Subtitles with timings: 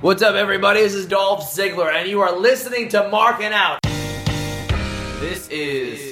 [0.00, 0.80] What's up, everybody?
[0.80, 3.84] This is Dolph Ziggler, and you are listening to Marking Out.
[5.20, 6.08] This is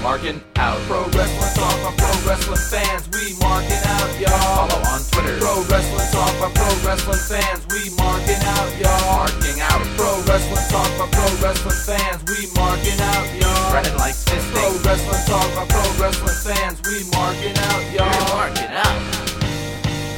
[0.00, 0.80] Marking Out.
[0.88, 4.64] Pro Wrestling Talk by Pro Wrestling fans, we marking out, y'all.
[4.64, 5.36] Follow on Twitter.
[5.36, 9.20] Pro Wrestling Talk by Pro Wrestling fans, we marking out, y'all.
[9.20, 9.84] Marking Out.
[10.00, 13.68] Pro Wrestling Talk by Pro Wrestling fans, we marking out, y'all.
[13.68, 14.48] Spreading like this.
[14.48, 14.64] Pro.
[14.80, 18.32] Wrestling Talk by Pro Wrestling fans, we marking out, y'all.
[18.32, 19.21] marking out.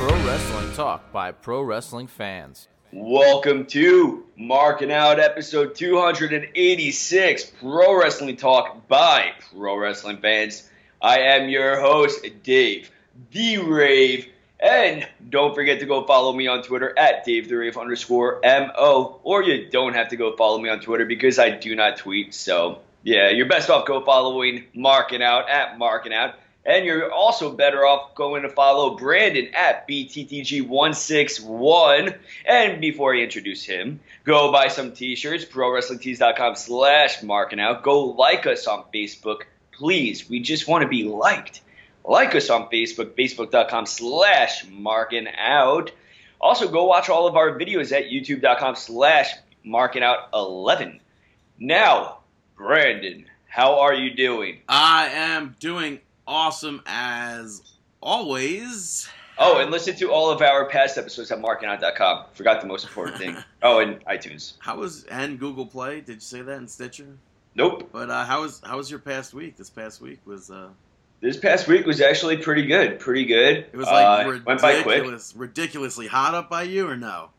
[0.07, 2.69] Pro Wrestling Talk by Pro Wrestling fans.
[2.93, 10.69] Welcome to Marking Out episode 286 Pro Wrestling Talk by Pro Wrestling fans.
[11.01, 12.91] I am your host, Dave
[13.33, 14.29] the Rave.
[14.61, 19.21] And don't forget to go follow me on Twitter at Dave the Rave underscore MO.
[19.23, 22.35] Or you don't have to go follow me on Twitter because I do not tweet.
[22.35, 26.35] So, yeah, you're best off go following Marking Out at Marking Out.
[26.67, 32.19] And you're also better off going to follow Brandon at BTTG161.
[32.47, 37.83] And before I introduce him, go buy some t-shirts, prowrestlingtees.com slash marking out.
[37.83, 40.31] Go like us on Facebook, please.
[40.31, 41.61] We just want to be liked.
[42.03, 45.93] Like us on Facebook, facebook.com slash marking out.
[46.41, 49.35] Also, go watch all of our videos at youtube.com slash
[49.65, 51.01] marking out 11.
[51.59, 52.21] Now,
[52.57, 54.61] Brandon, how are you doing?
[54.69, 57.63] I am doing awesome as
[58.01, 59.09] always.
[59.37, 62.27] Oh, and listen to all of our past episodes at markingout.com.
[62.35, 63.37] Forgot the most important thing.
[63.67, 64.55] Oh, and iTunes.
[64.59, 66.03] How was and Google Play?
[66.03, 67.17] Did you say that in Stitcher?
[67.55, 67.89] Nope.
[67.93, 69.57] But uh, how was how was your past week?
[69.57, 70.69] This past week was uh,
[71.23, 73.01] This past week was actually pretty good.
[73.01, 73.57] Pretty good.
[73.73, 74.87] it was like Uh, went by quick.
[74.97, 77.31] ridiculous, ridiculously hot up by you or no?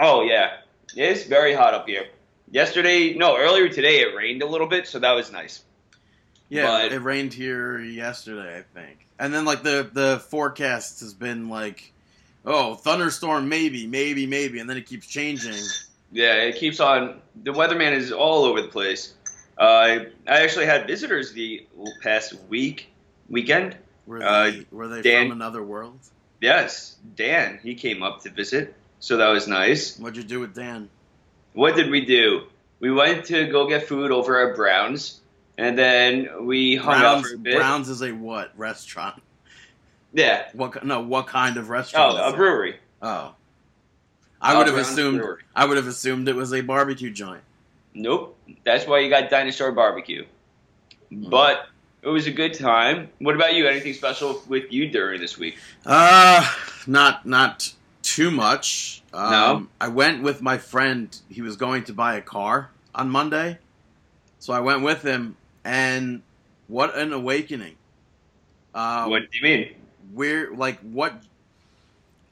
[0.00, 0.60] Oh yeah,
[0.96, 2.06] it's very hot up here.
[2.50, 5.62] Yesterday, no, earlier today it rained a little bit, so that was nice.
[6.48, 9.06] Yeah, But- it rained here yesterday, I think.
[9.18, 11.92] And then like the the forecast has been like,
[12.44, 15.56] oh, thunderstorm maybe, maybe, maybe, and then it keeps changing.
[16.12, 17.20] Yeah, it keeps on.
[17.42, 19.14] The weatherman is all over the place.
[19.58, 21.66] Uh, I I actually had visitors the
[22.02, 22.88] past week
[23.28, 23.76] weekend.
[24.06, 25.98] Were Uh, they were they Dan- from another world?
[26.40, 29.98] Yes, Dan, he came up to visit, so that was nice.
[29.98, 30.90] What'd you do with Dan?
[31.54, 32.42] What did we do?
[32.78, 35.20] We went to go get food over at Brown's,
[35.58, 37.56] and then we hung out Browns, for a bit.
[37.56, 39.22] Browns is a what restaurant?
[40.12, 40.48] Yeah.
[40.52, 41.00] What no?
[41.00, 42.14] What kind of restaurant?
[42.18, 42.36] Oh, a it?
[42.36, 42.76] brewery.
[43.02, 43.34] Oh,
[44.40, 45.18] I Uh, would have Brown's assumed.
[45.18, 45.42] Brewery.
[45.54, 47.42] I would have assumed it was a barbecue joint.
[47.94, 48.36] Nope.
[48.64, 50.24] That's why you got dinosaur barbecue.
[51.10, 51.28] Hmm.
[51.30, 51.66] But
[52.02, 53.08] it was a good time.
[53.18, 53.66] What about you?
[53.66, 55.56] Anything special with you during this week?
[55.84, 56.46] Uh,
[56.86, 59.02] not not too much.
[59.12, 59.66] Um, No?
[59.80, 61.14] I went with my friend.
[61.28, 63.58] He was going to buy a car on Monday,
[64.38, 66.22] so I went with him, and
[66.68, 67.74] what an awakening!
[68.72, 69.74] Uh, what do you mean?
[70.14, 71.22] Where like what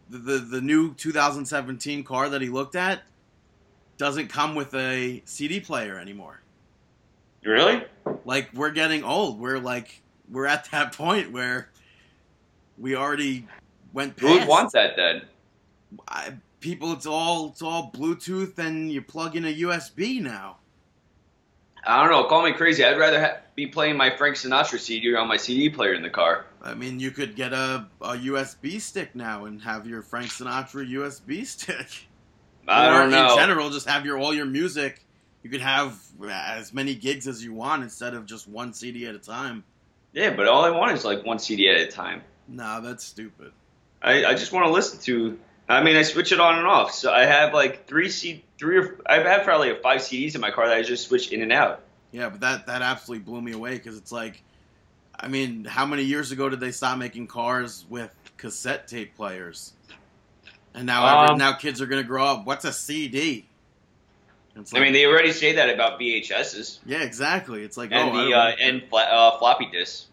[0.09, 3.03] the, the the new 2017 car that he looked at
[3.97, 6.41] doesn't come with a CD player anymore.
[7.45, 7.85] Really?
[8.25, 9.41] Like we're getting old.
[9.41, 10.01] We're like
[10.31, 11.69] we're at that point where
[12.79, 13.47] we already
[13.93, 14.41] went Who past.
[14.41, 15.23] would want that then?
[16.09, 20.59] I, people, it's all it's all Bluetooth and you plug in a USB now.
[21.87, 22.25] I don't know.
[22.25, 22.85] Call me crazy.
[22.85, 26.11] I'd rather ha- be playing my Frank Sinatra CD on my CD player in the
[26.11, 26.47] car.
[26.63, 30.91] I mean, you could get a, a USB stick now and have your Frank Sinatra
[30.91, 32.09] USB stick.
[32.69, 33.33] I or don't know.
[33.33, 35.05] In general, just have your all your music.
[35.43, 39.07] You could have uh, as many gigs as you want instead of just one CD
[39.07, 39.63] at a time.
[40.15, 42.23] Yeah, but all I want is like one CD at a time.
[42.49, 43.53] Nah, that's stupid.
[44.01, 45.39] I, I just want to listen to.
[45.69, 46.93] I mean, I switch it on and off.
[46.93, 50.41] So I have like three C, three or I have had probably five CDs in
[50.41, 51.81] my car that I just switch in and out.
[52.13, 54.43] Yeah, but that that absolutely blew me away because it's like,
[55.19, 59.73] I mean, how many years ago did they stop making cars with cassette tape players?
[60.75, 62.47] And now every, Um, now kids are gonna grow up.
[62.47, 63.47] What's a CD?
[64.57, 67.65] It's I mean, they already say that about VHSs yeah, exactly.
[67.65, 70.07] It's like and oh, the uh, and fla- uh, floppy disks.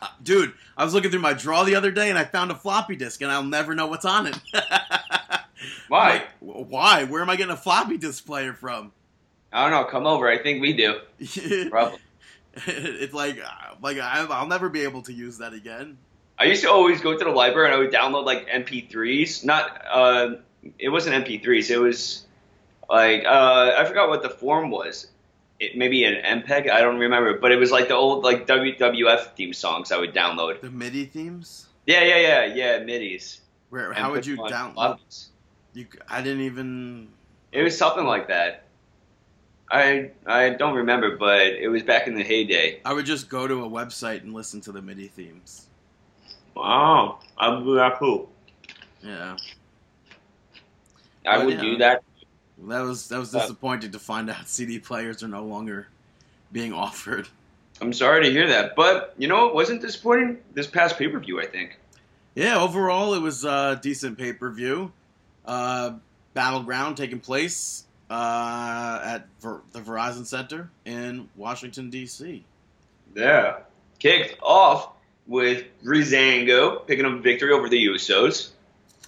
[0.00, 2.54] Uh, dude, I was looking through my drawer the other day and I found a
[2.54, 4.38] floppy disk and I'll never know what's on it.
[5.88, 6.24] Why?
[6.40, 7.04] Like, why?
[7.04, 8.92] Where am I getting a floppy disk player from?
[9.52, 9.90] I don't know.
[9.90, 10.28] Come over.
[10.28, 11.00] I think we do.
[11.70, 11.98] Probably.
[12.66, 15.98] it's like, uh, like I, I'll never be able to use that again.
[16.38, 19.44] I used to always go to the library and I would download like MP3s.
[19.44, 20.36] Not, uh,
[20.78, 21.70] it wasn't MP3s.
[21.70, 22.26] It was
[22.88, 25.08] like uh, I forgot what the form was.
[25.60, 26.70] It, maybe an MPEG.
[26.70, 30.14] I don't remember, but it was like the old like WWF theme songs I would
[30.14, 30.60] download.
[30.60, 31.66] The MIDI themes.
[31.86, 32.78] Yeah, yeah, yeah, yeah.
[32.80, 33.40] Midis.
[33.70, 33.92] Where?
[33.92, 35.27] How would you download?
[35.78, 37.06] You, I didn't even.
[37.52, 38.64] It was something like that.
[39.70, 42.80] I I don't remember, but it was back in the heyday.
[42.84, 45.68] I would just go to a website and listen to the MIDI themes.
[46.56, 48.28] Wow, I'm that cool.
[49.04, 49.36] Yeah.
[51.24, 51.60] I But, would yeah.
[51.60, 52.02] do that.
[52.66, 55.86] That was that was Uh, disappointing to find out CD players are no longer
[56.50, 57.28] being offered.
[57.80, 61.20] I'm sorry to hear that, but you know, it wasn't disappointing this past pay per
[61.20, 61.40] view.
[61.40, 61.78] I think.
[62.34, 64.90] Yeah, overall it was a decent pay per view.
[65.48, 65.94] Uh,
[66.34, 72.44] Battleground taking place uh, at Ver- the Verizon Center in Washington D.C.
[73.16, 73.56] Yeah.
[73.98, 74.90] Kicked off
[75.26, 78.50] with Breezango picking up a victory over the Usos.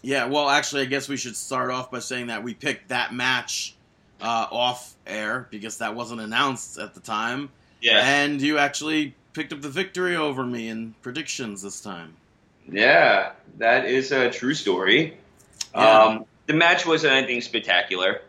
[0.02, 3.12] Yeah, well, actually, I guess we should start off by saying that we picked that
[3.14, 3.74] match
[4.20, 7.50] uh, off air because that wasn't announced at the time,
[7.82, 8.00] Yeah.
[8.02, 12.14] and you actually picked up the victory over me in predictions this time.
[12.68, 15.16] Yeah, that is a true story.
[15.74, 16.02] Yeah.
[16.02, 18.22] Um, the match wasn't anything spectacular.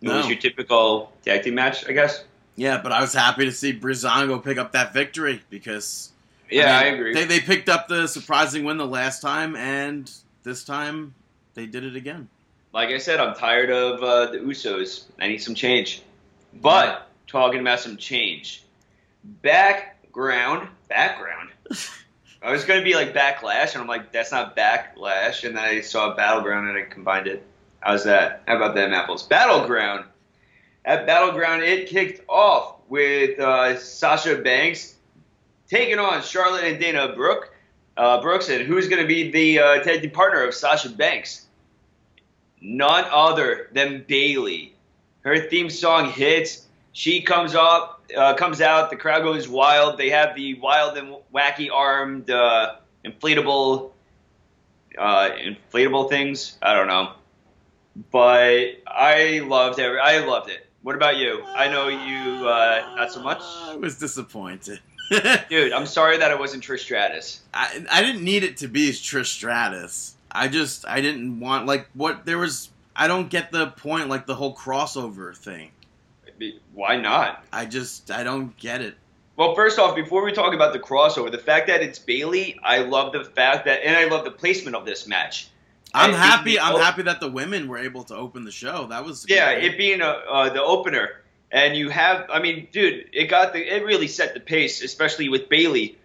[0.00, 2.24] It was your typical tag team match, I guess.
[2.54, 6.10] Yeah, but I was happy to see Breezango pick up that victory because
[6.50, 7.12] Yeah, I, mean, agree.
[7.14, 10.10] They they picked up the surprising win the last time, and
[10.42, 11.14] this time
[11.52, 12.28] they did it again.
[12.72, 15.04] like I said, I'm tired of uh, the Usos.
[15.20, 16.00] I need some change.
[16.54, 18.62] But talking about some change,
[19.42, 21.50] background, background.
[22.42, 25.44] I was gonna be like backlash, and I'm like, that's not backlash.
[25.44, 27.42] And then I saw battleground, and I combined it.
[27.86, 28.42] How's that?
[28.48, 29.22] How about them apples?
[29.22, 30.06] Battleground.
[30.84, 34.96] At battleground, it kicked off with uh, Sasha Banks
[35.68, 37.54] taking on Charlotte and Dana Brooke.
[37.96, 41.46] Uh, Brooks, and who's going to be the uh, tag team partner of Sasha Banks?
[42.60, 44.74] None other than Bayley.
[45.20, 46.66] Her theme song hits.
[46.90, 48.90] She comes up, uh, comes out.
[48.90, 49.96] The crowd goes wild.
[49.96, 53.92] They have the wild and wacky armed uh, inflatable,
[54.98, 56.58] uh, inflatable things.
[56.60, 57.12] I don't know,
[58.10, 59.86] but I loved it.
[59.86, 60.66] I loved it.
[60.82, 61.42] What about you?
[61.44, 64.80] I know you uh, not so much, I was disappointed.
[65.48, 65.72] dude.
[65.72, 67.40] I'm sorry that it wasn't Trish Stratus.
[67.54, 70.16] I, I didn't need it to be Trish Stratus.
[70.30, 72.70] I just I didn't want like what there was.
[72.94, 75.70] I don't get the point like the whole crossover thing.
[76.74, 77.44] Why not?
[77.52, 78.94] I just I don't get it.
[79.36, 82.78] Well, first off, before we talk about the crossover, the fact that it's Bayley, I
[82.78, 85.50] love the fact that, and I love the placement of this match.
[85.96, 86.58] I'm happy.
[86.60, 88.86] I'm happy that the women were able to open the show.
[88.88, 89.64] That was Yeah, good.
[89.64, 93.60] it being a, uh, the opener, and you have, I mean, dude, it got the,
[93.60, 95.96] it really set the pace, especially with Bayley.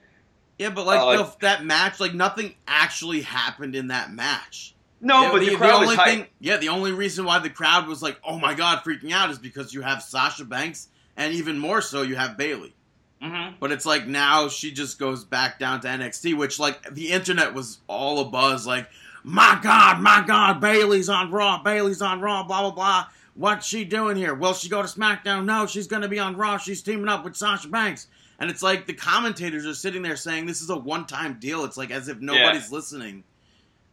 [0.57, 4.73] yeah, but like uh, the, that match, like nothing actually happened in that match.
[5.03, 6.05] No, Yeah, but the, crowd only was hyped.
[6.05, 9.31] thing, yeah, the only reason why the crowd was like, "Oh my god," freaking out
[9.31, 12.75] is because you have Sasha Banks, and even more so, you have Bayley.
[13.23, 13.55] Mhm.
[13.59, 17.55] But it's like now she just goes back down to NXT, which like the internet
[17.55, 18.87] was all a buzz, like,
[19.23, 23.85] "My God, my God, Bayley's on Raw, Bayley's on Raw, blah blah blah." What's she
[23.85, 24.33] doing here?
[24.33, 25.45] Will she go to SmackDown?
[25.45, 26.57] No, she's going to be on Raw.
[26.57, 28.07] She's teaming up with Sasha Banks.
[28.39, 31.63] And it's like the commentators are sitting there saying this is a one-time deal.
[31.63, 33.23] It's like as if nobody's listening.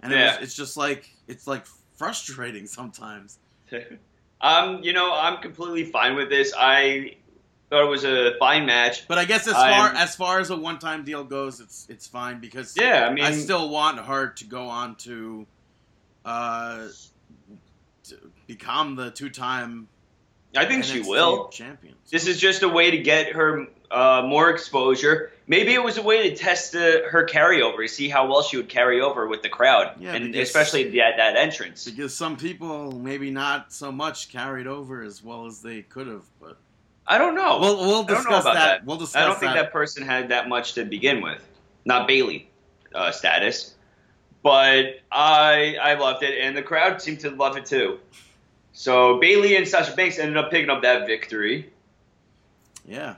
[0.00, 1.66] And it was, it's just like it's like
[1.96, 3.38] frustrating sometimes.
[4.40, 6.52] um, you know, I'm completely fine with this.
[6.56, 7.16] I
[7.70, 9.06] thought it was a fine match.
[9.08, 12.06] But I guess as I'm- far as far as a one-time deal goes, it's it's
[12.06, 15.46] fine because Yeah, I mean, I still want her to go on to,
[16.24, 16.88] uh,
[18.04, 18.16] to
[18.46, 19.88] become the two-time.
[20.56, 21.48] I think she will.
[21.48, 21.94] champion.
[22.10, 25.30] This is just a way to get her uh, more exposure.
[25.46, 28.56] Maybe it was a way to test uh, her carryover, to see how well she
[28.56, 31.84] would carry over with the crowd, Yeah, and because- especially that that entrance.
[31.84, 36.24] because some people maybe not so much carried over as well as they could have.
[36.40, 36.56] But
[37.10, 37.58] I don't know.
[37.58, 38.54] we'll we'll I don't know discuss that.
[38.54, 38.84] that.
[38.84, 41.42] We'll discuss I don't think that person had that much to begin with.
[41.84, 42.50] Not Bayley
[42.94, 43.74] uh, status,
[44.42, 47.98] but I I loved it, and the crowd seemed to love it too.
[48.72, 51.72] So Bayley and Sasha Banks ended up picking up that victory.
[52.86, 53.16] Yeah.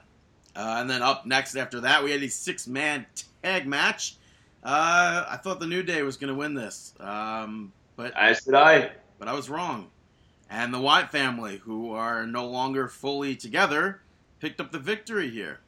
[0.57, 3.07] Uh, and then up next after that, we had a six man
[3.43, 4.17] tag match.
[4.65, 8.55] Uh, I thought the New Day was going to win this, um, but As did
[8.55, 8.91] I.
[9.19, 9.89] but I was wrong.
[10.50, 14.00] And the Wyatt family, who are no longer fully together,
[14.40, 15.61] picked up the victory here.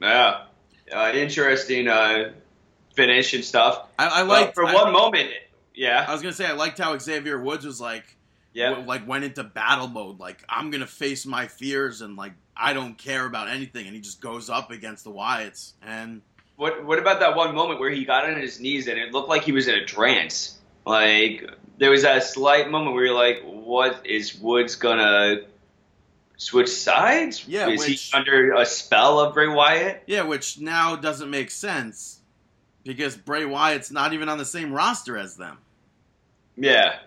[0.00, 0.44] Yeah,
[0.94, 2.32] uh, interesting uh,
[2.94, 3.88] finish and stuff.
[3.98, 5.30] I, I Well, like for one moment,
[5.74, 8.04] yeah, I was gonna say I liked how Xavier Woods was like,
[8.52, 8.70] yeah.
[8.70, 10.20] w- like went into battle mode.
[10.20, 14.00] Like I'm gonna face my fears and like I don't care about anything, and he
[14.00, 15.72] just goes up against the Wyatts.
[15.82, 16.22] And
[16.56, 19.28] What What about that one moment where he got on his knees and it looked
[19.28, 20.58] like he was in a trance?
[20.86, 25.42] Like there was that slight moment where you're like, "What is Woods gonna
[26.36, 27.46] switch sides?
[27.46, 31.50] Yeah, is which- he under a spell of Bray Wyatt?" yeah, which now doesn't make
[31.50, 32.20] sense
[32.84, 35.58] because Bray Wyatt's not even on the same roster as them.
[36.56, 36.98] Yeah,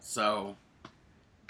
[0.00, 0.56] So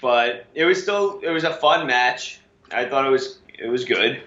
[0.01, 2.39] but it was still it was a fun match.
[2.71, 4.21] I thought it was it was good.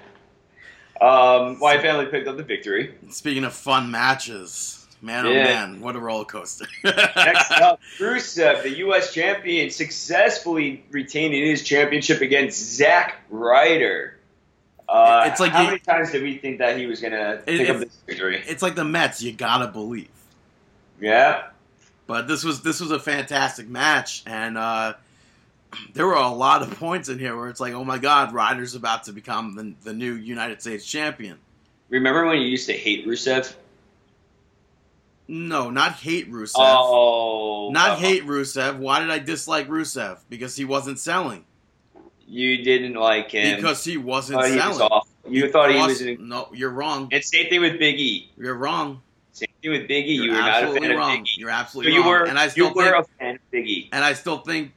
[1.00, 2.94] Um, Wyatt family picked up the victory.
[3.10, 6.66] speaking of fun matches, Man, oh man, what a roller coaster.
[6.84, 9.12] Next up, Rusev, the U.S.
[9.12, 14.16] champion, successfully retaining his championship against Zack Ryder.
[14.88, 17.42] Uh, It's like how you- many times did we think that he was going to
[17.44, 18.42] pick up this victory?
[18.46, 20.08] it's like the Mets, you gotta believe.
[21.00, 21.48] Yeah,
[22.06, 24.94] But this was this was a fantastic match, and uh,
[25.94, 28.76] there were a lot of points in here where it's like, oh my god, Ryder's
[28.76, 31.38] about to become the, the new United States champion.
[31.88, 33.52] remember when you used to hate Rusev?
[35.28, 36.54] No, not hate Rusev.
[36.56, 38.76] Oh, Not uh, hate Rusev.
[38.78, 40.18] Why did I dislike Rusev?
[40.28, 41.44] Because he wasn't selling.
[42.26, 44.68] You didn't like him Because he wasn't he selling.
[44.68, 45.08] was off.
[45.28, 46.00] You thought he was.
[46.02, 47.08] In, No, you're wrong.
[47.12, 48.30] and same thing with Big E.
[48.36, 49.00] You're wrong.
[49.32, 50.14] Same thing with Big E.
[50.14, 51.10] You're you were not a absolutely fan wrong.
[51.10, 51.34] of Big E.
[51.38, 52.08] You're So absolutely you wrong.
[52.08, 52.24] were.
[52.26, 53.88] and I you still were think, a fan of Big E.
[53.92, 54.72] and I still think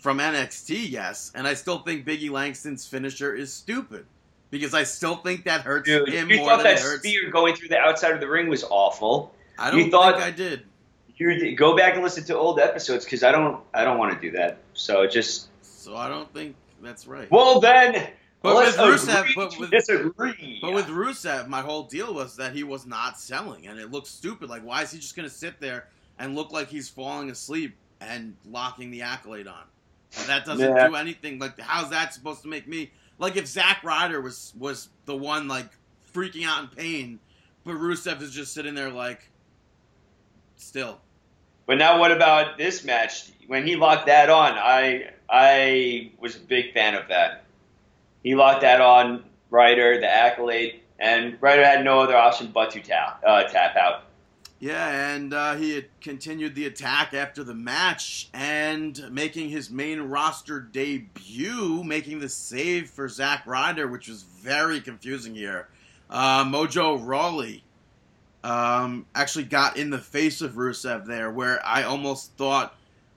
[0.00, 4.06] from NXT, yes, and I still think Biggie Langston's finisher is stupid
[4.50, 7.00] because I still think that hurts Dude, him you more thought than that it hurts.
[7.00, 9.34] spear going through the outside of the ring was awful.
[9.58, 10.62] I you don't thought- think I did.
[11.18, 13.62] You go back and listen to old episodes because I don't.
[13.72, 14.58] I don't want to do that.
[14.74, 15.48] So just.
[15.62, 17.30] So I don't think that's right.
[17.30, 18.10] Well then.
[18.42, 20.58] But with Rusev- but with- disagree.
[20.60, 24.06] But with Rusev, my whole deal was that he was not selling, and it looked
[24.08, 24.50] stupid.
[24.50, 27.74] Like, why is he just going to sit there and look like he's falling asleep
[28.00, 29.64] and locking the accolade on?
[30.26, 30.86] That doesn't Yeah.
[30.86, 31.38] do anything.
[31.38, 32.92] Like, how's that supposed to make me?
[33.18, 35.70] Like, if Zack Ryder was was the one like
[36.14, 37.20] freaking out in pain,
[37.64, 39.30] but Rusev is just sitting there like,
[40.56, 41.00] still.
[41.66, 43.30] But now, what about this match?
[43.46, 47.44] When he locked that on, I I was a big fan of that.
[48.22, 52.80] He locked that on Ryder, the accolade, and Ryder had no other option but to
[52.80, 54.02] tap uh, tap out.
[54.58, 60.00] Yeah, and uh, he had continued the attack after the match and making his main
[60.00, 65.68] roster debut, making the save for Zack Ryder, which was very confusing here.
[66.08, 67.64] Uh, Mojo Rawley
[68.46, 72.76] um, actually got in the face of Rusev there, where I almost thought,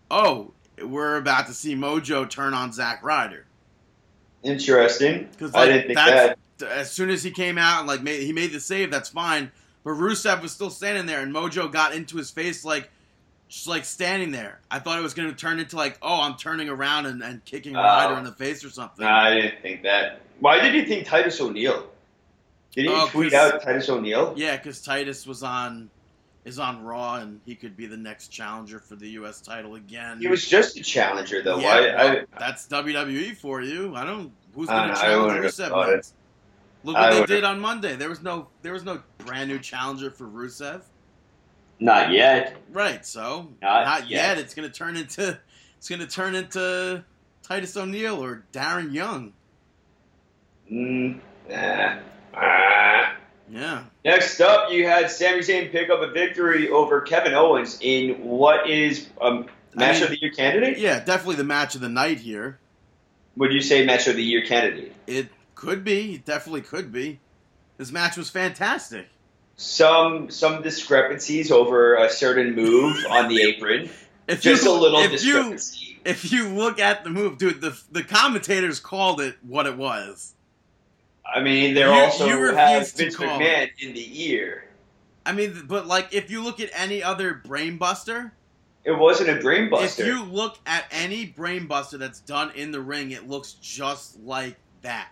[0.09, 3.45] oh, we're about to see Mojo turn on Zack Ryder.
[4.41, 5.27] Interesting.
[5.31, 6.39] Because I didn't think that.
[6.63, 9.51] as soon as he came out and like made, he made the save, that's fine.
[9.83, 12.89] But Rusev was still standing there, and Mojo got into his face like
[13.49, 14.59] just like standing there.
[14.71, 17.45] I thought it was going to turn into like, oh, I'm turning around and, and
[17.45, 17.81] kicking Oh.
[17.81, 19.05] Ryder in the face or something.
[19.05, 20.21] Nah, I didn't think that.
[20.39, 21.87] Why did you think Titus O'Neil?
[22.83, 24.33] Did he Oh, tweet out Titus O'Neil?
[24.37, 25.89] Yeah, because Titus was on
[26.45, 29.41] is on Raw, and he could be the next challenger for the U.S.
[29.41, 30.19] title again.
[30.21, 31.59] He was just a challenger, though.
[31.59, 31.81] Yeah, Why?
[31.95, 33.95] well, I, that's WWE for you.
[33.95, 34.31] I don't.
[34.55, 36.13] Who's going to challenge Rusev next?
[36.83, 37.95] Look I what they did on Monday.
[37.97, 38.47] There was no.
[38.61, 40.81] There was no brand new challenger for Rusev.
[41.79, 42.55] not yet.
[42.71, 43.05] Right.
[43.05, 44.09] So Not not, yet.
[44.09, 44.37] yet.
[44.37, 45.37] It's going to turn into.
[45.77, 47.03] It's going to turn into
[47.43, 49.33] Titus O'Neil or Darren Young.
[50.71, 51.19] Mm,
[51.49, 51.99] nah.
[52.33, 53.15] Ah.
[53.51, 53.83] Yeah.
[54.05, 58.69] Next up, you had Sami Zayn pick up a victory over Kevin Owens in what
[58.69, 59.43] is a
[59.75, 60.77] match mean- of the year candidate.
[60.77, 60.99] Yeah.
[60.99, 62.59] Definitely the match of the night here.
[63.37, 64.93] Would you say match of the year candidate?
[65.07, 66.15] It could be.
[66.15, 67.19] It definitely could be.
[67.77, 69.07] This match was fantastic.
[69.55, 73.89] Some some discrepancies over a certain move on the apron.
[74.27, 75.57] If Just you, a little if you
[76.05, 80.33] if you look at the move, dude, the the commentators called it what it was.
[81.33, 84.65] I mean, they You- also you have Vince McMahon in the ear.
[85.25, 88.31] I mean, but like if you look at any other brainbuster,
[88.83, 89.99] It wasn't a brainbuster.
[89.99, 94.55] if you look at any brainbuster that's done in the ring, it looks just like
[94.81, 95.09] that.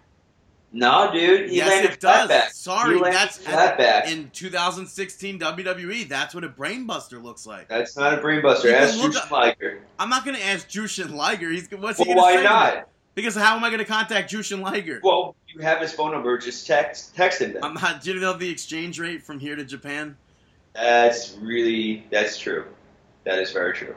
[0.74, 2.28] no, dude, he yes, it does.
[2.28, 2.52] flat back.
[2.52, 4.10] Sorry, that's flat back.
[4.10, 6.08] in 2016 WWE.
[6.10, 7.68] That's what a brainbuster looks like.
[7.68, 8.74] That's not a brainbuster.
[8.74, 9.80] Ask Jushin Liger.
[10.00, 11.50] I'm not going to ask Jushin Liger.
[11.52, 12.38] He's what's Well, he going to say?
[12.38, 12.44] me?
[12.44, 12.88] not?
[13.18, 15.02] Because how am I going to contact Jushin Liger?
[15.04, 16.38] Well, you have his phone number.
[16.38, 17.54] Just text text him.
[17.54, 17.64] Then.
[17.64, 18.02] I'm not.
[18.02, 20.16] Do you know the exchange rate from here to Japan?
[20.76, 22.66] That's really that's true.
[23.24, 23.96] That is very true.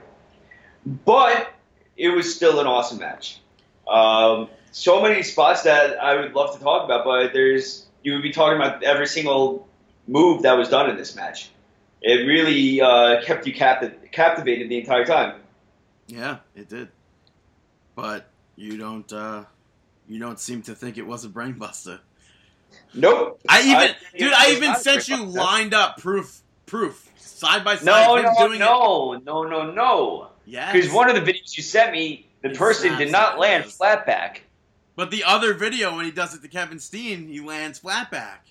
[1.05, 1.53] But
[1.99, 3.41] it was still an awesome match.
[3.87, 8.23] Um, so many spots that I would love to talk about, but there's you would
[8.23, 9.69] be talking about every single
[10.09, 11.51] move that was done in this match.
[12.01, 15.43] It really uh, kept you capti- captivated the entire time.
[16.07, 16.89] Yeah, it did.
[17.95, 18.30] But
[18.61, 19.11] you don't.
[19.13, 19.45] uh
[20.09, 22.01] You don't seem to think it was a brainbuster.
[22.95, 23.41] Nope.
[23.49, 27.85] I even, think dude, I even sent you lined up proof, proof, side by side.
[27.85, 28.65] No, no, doing It.
[28.65, 30.29] no, no, no, no.
[30.47, 30.73] Yes.
[30.73, 33.77] Because one of the videos you sent me, the He person did not land yes.
[33.77, 34.43] flat back.
[34.97, 38.47] But the other video when he does it to Kevin Steen, he lands flat back.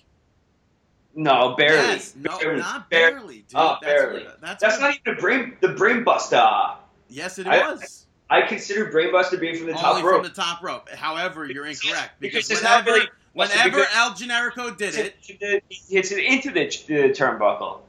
[1.14, 1.76] No, barely.
[1.88, 2.60] Yes, no, Barely.
[2.60, 3.46] not barely, dude.
[3.56, 4.24] Oh, that's barely.
[4.24, 6.48] What, that's That's not even a brain, the brain buster.
[7.08, 7.99] Yes, it I- was.
[8.30, 10.14] I consider brainbuster being from the Only top rope.
[10.14, 10.88] from the top rope.
[10.90, 15.36] However, you're incorrect Because because whenever, really- whenever El Generico did it, He
[15.94, 17.80] hits it into the, the turnbuckle.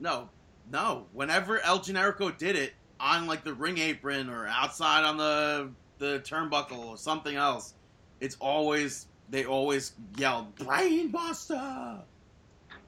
[0.00, 0.28] No,
[0.70, 1.06] no.
[1.12, 6.18] Whenever El Generico did it on like the ring apron or outside on the the
[6.24, 7.74] turnbuckle or something else,
[8.20, 12.00] it's always they always yell "Brainbuster."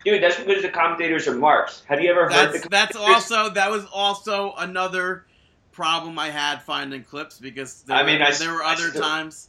[0.04, 1.82] Dude, that's because the commentators are marks.
[1.86, 5.24] Have you ever heard That's the that's also that was also another
[5.74, 9.02] problem I had finding clips because there, I mean, were, I there were other still-
[9.02, 9.48] times.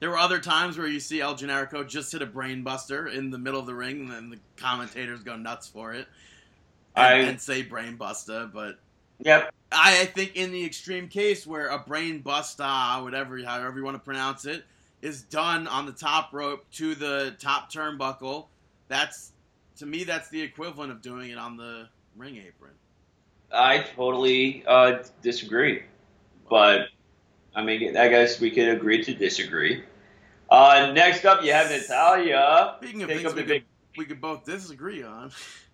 [0.00, 3.36] There were other times where you see El Generico just hit a brainbuster in the
[3.36, 6.06] middle of the ring, and then the commentators go nuts for it
[6.96, 8.50] and, I- and say brainbuster.
[8.52, 8.78] But
[9.18, 9.52] Yep.
[9.70, 14.46] I think in the extreme case where a brainbuster, whatever, however you want to pronounce
[14.46, 14.64] it,
[15.02, 18.46] is done on the top rope to the top turnbuckle,
[18.88, 19.32] that's
[19.76, 22.72] to me that's the equivalent of doing it on the ring apron.
[23.52, 25.82] I totally uh, disagree.
[26.48, 26.88] But,
[27.54, 29.82] I mean, I guess we could agree to disagree.
[30.50, 32.76] Uh, next up, you have Natalya.
[32.78, 33.64] Speaking of things we could,
[33.96, 35.30] we could both disagree on,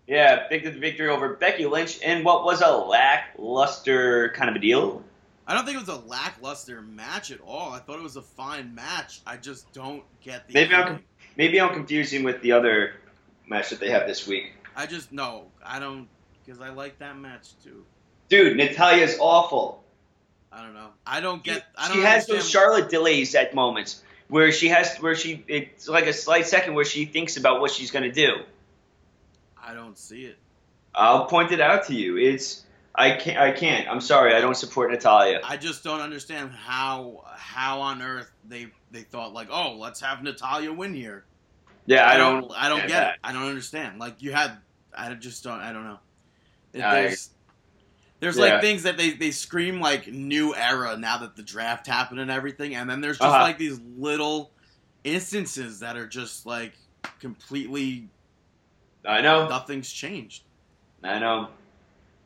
[0.07, 4.57] Yeah, picked up the victory over Becky Lynch in what was a lackluster kind of
[4.57, 5.03] a deal.
[5.47, 7.73] I don't think it was a lackluster match at all.
[7.73, 9.21] I thought it was a fine match.
[9.27, 10.55] I just don't get the.
[10.55, 11.03] Maybe I'm-.
[11.37, 12.95] Maybe I'm confusing with the other
[13.47, 14.53] match that they have this week.
[14.75, 15.47] I just no.
[15.65, 16.09] I don't
[16.47, 17.85] because I like that match too.
[18.29, 19.83] Dude, Natalya's awful.
[20.53, 20.89] I don't know.
[21.07, 21.65] I don't get.
[21.77, 25.89] I don't she has those Charlotte delays at moments where she has where she it's
[25.89, 28.37] like a slight second where she thinks about what she's gonna do.
[29.63, 30.39] I don't see it.
[30.95, 32.17] I'll point it out to you.
[32.17, 33.89] It's I can't I can't.
[33.89, 34.35] I'm sorry.
[34.35, 35.41] I don't support Natalya.
[35.45, 40.23] I just don't understand how how on earth they they thought like oh let's have
[40.23, 41.25] Natalya win here.
[41.85, 42.51] Yeah, I don't.
[42.57, 43.15] I don't get get that.
[43.15, 43.21] it.
[43.23, 43.99] I don't understand.
[43.99, 44.57] Like you had
[44.97, 45.99] I just don't I don't know.
[46.77, 47.31] There's
[48.21, 48.45] there's Yeah.
[48.55, 52.31] like things that they they scream like new era now that the draft happened and
[52.31, 53.43] everything, and then there's just Uh-huh.
[53.43, 54.51] like these little
[55.05, 56.73] instances that are just like
[57.21, 58.09] completely
[59.05, 59.49] I know.
[59.49, 60.43] nothing's changed.
[61.05, 61.49] I know.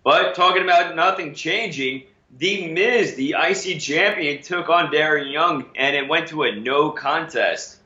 [0.03, 2.05] But talking about nothing changing,
[2.39, 6.91] The Miz, the IC champion, took on Darren Young, and it went to a no
[6.91, 7.79] contest.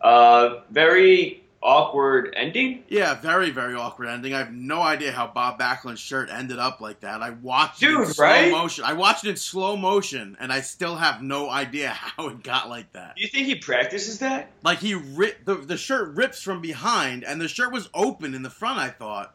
[0.00, 2.84] Uh, very awkward ending.
[2.88, 4.34] Yeah, very, very awkward ending.
[4.34, 7.22] I have no idea how Bob Backlund's shirt ended up like that.
[7.22, 8.50] I watched it in Dude, slow right?
[8.50, 8.84] motion.
[8.84, 12.68] I watched it in slow motion, and I still have no idea how it got
[12.68, 13.16] like that.
[13.16, 14.50] Do you think he practices that?
[14.62, 18.42] Like he rip the the shirt rips from behind, and the shirt was open in
[18.42, 18.78] the front.
[18.78, 19.34] I thought.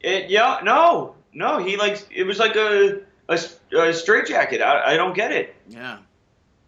[0.00, 1.58] It, yeah, no, no.
[1.58, 3.38] He like it was like a a,
[3.76, 4.60] a straight jacket.
[4.60, 5.54] I, I don't get it.
[5.68, 5.98] Yeah,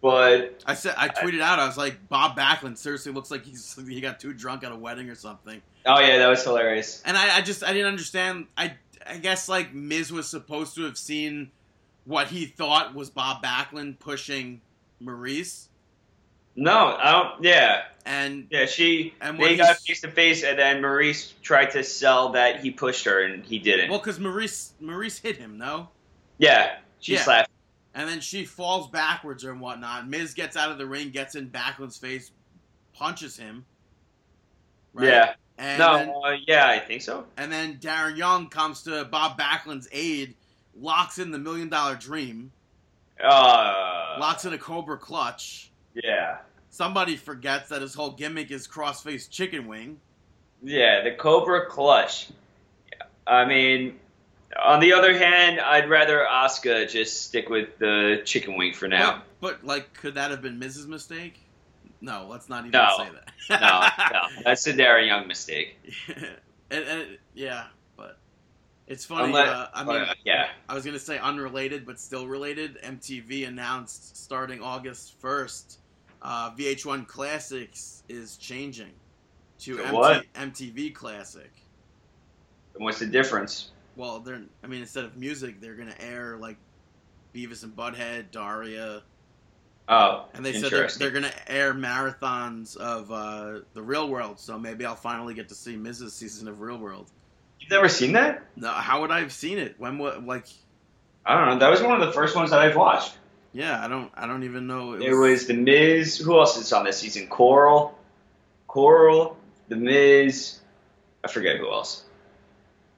[0.01, 1.59] But I said I tweeted out.
[1.59, 4.75] I was like, Bob Backlund seriously looks like he's he got too drunk at a
[4.75, 5.61] wedding or something.
[5.85, 7.01] oh yeah, that was hilarious.
[7.05, 8.45] And I, I just I didn't understand.
[8.55, 8.75] I
[9.09, 11.51] I guess like Miz was supposed to have seen
[12.05, 14.61] what he thought was Bob Backlund pushing
[14.99, 15.67] Maurice,
[16.55, 17.43] No, I don't.
[17.43, 18.65] Yeah, and yeah.
[18.65, 22.71] She And they got face to face, and then Maurice tried to sell that he
[22.71, 23.89] pushed her, and he didn't.
[23.89, 25.89] well, because Maurice Maurice hit him, no,
[26.37, 27.23] yeah, she Yeah.
[27.23, 27.49] slapped.
[27.97, 30.07] And then she falls backwards and whatnot.
[30.07, 32.31] Miz gets out of the ring, gets in Backlund's face,
[32.93, 33.65] punches him.
[34.93, 35.07] right?
[35.07, 35.33] Yeah.
[35.57, 35.97] and no.
[35.97, 37.25] then, uh, yeah, I think so.
[37.37, 40.35] and then Darren Young comes to Bob Backlund's aid,
[40.79, 42.51] locks in the Million Dollar Dream,
[43.23, 45.71] Uh, locks in a Cobra Clutch.
[45.95, 46.37] Yeah.
[46.69, 49.99] Somebody forgets that his whole gimmick is cross-faced chicken wing.
[50.61, 52.27] Yeah, the Cobra Clutch.
[53.25, 53.99] I mean,
[54.63, 59.23] on the other hand, I'd rather Asuka just stick with the chicken wing for now.
[59.41, 61.39] But, but, like, could that have been Miz's Mistake?
[61.99, 62.89] No, let's not even No.
[62.97, 63.09] say
[63.49, 64.09] no, that.
[64.13, 65.77] no, that's a Darren Young mistake.
[66.71, 68.17] and, and, yeah, but
[68.87, 69.25] it's funny.
[69.25, 70.49] Unless- uh, I mean, uh, yeah.
[70.69, 72.77] I was gonna say unrelated, but still related.
[72.83, 75.79] MTV announced starting August first,
[76.21, 78.91] uh, VH1 Classics is changing
[79.59, 80.25] to MT- what?
[80.35, 81.49] MTV Classic.
[82.75, 83.71] And what's the difference?
[83.97, 86.57] Well, they're I mean instead of music, they're gonna air like
[87.35, 89.01] Beavis and Butthead, Daria,
[89.89, 94.37] Oh, and they said they're, they're gonna air marathons of uh, the Real World.
[94.39, 97.09] So maybe I'll finally get to see Miz's season of Real World.
[97.59, 98.43] You've never seen that?
[98.57, 99.75] No, how would I have seen it?
[99.77, 100.45] When what like?
[101.25, 101.59] I don't know.
[101.59, 103.17] That was one of the first ones that I've watched.
[103.53, 104.93] Yeah, I don't I don't even know.
[104.93, 106.17] It was The Miz.
[106.17, 107.27] Who else is on this season?
[107.27, 107.97] Coral,
[108.67, 109.37] Coral,
[109.69, 110.59] The Miz.
[111.23, 112.03] I forget who else.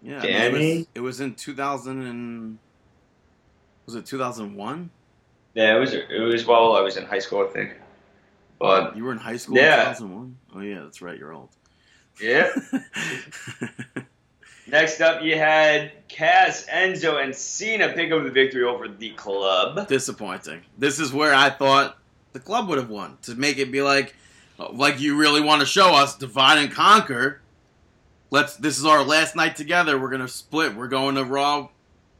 [0.01, 2.57] Yeah, I mean, it, was, it was in 2000 and
[3.85, 4.89] was it 2001?
[5.55, 5.93] Yeah, it was.
[5.93, 7.75] It was while I was in high school, I think.
[8.59, 9.89] But You were in high school Yeah.
[9.89, 10.37] in 2001?
[10.55, 11.49] Oh yeah, that's right, you're old.
[12.21, 12.49] yeah.
[14.67, 19.87] Next up, you had Cass, Enzo, and Cena pick up the victory over the club.
[19.87, 20.61] Disappointing.
[20.77, 21.97] This is where I thought
[22.33, 24.15] the club would have won to make it be like
[24.73, 27.41] like you really want to show us divide and conquer.
[28.31, 28.55] Let's.
[28.55, 29.99] This is our last night together.
[29.99, 30.75] We're gonna split.
[30.75, 31.69] We're going to Raw,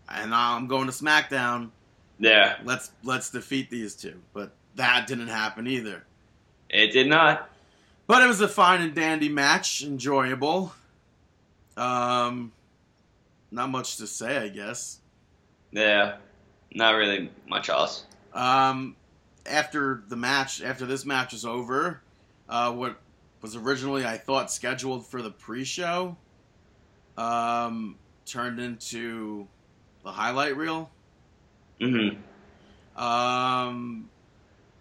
[0.07, 1.71] and I'm going to SmackDown.
[2.19, 4.19] Yeah, Let's let's defeat these two.
[4.33, 6.03] But that didn't happen either.
[6.69, 7.49] it did not.
[8.07, 10.73] But it was a fine and dandy match, enjoyable.
[11.77, 12.51] Um,
[13.51, 14.99] not much to say, I guess.
[15.71, 16.17] Yeah,
[16.73, 18.03] not really much else.
[18.33, 18.95] Um,
[19.45, 22.01] after the match, after this match is over,
[22.49, 22.97] uh, what
[23.41, 26.15] was originally I thought scheduled for the pre-show,
[27.17, 29.47] um, turned into
[30.03, 30.89] the highlight reel.
[31.79, 32.09] hmm
[33.01, 34.09] Um,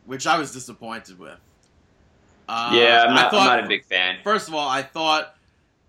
[0.07, 1.39] which I was disappointed with.
[2.49, 4.19] Uh, yeah, I'm I not, thought- I'm not a big fan.
[4.25, 5.35] First of all, I thought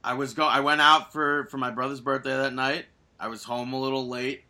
[0.04, 0.46] I was go.
[0.46, 2.86] I went out for for my brother's birthday that night.
[3.20, 4.44] I was home a little late,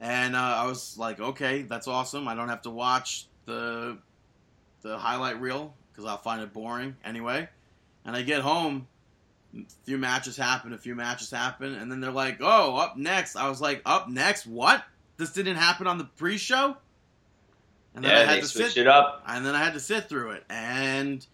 [0.00, 2.26] and uh, I was like, okay, that's awesome.
[2.26, 3.98] I don't have to watch the
[4.82, 7.48] the highlight reel because I'll find it boring anyway.
[8.04, 8.88] And I get home,
[9.54, 13.36] a few matches happen, a few matches happen, and then they're like, oh, up next.
[13.36, 14.46] I was like, up next?
[14.46, 14.82] What?
[15.18, 16.76] This didn't happen on the pre-show.
[17.94, 19.22] And then I Yeah, had they to sit it up.
[19.26, 20.44] and then I had to sit through it.
[20.48, 21.24] And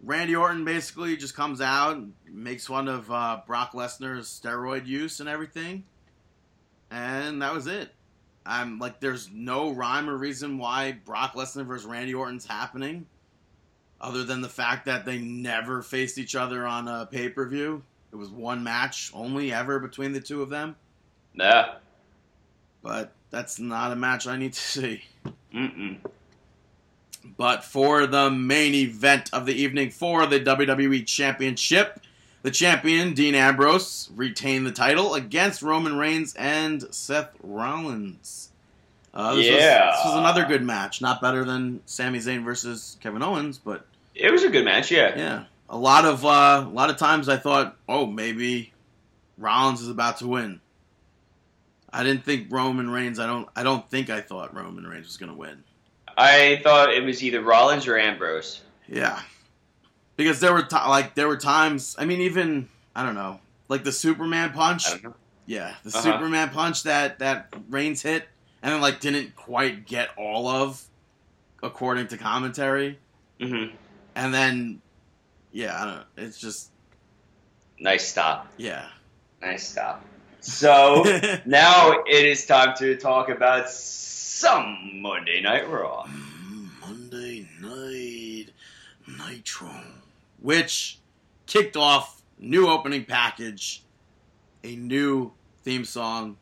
[0.00, 5.18] Randy Orton basically just comes out, and makes fun of uh, Brock Lesnar's steroid use
[5.18, 5.82] and everything,
[6.90, 7.92] and that was it.
[8.46, 13.06] I'm like, there's no rhyme or reason why Brock Lesnar versus Randy Orton's happening,
[14.00, 17.82] other than the fact that they never faced each other on a pay per view.
[18.12, 20.76] It was one match only ever between the two of them,
[21.34, 21.74] Yeah.
[22.82, 25.04] but that's not a match I need to see.
[25.52, 25.98] Mm-mm.
[27.36, 32.00] But for the main event of the evening for the WWE Championship,
[32.42, 38.50] the champion, Dean Ambrose, retained the title against Roman Reigns and Seth Rollins.
[39.18, 39.86] Uh, this, Yeah.
[39.90, 41.00] was, this was another good match.
[41.02, 45.12] Not better than Sami Zayn versus Kevin Owens, but It was a good match, yeah.
[45.16, 45.44] yeah.
[45.68, 48.72] A lot of uh, a lot of times I thought, oh, maybe
[49.36, 50.60] Rollins is about to win.
[51.92, 53.18] I didn't think Roman Reigns.
[53.18, 53.48] I don't.
[53.56, 55.62] I don't think I thought Roman Reigns was going to win.
[56.16, 58.60] I thought it was either Rollins or Ambrose.
[58.88, 59.20] Yeah,
[60.16, 61.96] because there were ti like there were times.
[61.98, 64.86] I mean, even I don't know, like the Superman punch.
[64.86, 65.14] I don't know.
[65.46, 66.00] Yeah, the Uh-huh.
[66.02, 68.26] Superman punch that that Reigns hit,
[68.62, 70.82] and then like didn't quite get all of,
[71.62, 72.98] according to commentary.
[73.40, 73.66] hmm
[74.14, 74.80] And then,
[75.52, 75.94] yeah, I don't.
[75.96, 76.02] know.
[76.16, 76.70] It's just
[77.80, 78.48] Nice stop.
[78.56, 78.86] yeah.
[79.40, 80.04] Nice stop.
[80.40, 81.04] So
[81.46, 86.06] now it is time to talk about some Monday Night Raw.
[86.80, 88.46] Monday Night
[89.06, 89.70] Nitro,
[90.40, 90.98] which
[91.46, 93.82] kicked off new opening package,
[94.64, 96.36] a new theme song,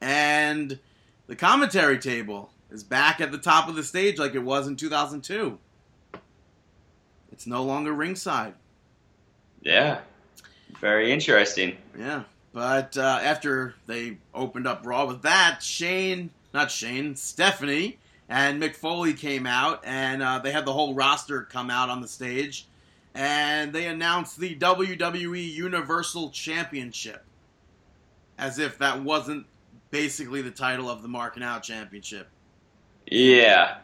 [0.00, 0.78] and
[1.26, 4.76] the commentary table is back at the top of the stage like it was in
[4.76, 5.58] 2002.
[7.32, 8.54] It's no longer ringside.
[9.60, 10.00] Yeah.
[10.80, 11.76] Very interesting.
[11.98, 12.24] Yeah.
[12.52, 18.74] But uh, after they opened up Raw with that, Shane, not Shane, Stephanie and Mick
[18.74, 22.66] Foley came out, and uh, they had the whole roster come out on the stage,
[23.14, 27.22] and they announced the WWE Universal Championship,
[28.38, 29.46] as if that wasn't
[29.92, 32.26] basically the title of the Marking Out Championship.
[33.06, 33.76] Yeah.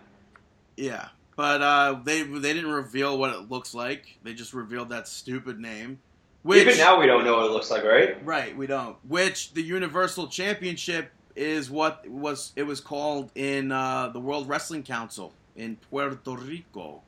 [0.77, 4.17] Yeah, but uh, they they didn't reveal what it looks like.
[4.23, 5.99] They just revealed that stupid name.
[6.43, 8.25] Which, Even now we don't know what it looks like, right?
[8.25, 8.97] Right, we don't.
[9.09, 14.85] Which the Universal Championship is what was it was called in uh, the World Wrestling
[14.85, 17.03] Council in Puerto Rico.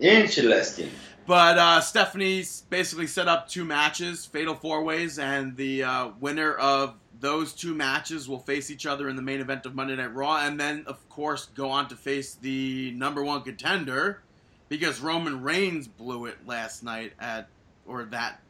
[0.00, 0.90] Interesting.
[1.24, 6.52] But uh, Stephanie's basically set up two matches, fatal four ways, and the uh, winner
[6.52, 10.14] of those two matches will face each other in the main event of Monday Night
[10.14, 14.20] Raw, and then of course go on to face the number one contender
[14.68, 17.48] because Roman Reigns blew it last night at
[17.86, 18.40] or that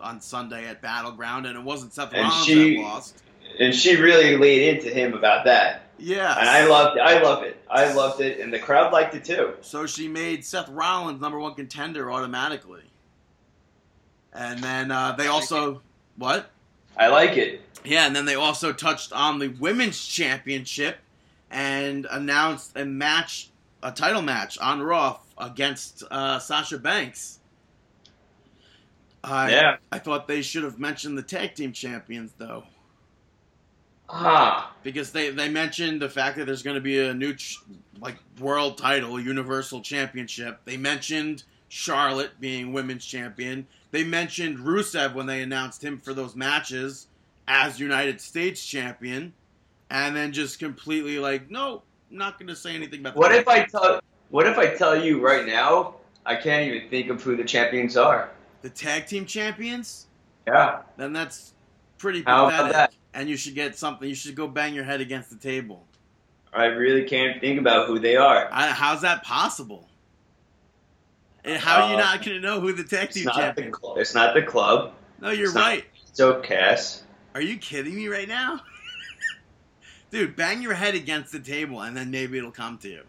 [0.00, 3.22] on Sunday at Battleground, and it wasn't Seth And Rollins she- that lost.
[3.58, 5.82] And she really laid into him about that.
[5.98, 7.60] Yeah, And I loved I loved it.
[7.68, 9.54] I loved it and the crowd liked it too.
[9.62, 12.82] So she made Seth Rollins number one contender automatically.
[14.32, 15.82] And then uh, they also
[16.16, 16.50] what?
[16.96, 17.62] I like it.
[17.84, 20.98] Yeah, and then they also touched on the women's championship
[21.50, 23.50] and announced a match,
[23.82, 27.38] a title match on Raw against uh, Sasha Banks.
[29.24, 29.76] I, Yeah.
[29.90, 32.64] I thought they should have mentioned the tag team champions though,
[34.08, 34.72] Ah.
[34.82, 37.58] because they they mentioned the fact that there's going to be a new ch-
[38.00, 40.60] like world title, universal championship.
[40.64, 43.66] They mentioned Charlotte being women's champion.
[43.90, 47.07] They mentioned Rusev when they announced him for those matches
[47.48, 49.32] as United States champion,
[49.90, 53.16] and then just completely like, no, not going to say anything about.
[53.16, 55.94] What tag if I tell what if I tell you right now
[56.26, 58.30] I can't even think of who the champions are?
[58.60, 60.06] the tag team champions?
[60.46, 60.80] Yeah.
[60.96, 61.54] then that's
[61.96, 62.72] pretty How about pathetic.
[62.74, 62.94] that?
[63.14, 64.08] And you should get something.
[64.08, 65.84] You should go bang your head against the table.
[66.52, 68.48] I really can't think about who they are.
[68.50, 69.88] I, how's that possible?
[71.44, 73.40] And how are you Uh, not going to know who the tag team not, the,
[73.40, 73.72] champion?
[73.74, 74.92] cl- it's not the club.
[75.20, 75.84] No, you're it's not- right.
[76.10, 77.04] It's Cass.
[77.38, 78.62] Are you kidding me right now?
[80.10, 83.02] Dude, bang your head against the table and then maybe it'll come to you.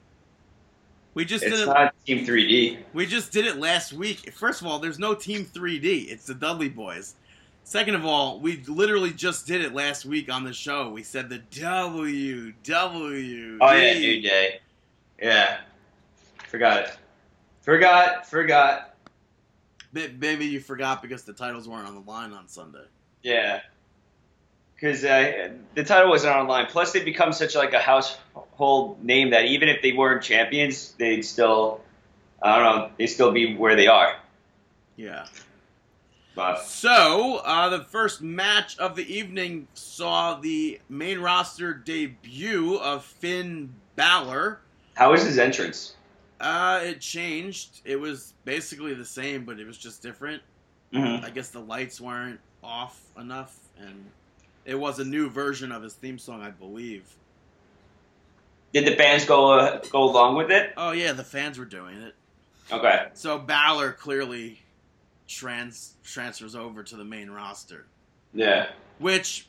[1.15, 2.77] We just It's did it not Team 3D.
[2.93, 4.31] we just did it last week.
[4.31, 6.11] First of all, there's no team 3D.
[6.11, 7.15] It's the Dudley boys.
[7.63, 10.91] Second of all, we literally just did it last week on the show.
[10.91, 13.57] We said the W W.
[13.59, 14.59] Oh yeah, New Day.
[15.19, 15.61] Yeah.
[16.49, 16.97] Forgot it.
[17.61, 18.27] Forgot.
[18.27, 18.95] Forgot.
[19.91, 22.85] Maybe you forgot because the titles weren't on the line on Sunday.
[23.23, 23.61] Yeah.
[24.79, 26.67] Because uh, the title wasn't online.
[26.67, 31.23] Plus, they've become such like a household name that even if they weren't champions, they'd
[31.23, 31.81] still,
[32.41, 34.15] I don't know, they'd still be where they are.
[34.95, 35.25] Yeah.
[36.35, 43.03] But So, uh, the first match of the evening saw the main roster debut of
[43.03, 44.59] Finn Balor.
[44.93, 45.95] how was his entrance?
[46.39, 47.81] Uh, it changed.
[47.83, 50.41] It was basically the same, but it was just different.
[50.93, 51.25] Mm-hmm.
[51.25, 54.05] I guess the lights weren't off enough, and
[54.65, 57.03] it was a new version of his theme song, I believe.
[58.73, 60.73] Did the fans go uh, go along with it?
[60.77, 62.15] Oh yeah, the fans were doing it.
[62.71, 63.07] Okay.
[63.13, 64.61] So Balor clearly
[65.27, 67.85] trans transfers over to the main roster.
[68.33, 68.67] Yeah.
[68.99, 69.47] Which,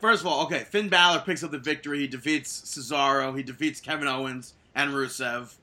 [0.00, 2.00] first of all, okay, Finn Balor picks up the victory.
[2.00, 3.36] He defeats Cesaro.
[3.36, 5.54] He defeats Kevin Owens and Rusev.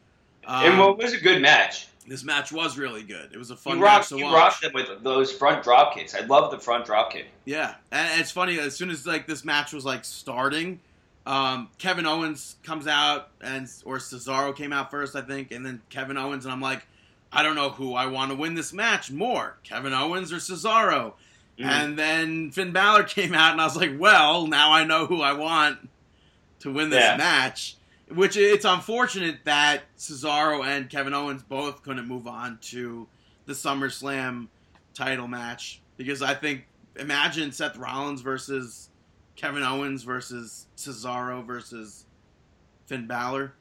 [0.45, 1.87] Um, and what was a good match?
[2.09, 3.29] This match was really good.
[3.33, 4.33] It was a You fun match rocked, to you watch.
[4.33, 6.13] rocked them with those front drop kicks.
[6.15, 7.27] I love the front drop kick.
[7.45, 8.59] Yeah, and it's funny.
[8.59, 10.79] As soon as like this match was like starting,
[11.25, 15.81] um, Kevin Owens comes out and or Cesaro came out first, I think, and then
[15.89, 16.85] Kevin Owens, and I'm like,
[17.31, 21.13] I don't know who I want to win this match more, Kevin Owens or Cesaro.
[21.59, 21.65] Mhm.
[21.65, 25.21] And then Finn Balor came out, and I was like, well, now I know who
[25.21, 25.89] I want
[26.61, 27.17] to win this Yeah.
[27.17, 27.75] match.
[28.13, 33.07] Which it's unfortunate that Cesaro and Kevin Owens both couldn't move on to
[33.45, 34.47] the SummerSlam
[34.93, 38.89] title match because I think imagine Seth Rollins versus
[39.35, 42.05] Kevin Owens versus Cesaro versus
[42.87, 43.53] Finn Balor.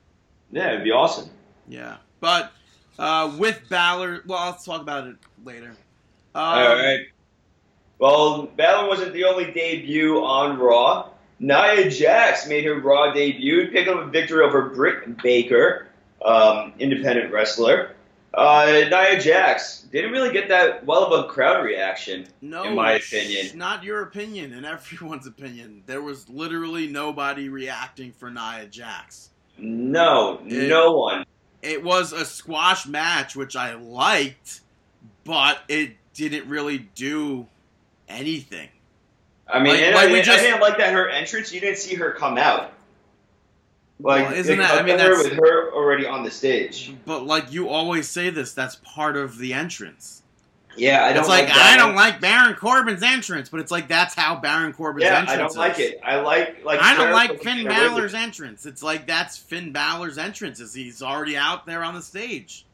[0.50, 1.30] Yeah, it'd be awesome.
[1.68, 2.52] Yeah, but
[2.98, 5.76] uh, with Balor, well, I'll talk about it later.
[6.34, 7.00] Um, All right.
[7.98, 11.10] Well, Balor wasn't the only debut on Raw.
[11.40, 15.86] Nia Jax made her Raw debut, picking up a victory over Britt Baker,
[16.24, 17.94] um, independent wrestler.
[18.34, 22.26] Uh, Nia Jax didn't really get that well of a crowd reaction.
[22.42, 23.46] No, in my opinion.
[23.46, 25.82] it's not your opinion, and everyone's opinion.
[25.86, 29.30] There was literally nobody reacting for Nia Jax.
[29.56, 31.24] No, It- no one.
[31.60, 34.60] It was a squash match, which I liked,
[35.24, 37.48] but it didn't really do
[38.08, 38.68] anything.
[39.50, 41.52] I mean, Like- like I, just- I didn't like that her entrance.
[41.52, 42.72] You didn't see her come out.
[44.00, 46.92] Like, Well, isn't that- I mean, her that's- with her already on the stage.
[47.04, 50.22] But like you always say this, that's part of the entrance.
[50.76, 53.88] Yeah, I don't it's like, like I don't like Baron Corbin's entrance, but it's like
[53.88, 55.56] that's how Baron Corbin's Yeah, entrance I don't is.
[55.56, 55.98] like it.
[56.04, 56.80] I like like.
[56.80, 58.64] I don't like Finn Balor's entrance.
[58.64, 60.60] It's like that's Finn Balor's entrance.
[60.60, 62.64] Is he's already out there on the stage?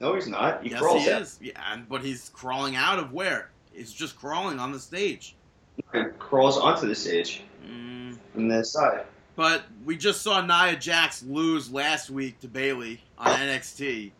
[0.00, 0.62] No, he's not.
[0.62, 1.22] He yes, crawls he out.
[1.22, 1.38] is.
[1.42, 3.50] Yeah, but he's crawling out of where?
[3.72, 5.34] He's just crawling on the stage.
[5.92, 9.04] He crawls onto the stage Mm, from the side.
[9.36, 14.12] but we just saw Nia Jax lose last week to Bayley on NXT.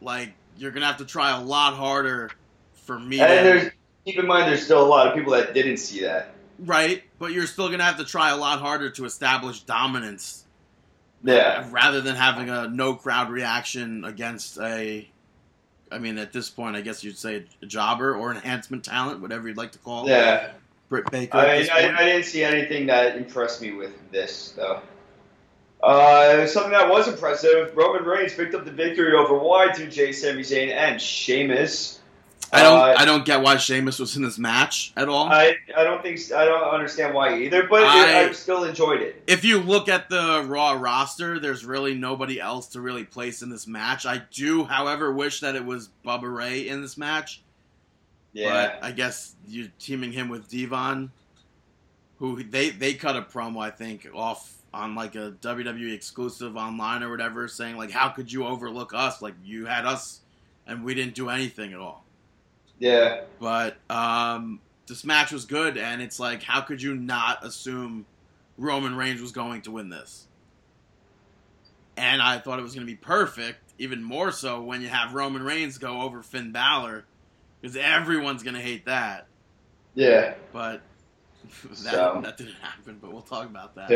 [0.00, 2.30] Like you're gonna have to try a lot harder
[2.74, 3.20] for me.
[3.20, 3.70] And there's
[4.04, 6.32] keep in mind, there's still a lot of people that didn't see that.
[6.58, 10.44] Right, but you're still gonna have to try a lot harder to establish dominance
[11.22, 15.08] Yeah, rather than having a no crowd reaction against a.
[15.90, 19.48] I mean, at this point, I guess you'd say a jobber or enhancement talent, whatever
[19.48, 20.10] you'd like to call it.
[20.10, 20.52] yeah.
[20.88, 21.36] Britt Baker.
[21.36, 21.96] I, I.
[21.98, 24.80] I didn't see anything that impressed me with this though.
[25.82, 30.70] Uh, something that was impressive: Roman Reigns picked up the victory over Y2J, Sami Zayn,
[30.70, 32.00] and Sheamus.
[32.52, 32.78] I don't.
[32.78, 35.26] Uh, I don't get why Sheamus was in this match at all.
[35.28, 39.02] I, I don't think I don't understand why either, but it, I- I still enjoyed
[39.02, 39.22] it.
[39.26, 43.50] if you look at the Raw roster, there's really nobody else to really place in
[43.50, 44.06] this match.
[44.06, 47.42] I do, however, wish that it was Bubba Ray in this match.
[48.32, 51.10] Yeah, But I guess you're teaming him with D-Von,
[52.18, 57.02] who they they cut a promo I think off on like a WWE exclusive online
[57.02, 59.20] or whatever, saying like, "How could you overlook us?
[59.20, 60.20] Like you had us,
[60.66, 62.04] and we didn't do anything at all."
[62.78, 63.22] Yeah.
[63.40, 68.06] But um, this match was good, and it's like, how could you not assume
[68.58, 70.26] Roman Reigns was going to win this?
[71.96, 75.14] And I thought it was going to be perfect, even more so when you have
[75.14, 77.04] Roman Reigns go over Finn Balor,
[77.60, 79.26] because everyone's gonna hate that.
[79.94, 80.34] Yeah.
[80.52, 80.82] But
[81.64, 82.20] that, So.
[82.22, 82.98] that didn't happen.
[83.00, 83.90] But we'll talk about that.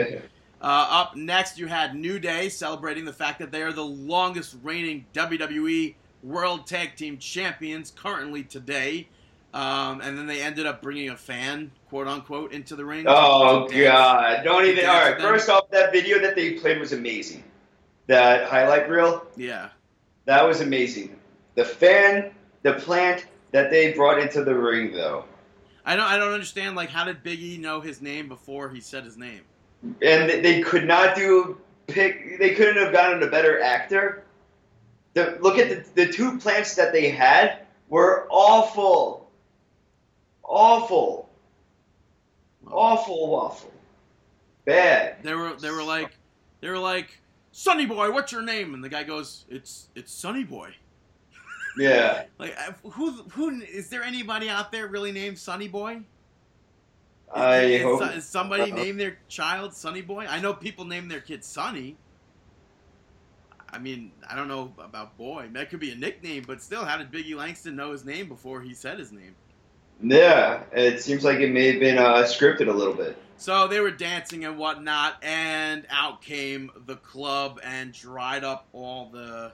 [0.63, 4.57] Uh, up next, you had New Day celebrating the fact that they are the longest
[4.63, 9.09] reigning WWE World Tag Team Champions currently today.
[9.53, 13.05] Um, and then they ended up bringing a fan, quote unquote, into the ring.
[13.09, 13.83] Oh dance.
[13.83, 14.45] god!
[14.45, 14.87] Don't even.
[14.87, 15.21] All right.
[15.21, 17.43] First off, that video that they played was amazing.
[18.07, 19.69] That highlight reel, Yeah.
[20.27, 21.17] that was amazing.
[21.57, 22.31] The fan,
[22.63, 25.25] the plant that they brought into the ring, though,
[25.85, 26.07] I don't.
[26.07, 26.77] I don't understand.
[26.77, 29.41] Like, how did Biggie know his name before he said his name?
[29.83, 32.39] and they- they could not do pick.
[32.39, 34.23] They couldn't have gotten a better actor.
[35.15, 39.31] The, look at the, the two plants that they had were awful,
[40.43, 41.29] awful,
[42.67, 43.73] awful, waffle,
[44.65, 45.17] bad.
[45.23, 45.55] They were.
[45.55, 46.13] They were like.
[46.61, 47.21] They were like,
[47.53, 48.75] Sonny Boy, what's your name?
[48.75, 50.75] And the guy goes, It's it's Sonny Boy.
[51.77, 52.25] Yeah.
[52.39, 56.01] Like, uh, who who is there anybody out there really named Sonny Boy?
[57.33, 58.17] I is, hope.
[58.17, 60.27] is somebody name their child Sonny Boy?
[60.27, 61.97] I know people name their kid Sonny.
[63.73, 65.49] I mean, I don't know about boy.
[65.53, 68.61] That could be a nickname, but still, how did Biggie Langston know his name before
[68.61, 69.35] he said his name?
[70.03, 73.17] Yeah, it seems like it may have been uh, scripted a little bit.
[73.37, 79.11] So they were dancing and whatnot, and out came the club and dried up all
[79.11, 79.53] the.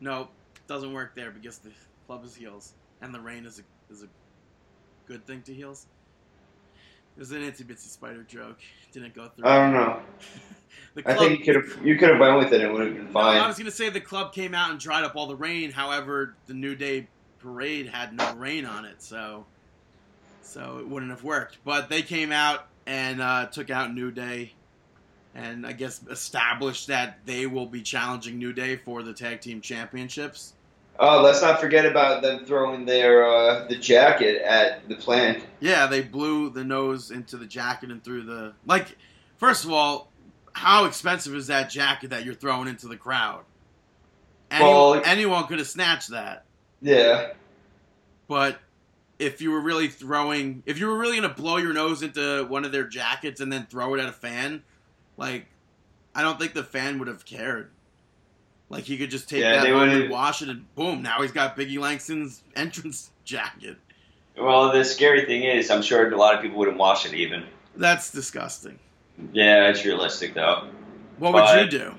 [0.00, 0.28] No,
[0.66, 1.70] doesn't work there because the
[2.06, 4.08] club is heels, and the rain is a is a
[5.06, 5.86] good thing to heels.
[7.20, 8.60] It was an itsy bitsy spider joke.
[8.92, 9.46] Didn't go through.
[9.46, 10.00] I don't know.
[10.94, 12.62] The I club, think you could have you could have went with it.
[12.62, 14.80] and It would have been No, I was gonna say the club came out and
[14.80, 15.70] dried up all the rain.
[15.70, 17.06] However, the New Day
[17.38, 19.46] parade had no rain on it, so
[20.42, 21.58] so it wouldn't have worked.
[21.64, 24.52] But they came out and uh, took out New Day,
[25.36, 29.60] and I guess established that they will be challenging New Day for the tag team
[29.60, 30.54] championships.
[31.02, 35.42] Oh, let's not forget about them throwing their uh, the jacket at the plant.
[35.58, 38.96] Yeah, they blew the nose into the jacket and threw the like.
[39.38, 40.12] First of all,
[40.52, 43.44] how expensive is that jacket that you're throwing into the crowd?
[44.50, 46.44] Anyone, Well- anyone could have snatched that.
[46.82, 47.32] Yeah.
[48.28, 48.58] But
[49.18, 52.64] if you were really throwing, if you were really gonna blow your nose into one
[52.66, 54.62] of their jackets and then throw it at a fan,
[55.16, 55.46] like
[56.14, 57.70] I don't think the fan would have cared.
[58.70, 61.56] Like he could just take Yeah, that and wash it, and boom, now he's got
[61.56, 63.76] Biggie Langston's entrance jacket.
[64.38, 67.44] Well, the scary thing is, I'm sure a lot of people wouldn't watch it even.
[67.76, 68.78] That's disgusting.
[69.32, 70.68] Yeah, it's realistic though.
[71.18, 71.94] What would you do?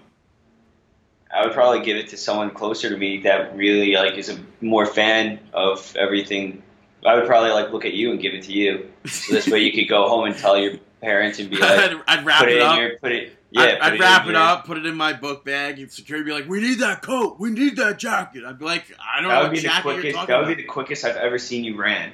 [1.33, 4.39] I would probably give it to someone closer to me that really like is a
[4.59, 6.63] more fan of everything.
[7.05, 9.59] I would probably like look at you and give it to you, so this way
[9.59, 12.49] you could go home and tell your parents and be like, I'd, I'd wrap it
[12.53, 12.77] it up.
[12.79, 15.13] your, put it, yeah, I'd, I'd in wrap it your- up, put it in my
[15.13, 17.37] book bag, and security be like, "We need that coat.
[17.39, 20.15] We need that jacket." I'd be like, "I don't That know would be the quickest.
[20.15, 22.13] That would about." be the quickest I've ever seen you ran.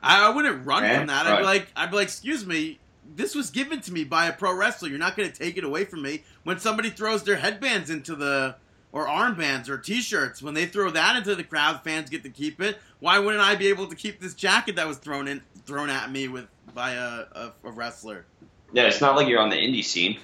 [0.00, 0.98] I, I wouldn't run Eh?
[0.98, 1.26] from that.
[1.26, 2.78] I'd be like, I'd be like, excuse me,
[3.16, 4.88] this was given to me by a pro wrestler.
[4.90, 6.24] You're not going to take it away from me.
[6.42, 8.56] When somebody throws their headbands into the
[8.92, 12.60] or armbands or T-shirts, when they throw that into the crowd, fans get to keep
[12.60, 12.78] it.
[13.04, 16.10] Why wouldn't I be able to keep this jacket that was thrown in thrown at
[16.10, 18.24] me with by a, a, a wrestler?
[18.72, 20.18] Yeah, it's not like you're on the indie scene.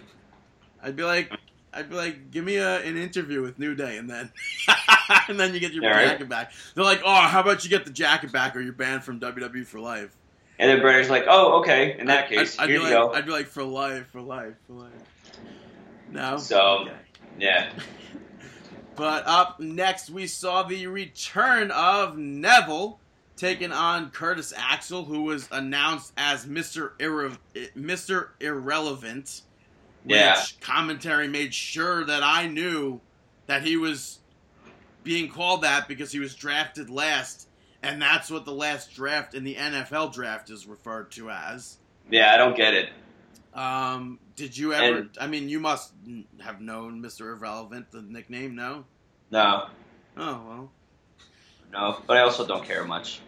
[0.82, 1.30] I'd be like.
[1.74, 4.32] I'd be like, give me a, an interview with New Day, and then,
[5.28, 6.08] and then you get your Yeah, right.
[6.08, 6.52] jacket back.
[6.74, 9.64] They're like, oh, how about you get the jacket back, or you're banned from WWE
[9.66, 10.16] for life.
[10.58, 11.96] And then Brenner's like, "Oh, okay.
[11.98, 13.62] In that I'd- case, I'd, I'd here be you like, go." I'd be like, for
[13.62, 14.90] life, for life, for life.
[16.10, 16.38] No.
[16.38, 16.92] So- Okay.
[17.38, 17.70] yeah.
[18.96, 22.98] But up next, we saw the return of Neville
[23.36, 27.38] taking on Curtis Axel, who was announced as Mister Irre-
[27.74, 29.42] Mister Irrelevant.
[30.04, 30.42] Which Yeah.
[30.60, 33.00] commentary made sure that I knew
[33.46, 34.18] that he was
[35.04, 37.48] being called that because he was drafted last,
[37.82, 41.76] and that's what the last draft in the NFL draft is referred to as.
[42.10, 42.90] Yeah, I don't get it.
[43.54, 44.98] Um, did you ever?
[44.98, 45.92] And- I mean, you must
[46.40, 48.54] have known Mister Irrelevant, the nickname.
[48.54, 48.84] No.
[49.32, 49.68] No,
[50.16, 50.70] Oh well.
[51.72, 52.02] no.
[52.06, 53.20] But I also don't care much.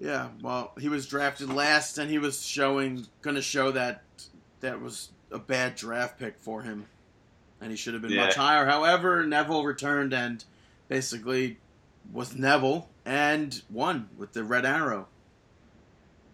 [0.00, 0.28] Yeah.
[0.42, 4.02] Well, he was drafted last, and he was showing, going to show that
[4.60, 6.86] that was a bad draft pick for him,
[7.60, 8.26] and he should have been Yeah.
[8.26, 8.66] much higher.
[8.66, 10.44] However, Neville returned and
[10.88, 11.58] basically
[12.12, 15.08] was Neville and won with the red arrow.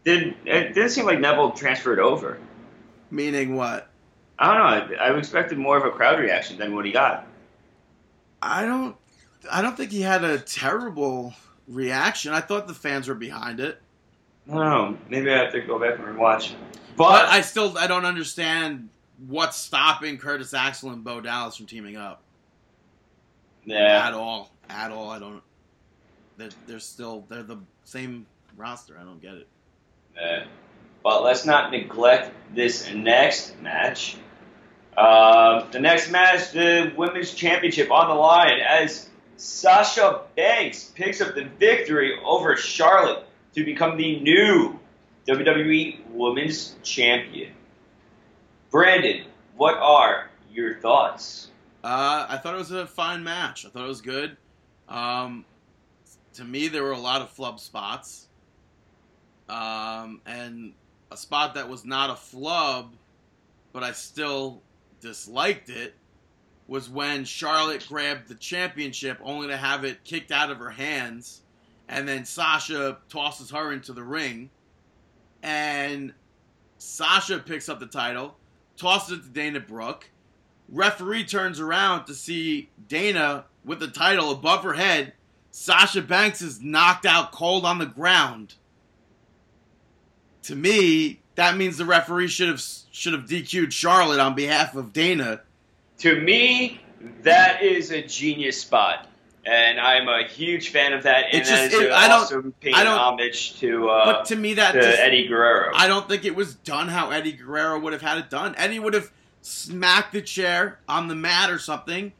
[0.05, 2.39] Did it didn't seem like Neville transferred over?
[3.11, 3.89] Meaning what?
[4.39, 4.97] I don't know.
[4.97, 7.27] I, I expected more of a crowd reaction than what he got.
[8.43, 8.97] I don't.
[9.51, 11.35] I don't think he had a terrible
[11.69, 12.33] reaction.
[12.33, 13.81] I thought the fans were behind it.
[14.49, 14.99] I don't know.
[15.09, 16.55] Maybe I have to go back and rewatch.
[16.97, 18.89] But But I still I don't understand
[19.27, 22.23] what's stopping Curtis Axel and Bo Dallas from teaming up
[23.65, 24.51] yeah, at all.
[24.69, 25.43] At all, I don't.
[26.37, 28.27] they're, they're still they're the same
[28.57, 28.97] roster.
[28.99, 29.49] I don't get it.
[30.21, 30.45] Uh,
[31.03, 34.17] but let's not neglect this next match.
[34.97, 41.35] Uh, the next match, the women's championship on the line, as Sasha Banks picks up
[41.35, 44.79] the victory over Charlotte to become the new
[45.27, 47.53] WWE Women's Champion.
[48.71, 49.25] Brandon,
[49.57, 51.51] what are your thoughts?
[51.83, 53.67] Uh, I thought it was a fine match.
[53.67, 54.37] I thought it was good.
[54.89, 55.45] Um,
[56.35, 58.29] to me, there were a lot of flub spots,
[59.49, 60.73] um, and
[61.11, 62.95] a spot that was not a flub,
[63.73, 64.63] but I still
[65.01, 65.95] disliked it,
[66.67, 71.43] was when Charlotte grabbed the championship only to have it kicked out of her hands,
[71.89, 74.51] and then Sasha tosses her into the ring,
[75.43, 76.15] and
[76.79, 78.37] Sasha picks up the title,
[78.77, 80.09] tosses it to Dana Brooke.
[80.71, 85.13] Referee turns around to see Dana with the title above her head.
[85.51, 88.55] Sasha Banks is knocked out cold on the ground.
[90.45, 94.93] To me, that means the referee should have should have DQ'd Charlotte on behalf of
[94.93, 95.41] Dana.
[95.99, 96.81] To me,
[97.23, 99.09] that is a genius spot.
[99.47, 101.27] And I'm a huge fan of that.
[101.27, 104.25] And It just- that is it- I don't- paying I don't- homage to, uh, But
[104.27, 105.73] to me, that to just, Eddie Guerrero.
[105.75, 108.55] I don't think it was done how Eddie Guerrero would have had it done.
[108.57, 109.11] Eddie would have
[109.43, 112.13] smacked the chair on the mat or something,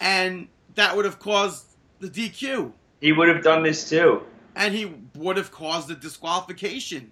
[0.00, 1.66] and that would have caused
[2.00, 2.72] the DQ.
[3.00, 4.22] he would have done this too.
[4.56, 7.10] And he would have caused a disqualification.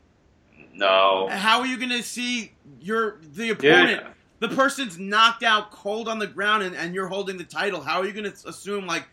[0.79, 1.29] No.
[1.31, 4.05] How are you going to see your the opponent?
[4.41, 7.81] Dude, The person's knocked out cold on the ground, and, and you're holding the title.
[7.81, 9.05] How are you going to assume like,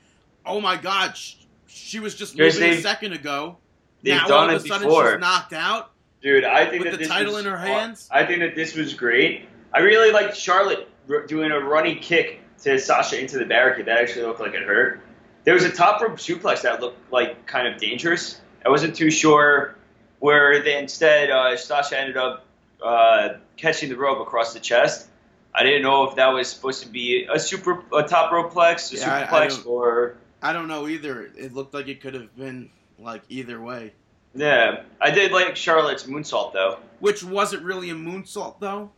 [0.46, 1.36] oh my God, sh-
[1.68, 3.58] she was just moving a second ago.
[4.04, 5.12] they've now all done of it a sudden before.
[5.14, 5.92] she's knocked out.
[6.22, 8.08] Dude, I think With that the this title was- in her hands?
[8.12, 9.50] I think that this was great.
[9.74, 13.88] I really liked Charlotte r- doing a running kick to Sasha into the barricade.
[13.88, 15.02] That actually looked like it hurt.
[15.44, 18.42] There was a top rope suplex that looked like kind of dangerous.
[18.66, 19.76] I wasn't too sure
[20.20, 22.46] where they instead uh, Sasha ended up
[22.84, 25.08] uh, catching the rope across the chest.
[25.54, 28.92] I didn't know if that was supposed to be a super a top rope plex,
[28.94, 31.30] a Yeah, I- I superplex, or I don't know either.
[31.38, 33.94] It looked like it could have been like either way.
[34.34, 34.84] yeah.
[35.02, 36.78] I did like Charlotte's moonsault though.
[37.00, 38.92] Which wasn't really a moonsault though.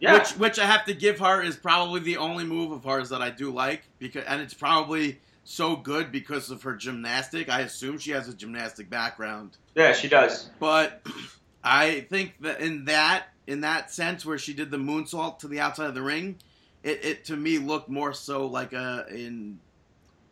[0.00, 3.08] Yeah, Which which I have to give her is probably the only move of hers
[3.10, 7.48] that I do like because and it's probably so good because of her gymnastic.
[7.48, 9.56] I assume she has a gymnastic background.
[9.76, 10.50] Yeah, she does.
[10.58, 11.06] But
[11.62, 15.60] I think that in that in that sense where she did the moonsault to the
[15.60, 16.36] outside of the ring,
[16.82, 19.60] it, it to me looked more so like a in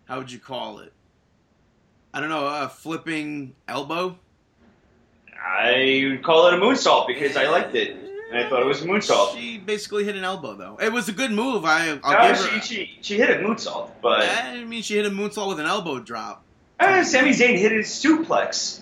[0.06, 0.92] how would you call it?
[2.12, 4.16] I don't know, a flipping elbow.
[5.46, 7.96] I would call it a moonsault because I liked it.
[8.30, 9.34] And I thought it was a moonsault.
[9.36, 10.78] She basically hit an elbow though.
[10.80, 11.64] It was a good move.
[11.64, 12.60] I I'll No, give she, her.
[12.62, 15.98] she, she hit a moonsault, but I mean, she hit a moonsault with an elbow
[16.00, 16.42] drop.
[16.80, 18.80] uh, Sami Zayn hit his suplex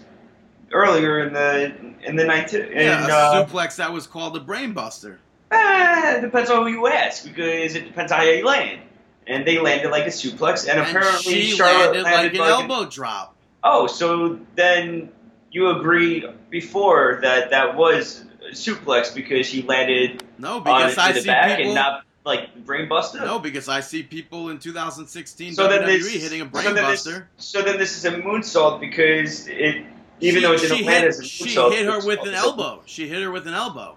[0.73, 1.73] earlier in the
[2.05, 2.53] in the night.
[2.55, 5.19] And yeah, a uh, suplex that was called a brainbuster.
[5.51, 8.81] eh, depends on who you ask because it depends on how you land.
[9.27, 12.49] And they landed like a suplex, and, And apparently she Charlotte landed like an like
[12.71, 13.37] elbow drop.
[13.63, 15.11] Oh, so then
[15.53, 21.13] you agree before that that was a suplex because he landed No, on because I
[21.13, 21.67] the see back people.
[21.67, 23.21] and not like brainbuster.
[23.25, 27.27] no, because I see people in 2016 So then WWE this, hitting a so brainbuster.
[27.37, 29.85] so then this is a moonsault because it,
[30.23, 32.35] even she, though it didn't she land hit, as a she hit her with an
[32.35, 32.83] elbow.
[32.87, 33.97] She hit her with an elbow.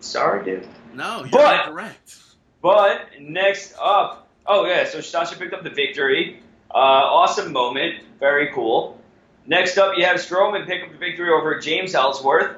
[0.00, 0.68] Sorry, dude.
[0.94, 2.16] No, you're But- incorrect.
[2.62, 6.40] But next up, oh yeah, so Sasha picked up the victory.
[6.70, 8.98] Uh, awesome moment, very cool.
[9.46, 12.56] Next up, you have Strowman pick up the victory over James Ellsworth.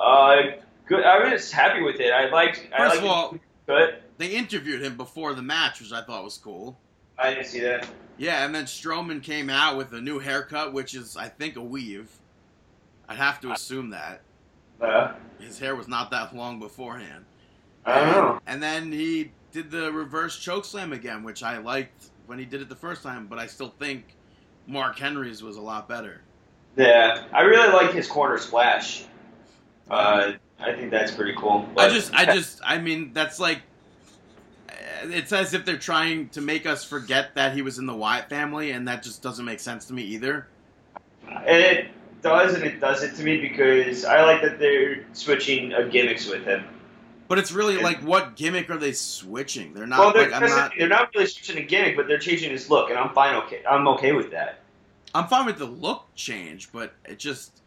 [0.00, 0.36] Uh,
[0.86, 1.04] good.
[1.04, 2.10] I was happy with it.
[2.12, 2.66] I liked.
[2.72, 3.36] I First liked of all.
[3.66, 3.96] Good.
[4.16, 6.78] they interviewed him before the match, which I thought was cool.
[7.18, 7.86] I didn't see that.
[8.22, 11.60] Yeah, and then Strowman came out with a new haircut, which is, I think, a
[11.60, 12.08] weave.
[13.08, 14.20] I'd have to assume that.
[14.80, 17.24] Uh, His hair was not that long beforehand.
[17.84, 18.40] I don't know.
[18.46, 22.62] And then he did the reverse choke slam again, which I liked when he did
[22.62, 24.14] it the first time, but I still think
[24.68, 26.20] Mark Henry's was a lot better.
[26.76, 29.02] Yeah, I really like his corner splash.
[29.90, 31.68] Uh, I think that's pretty cool.
[31.76, 33.62] I just, I just, I mean, that's like,
[35.04, 38.28] it's as if they're trying to make us forget that he was in the Wyatt
[38.28, 40.46] family, and that just doesn't make sense to me either.
[41.28, 41.88] It
[42.22, 46.44] does, and it doesn't to me because I like that they're switching uh, gimmicks with
[46.44, 46.64] him.
[47.28, 49.72] But it's really like, what gimmick are they switching?
[49.72, 52.18] They're not well, they're, like, I'm not, they're not really switching a gimmick, but they're
[52.18, 53.36] changing his look, and I'm fine.
[53.44, 54.58] Okay, I'm okay with that.
[55.14, 57.62] I'm fine with the look change, but it just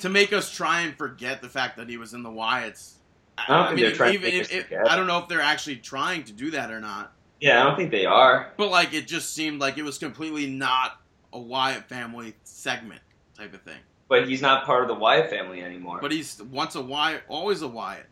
[0.00, 2.94] to make us try and forget the fact that he was in the Wyatts.
[3.36, 5.40] I don't think mean, they're trying to even make if, I don't know if they're
[5.40, 7.12] actually trying to do that or not.
[7.40, 8.52] Yeah, I don't think they are.
[8.56, 11.00] But like, it just seemed like it was completely not
[11.32, 13.00] a Wyatt family segment
[13.36, 13.80] type of thing.
[14.08, 15.98] But he's not part of the Wyatt family anymore.
[16.00, 18.06] But he's once a Wyatt, always a Wyatt.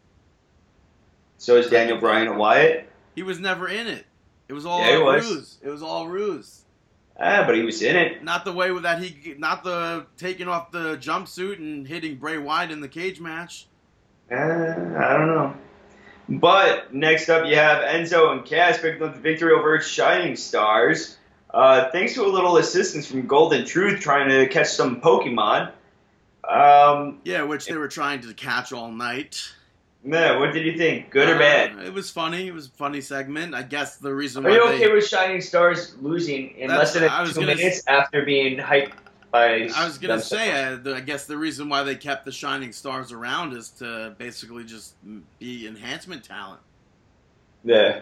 [1.39, 2.89] so is Daniel Bryan a Wyatt?
[3.15, 4.07] He was never in it.
[4.49, 5.25] It was all Yeah, was.
[5.25, 5.59] ruse.
[5.63, 6.63] It was all ruse.
[7.21, 8.25] Ah, but he was in it.
[8.25, 12.71] Not the way that he, not the taking off the jumpsuit and hitting Bray Wyatt
[12.71, 13.67] in the cage match.
[14.31, 15.55] Uh, I don't know.
[16.29, 21.19] But next up, you have Enzo and Cass picking up the victory over Shining Stars.
[21.53, 25.73] Uh, thanks to a little assistance from Golden Truth trying to catch some Pokemon.
[26.49, 29.53] Um, Yeah, which they were trying to catch all night.
[30.05, 31.11] man, what did you think?
[31.11, 31.79] Good or Uh, bad?
[31.85, 32.49] It was funny.
[32.49, 33.55] It was a funny segment.
[33.55, 36.95] I guess the reason Are why you they, okay with Shining Stars losing in less
[36.95, 38.93] than I two minutes after being hyped
[39.33, 39.75] by?
[39.75, 42.73] I was gonna say, uh, the, I guess the reason why they kept the shining
[42.73, 44.97] stars around is to basically just
[45.39, 46.61] be enhancement talent
[47.65, 48.01] Yeah,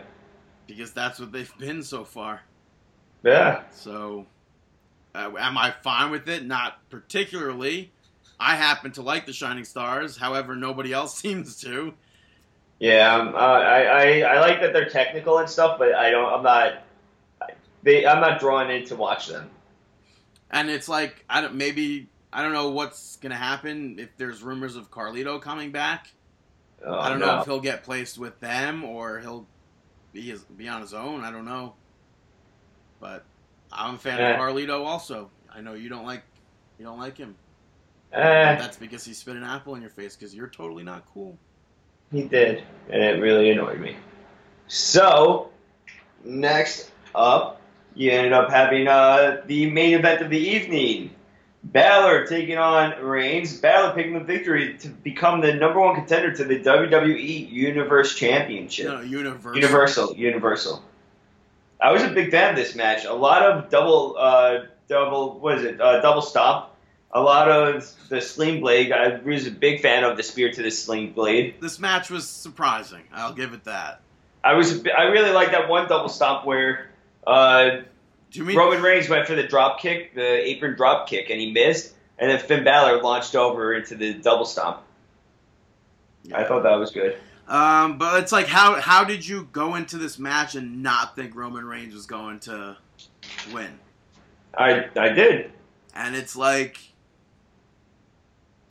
[0.67, 2.43] because that's what they've been so far.
[3.25, 3.63] yeah.
[3.71, 4.27] So,
[5.15, 6.45] uh, am I fine with it?
[6.47, 7.93] Not particularly.
[8.39, 10.17] I happen to like the shining stars.
[10.17, 11.95] However, nobody else seems to.
[12.79, 16.33] Yeah, um, uh, I, I I like that they're technical and stuff, but I don't.
[16.33, 16.85] I'm not.
[17.83, 19.51] They, I'm not drawn in to watch them.
[20.51, 24.77] And it's like I don't maybe I don't know what's gonna happen if there's rumors
[24.77, 26.09] of Carlito coming back.
[26.85, 27.27] Oh, I don't no.
[27.27, 29.47] know if he'll get placed with them or he'll
[30.13, 31.23] be his, be on his own.
[31.25, 31.75] I don't know.
[33.01, 33.25] But
[33.73, 34.31] I'm a fan Eh.
[34.35, 35.31] of Carlito also.
[35.55, 36.23] I know you don't like
[36.79, 37.37] you don't like him.
[38.13, 41.39] Eh, That's because he spit an apple in your face because you're totally not cool.
[42.11, 43.97] he did, and it really annoyed me.
[44.67, 45.51] So,
[46.25, 47.60] next up,
[47.95, 51.11] you ended up having uh, the main event of the evening.
[51.63, 53.59] Balor taking on Reigns.
[53.59, 58.87] Balor picking the victory to become the number one contender to the WWE Universe Championship.
[58.87, 59.57] No, universal.
[59.57, 60.83] Universal, Universal.
[61.81, 63.05] I was a big fan of this match.
[63.05, 65.81] A lot of double, uh, double, what is it?
[65.81, 66.67] Uh, double stomp.
[67.13, 68.93] A lot of the sling blade.
[68.93, 71.57] I was a big fan of the spear to the sling blade.
[71.61, 73.03] This match was surprising.
[73.13, 74.01] I'll give it that.
[74.45, 76.90] I was, I really like that one double stomp where
[77.27, 77.71] uh,
[78.31, 81.41] Do you mean Roman Reigns went for the drop kick, the apron drop kick, and
[81.41, 84.83] he missed, and then Finn Balor launched over into the double stomp.
[86.33, 87.17] I thought that was good.
[87.49, 91.35] Um, but it's like how how did you go into this match and not think
[91.35, 92.77] Roman Reigns was going to
[93.53, 93.71] win?
[94.57, 95.51] I, I did.
[95.95, 96.79] And it's like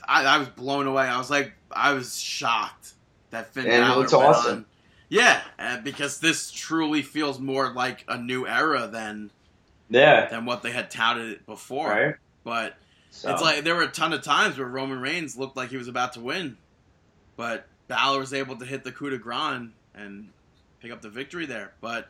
[0.08, 1.04] I, I was blown away.
[1.04, 2.93] I was like I was shocked
[3.32, 4.66] that Finn And Balor it's awesome.
[5.10, 9.32] Yeah, uh, because this truly feels more like a new era than
[9.89, 10.28] Yeah.
[10.30, 11.89] than what they had touted it before.
[11.89, 12.16] Right.
[12.43, 12.78] But
[13.10, 13.32] So.
[13.34, 15.88] it's like there were a ton of times where Roman Reigns looked like he was
[15.88, 16.57] about to win,
[17.36, 20.30] but Balor was able to hit the coup de grace and
[20.80, 21.74] pick up the victory there.
[21.82, 22.10] But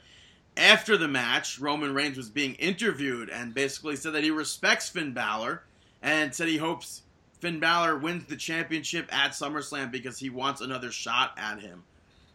[0.58, 5.14] after the match, Roman Reigns was being interviewed and basically said that he respects Finn
[5.14, 5.64] Balor
[6.02, 7.04] and said he hopes
[7.40, 11.84] Finn Balor wins the championship at SummerSlam because he wants another shot at him.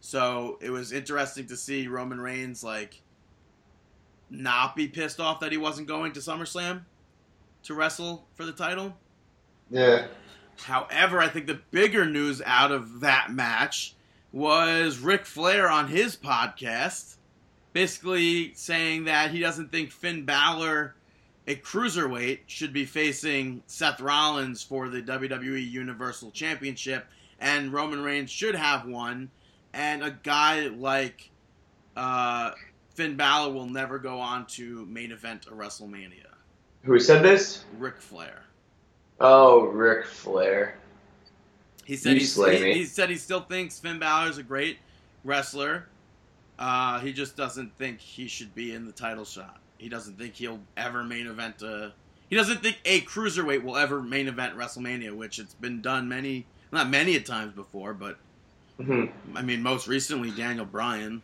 [0.05, 3.01] So it was interesting to see Roman Reigns like
[4.29, 6.83] not be pissed off that he wasn't going to SummerSlam
[7.63, 8.95] to wrestle for the title.
[9.71, 10.05] yeah.
[10.57, 13.95] However, I think the bigger news out of that match
[14.31, 17.15] was Ric Flair on his podcast
[17.73, 20.93] basically saying that he doesn't think Finn Balor,
[21.47, 27.07] a cruiserweight, should be facing Seth Rollins for the WWE Universal Championship,
[27.39, 29.31] and Roman Reigns should have one,
[29.75, 31.29] and a guy like
[31.95, 32.51] uh,
[32.95, 36.25] Finn Balor will never go on to main event a WrestleMania.
[36.83, 37.65] Who said this?
[37.77, 38.43] Ric Flair.
[39.19, 40.77] Oh, Ric Flair.
[41.83, 42.73] He said he, he, me.
[42.73, 44.79] he said he still thinks Finn Balor is a great
[45.23, 45.85] wrestler.
[46.57, 49.59] Uh, he just doesn't think he should be in the title shot.
[49.77, 51.93] He doesn't think he'll ever main event a.
[52.29, 56.45] He doesn't think a cruiserweight will ever main event WrestleMania, which it's been done many,
[56.71, 58.17] not many a times before, but
[58.83, 59.05] hmm
[59.35, 61.21] I mean most recently Daniel Bryan.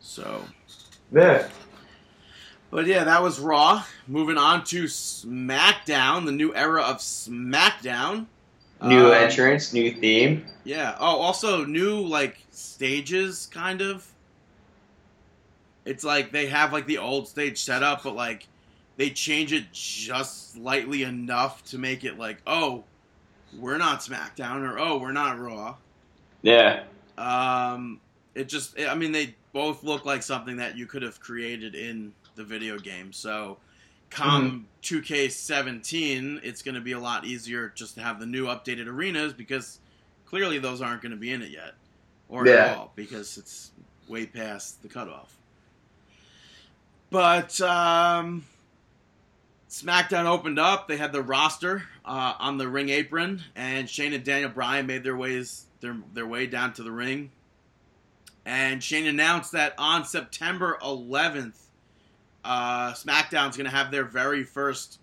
[0.00, 0.42] So,
[1.12, 1.48] Yeah.
[2.70, 3.84] but yeah, that was Raw.
[4.06, 8.26] Moving on to SmackDown, the new era of SmackDown.
[8.82, 10.46] New Um, entrance, new theme.
[10.64, 10.96] Yeah.
[10.98, 14.06] Oh, also new like stages, kind of.
[15.84, 18.46] It's like they have like the old stage set up, but like
[18.96, 22.84] they change it just slightly enough to make it like, oh,
[23.58, 25.76] we're not SmackDown or oh, we're not Raw.
[26.42, 26.84] Yeah.
[27.18, 28.00] Um,
[28.34, 32.12] it just, I mean, they both look like something that you could have created in
[32.36, 33.12] the video game.
[33.12, 33.58] So,
[34.08, 38.86] come 2K17, it's going to be a lot easier just to have the new updated
[38.86, 39.78] arenas because
[40.24, 41.74] clearly those aren't going to be in it yet,
[42.28, 43.72] or at all, because it's
[44.08, 45.36] way past the cutoff.
[47.10, 48.44] But um,
[49.68, 50.86] SmackDown opened up.
[50.88, 55.02] They had the roster uh, on the ring apron, and Shane and Daniel Bryan made
[55.02, 57.30] their ways their their way down to the ring.
[58.46, 61.58] And Shane announced that on September 11th,
[62.44, 64.98] uh, SmackDown's going to have their very first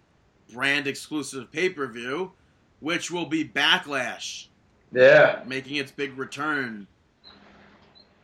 [0.52, 2.32] brand exclusive pay per view,
[2.80, 4.48] which will be Backlash,
[4.92, 6.88] Yeah, making its big return.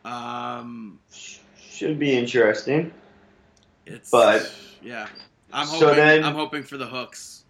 [0.04, 0.98] Um,
[1.70, 2.92] should be interesting.
[3.86, 4.52] it's But-
[4.82, 5.08] yeah,
[5.52, 7.44] I'm So hoping then- I'm hoping for the hooks,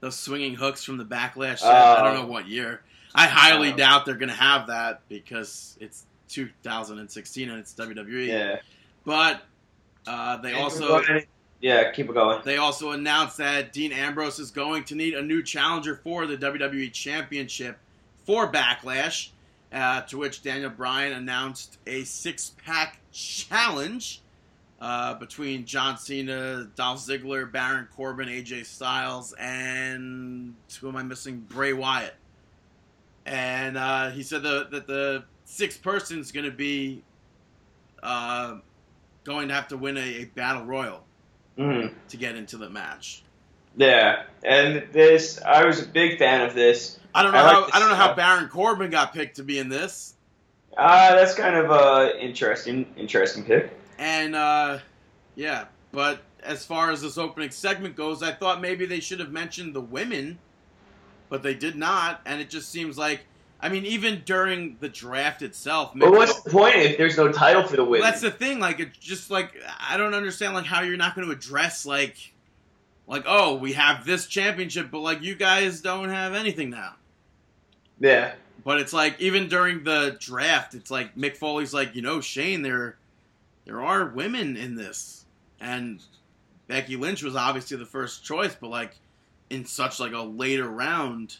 [0.00, 1.60] those swinging hooks from the Backlash.
[1.62, 1.70] Oh.
[1.70, 2.82] I don't know what year.
[3.14, 3.76] I highly Oh.
[3.76, 8.26] doubt they're going to have that because it's 2016 and it's WWE.
[8.26, 8.56] Yeah.
[9.04, 9.42] But
[10.06, 11.00] uh, they also.
[11.60, 12.40] Yeah, keep it going.
[12.44, 16.36] They also announced that Dean Ambrose is going to need a new challenger for the
[16.36, 17.78] WWE Championship
[18.24, 19.28] for Backlash.
[19.72, 24.20] Uh, to which Daniel Bryan announced a six-pack challenge
[24.82, 31.38] uh, between John Cena, Dolph Ziggler, Baron Corbin, AJ Styles, and who am I missing?
[31.48, 32.14] Bray Wyatt.
[33.26, 37.02] And uh, he said the, that the sixth person is going to be
[38.02, 38.56] uh,
[39.24, 41.04] going to have to win a, a battle royal
[41.56, 43.22] hmm to get into the match.
[43.76, 46.98] Yeah, and this I was a big fan of this.
[47.14, 48.14] I don't know I how I don't know how.
[48.14, 50.14] Baron Corbin got picked to be in this,
[50.76, 53.70] Uh, that's kind of a interesting, interesting pick.
[53.98, 54.78] and uh,
[55.34, 55.66] yeah.
[55.92, 59.74] But as far as this opening segment goes, I thought maybe they should have mentioned
[59.74, 60.38] the women,
[61.32, 63.22] but they did not, and it just seems like
[63.58, 67.62] I mean, even during the draft itself, But what's the point if there's no title
[67.62, 68.02] for the women?
[68.02, 68.58] that's the thing.
[68.58, 72.34] Like, it's just like I don't understand like how you're not going to address like,
[73.06, 76.96] like oh, we have this championship, but like you guys don't have anything now.
[77.98, 82.20] yeah, But it's like even during the draft, it's like Mick Foley's like, you know,
[82.20, 82.98] Shane, there,
[83.64, 85.24] there are women in this,
[85.62, 86.02] and
[86.66, 88.96] Becky Lynch was obviously the first choice, but like
[89.52, 91.36] in such like a later round,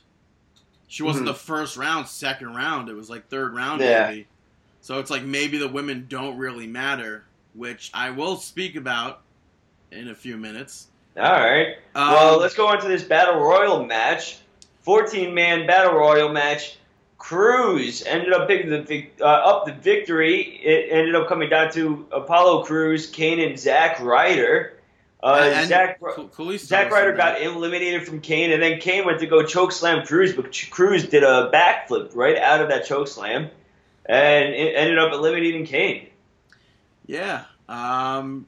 [0.86, 1.32] she wasn't Mhm.
[1.32, 2.88] the first round, second round.
[2.88, 4.08] It was like third round Yeah.
[4.08, 4.26] maybe.
[4.82, 9.20] So it's like maybe the women don't really matter, which I will speak about
[9.90, 10.88] in a few minutes.
[11.16, 11.76] all right.
[11.94, 14.38] Um, well, let's go on to this battle royal match.
[14.82, 16.78] 14 man battle royal match.
[17.18, 20.40] Crews ended up picking the uh, up the victory.
[20.64, 24.72] It ended up coming down to Apollo Crews, Kane, and Zack Ryder.
[25.22, 29.44] Uh, Kal- Kalisto Zack Ryder got eliminated from Kane, and then Kane went to go
[29.44, 33.48] choke slam Crews, but Crews did a backflip right out of that choke slam,
[34.06, 36.08] and it ended up eliminating Kane.
[37.06, 37.44] Yeah.
[37.68, 38.46] Um,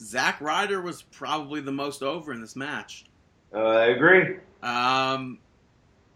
[0.00, 3.04] Zack Ryder was probably the most over in this match.
[3.54, 4.36] Uh, I agree.
[4.62, 5.38] Um,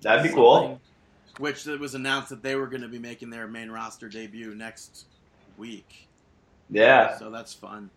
[0.02, 0.80] That'd be cool.
[1.38, 4.54] Which it was announced that they were going to be making their main roster debut
[4.56, 5.06] next
[5.58, 6.08] week,
[6.70, 7.18] Yeah.
[7.18, 7.90] so that's fun.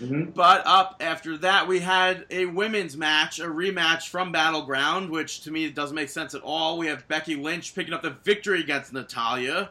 [0.00, 5.42] Hmm But up after that, we had a women's match, a rematch from Battleground, which
[5.42, 6.78] to me doesn't make sense at all.
[6.78, 9.70] We have Becky Lynch picking up the victory against Natalya.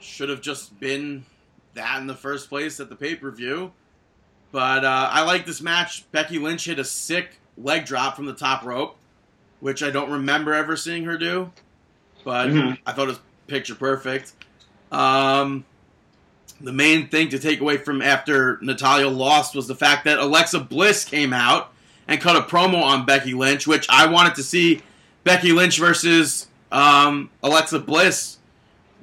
[0.00, 1.24] Should have just been
[1.74, 3.72] that in the first place at the pay per view.
[4.50, 6.10] But uh, I like this match.
[6.10, 8.96] Becky Lynch hit a sick leg drop from the top rope,
[9.60, 11.52] which I don't remember ever seeing her do.
[12.24, 12.78] But Mhm.
[12.84, 14.32] I thought it was picture perfect.
[14.90, 15.64] Um,
[16.60, 20.60] the main thing to take away from after Natalya lost was the fact that Alexa
[20.60, 21.72] Bliss came out
[22.06, 24.82] and cut a promo on Becky Lynch, which I wanted to see
[25.24, 28.38] Becky Lynch versus um, Alexa Bliss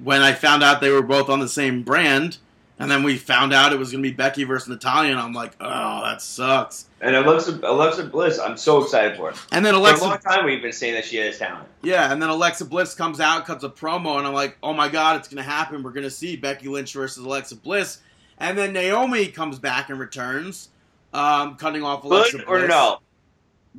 [0.04, 2.38] when I found out they were both on the same brand.
[2.78, 5.32] And then we found out it was going to be Becky versus Natalya, and I'm
[5.32, 6.90] like, oh, that sucks.
[7.00, 9.30] And Alexa, Alexa Bliss, I'm so excited for.
[9.30, 9.38] It.
[9.54, 11.70] And then For a long time, we've been saying that she has talent.
[11.84, 14.90] yeah, and then Alexa Bliss comes out, cuts a promo, and I'm like, oh my
[14.90, 15.84] god, it's going to happen.
[15.84, 18.00] We're going to see Becky Lynch versus Alexa Bliss.
[18.40, 20.68] And then Naomi comes back and returns,
[21.14, 22.64] um, cutting off Alexa Good Bliss.
[22.64, 23.00] or no?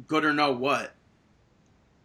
[0.07, 0.95] Good or no what?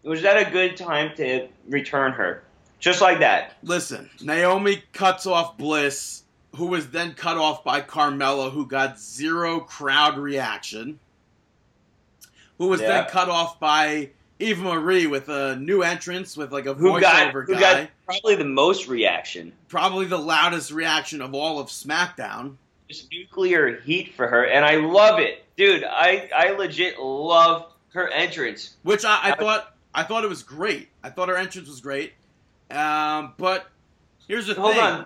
[0.03, 2.43] Was that a good time to return her?
[2.79, 3.53] Just like that.
[3.63, 6.23] Listen, Naomi cuts off Bliss,
[6.55, 10.99] who was then cut off by Carmella, who got zero crowd reaction.
[12.57, 12.87] Who was Yeah.
[12.89, 17.33] then cut off by Eva Marie with a new entrance with like a Who got,
[17.33, 17.59] voiceover who guy.
[17.83, 19.53] got probably the most reaction?
[19.67, 22.55] Probably the loudest reaction of all of SmackDown.
[22.89, 25.83] Just nuclear heat for her, and I love it, dude.
[25.85, 28.75] I I legit love her entrance.
[28.83, 30.89] Which I, I thought I thought it was great.
[31.03, 32.13] I thought her entrance was great.
[32.69, 33.67] Um, but
[34.27, 34.83] here's the Hold thing.
[34.83, 35.05] on.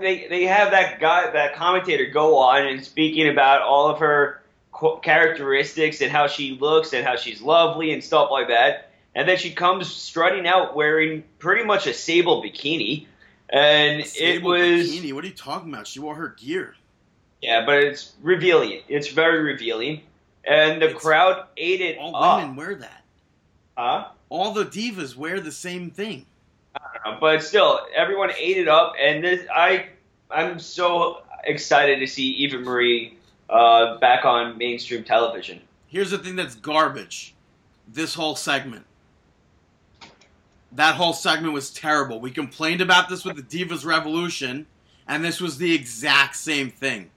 [0.00, 4.40] They they have that guy, that commentator, go on and speaking about all of her
[5.02, 8.90] characteristics and how she looks and how she's lovely and stuff like that.
[9.14, 13.06] And then she comes strutting out wearing pretty much a sable bikini,
[13.48, 15.12] and it Sable was bikini.
[15.12, 15.86] What are you talking about?
[15.88, 16.74] She wore her gear.
[17.42, 18.82] yeah, but it's revealing.
[18.88, 20.02] It's very revealing,
[20.44, 22.40] and the It's- crowd ate it All up.
[22.40, 23.02] women wear that.
[23.76, 24.08] Huh?
[24.28, 26.24] All the divas wear the same thing.
[26.74, 29.86] Uh, but still, everyone ate it up, and this, I,
[30.30, 33.16] I'm so excited to see Eva Marie
[33.48, 35.60] uh, back on mainstream television.
[35.86, 37.34] Here's the thing that's garbage.
[37.88, 38.86] This whole segment.
[40.72, 42.20] That whole segment was terrible.
[42.20, 44.66] We complained about this with the Divas Revolution,
[45.08, 47.10] and this was the exact same thing.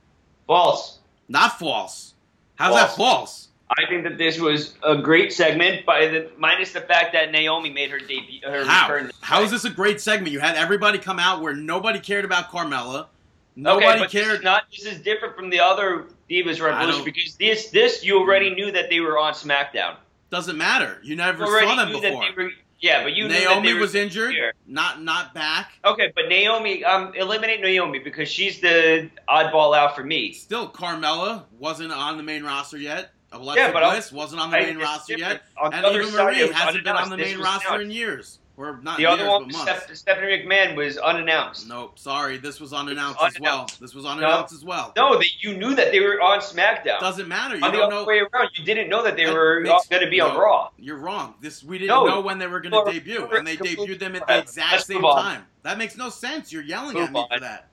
[0.48, 1.00] False.
[1.30, 2.16] Not false.
[2.56, 3.50] How's that False.
[3.78, 7.70] I think that this was a great segment, by the minus the fact that Naomi
[7.70, 8.40] made her debut.
[8.44, 8.92] Her How?
[8.92, 9.12] return.
[9.22, 10.32] How is this a great segment?
[10.32, 13.08] You had everybody come out where nobody cared about Carmella.
[13.56, 14.38] Nobody okay, but This cared.
[14.40, 14.64] is not.
[14.72, 18.90] This is different from the other Divas Revolution because this, this you already knew that
[18.90, 19.96] they were on SmackDown.
[20.30, 21.00] Doesn't matter.
[21.04, 22.26] You You never already saw them before.
[22.36, 22.50] were.
[22.80, 24.54] Yeah, but you Naomi was injured, here.
[24.68, 25.72] not not back.
[25.86, 30.34] Okay, but Naomi, um, eliminate Naomi because she's the oddball out for me.
[30.34, 33.12] Still, Carmella wasn't on the main roster yet.
[33.34, 35.42] Alexa Yeah, Bliss wasn't on the I- main roster different.
[35.56, 35.64] yet.
[35.64, 37.84] On And the other Eva side, Marie hasn't been on the main roster announced.
[37.86, 38.40] in years.
[38.56, 39.52] Or not The years, other one.
[39.52, 41.68] Steph- Stephanie McMahon, was unannounced.
[41.68, 42.38] Nope, sorry.
[42.38, 43.68] This was unannounced It's as well.
[43.82, 44.94] This was unannounced as well.
[44.96, 47.00] No, they, you knew that they were on SmackDown.
[47.00, 47.56] Doesn't matter.
[47.56, 48.04] You on the other know.
[48.06, 50.38] way around, you didn't know that they That were going to be on.
[50.38, 50.70] Raw.
[50.78, 51.34] You're wrong.
[51.42, 54.16] This we didn't No, know when they were going to debut, and they debuted them
[54.16, 55.48] at the exact same time.
[55.64, 56.54] That makes no sense.
[56.54, 57.70] You're yelling at me for that.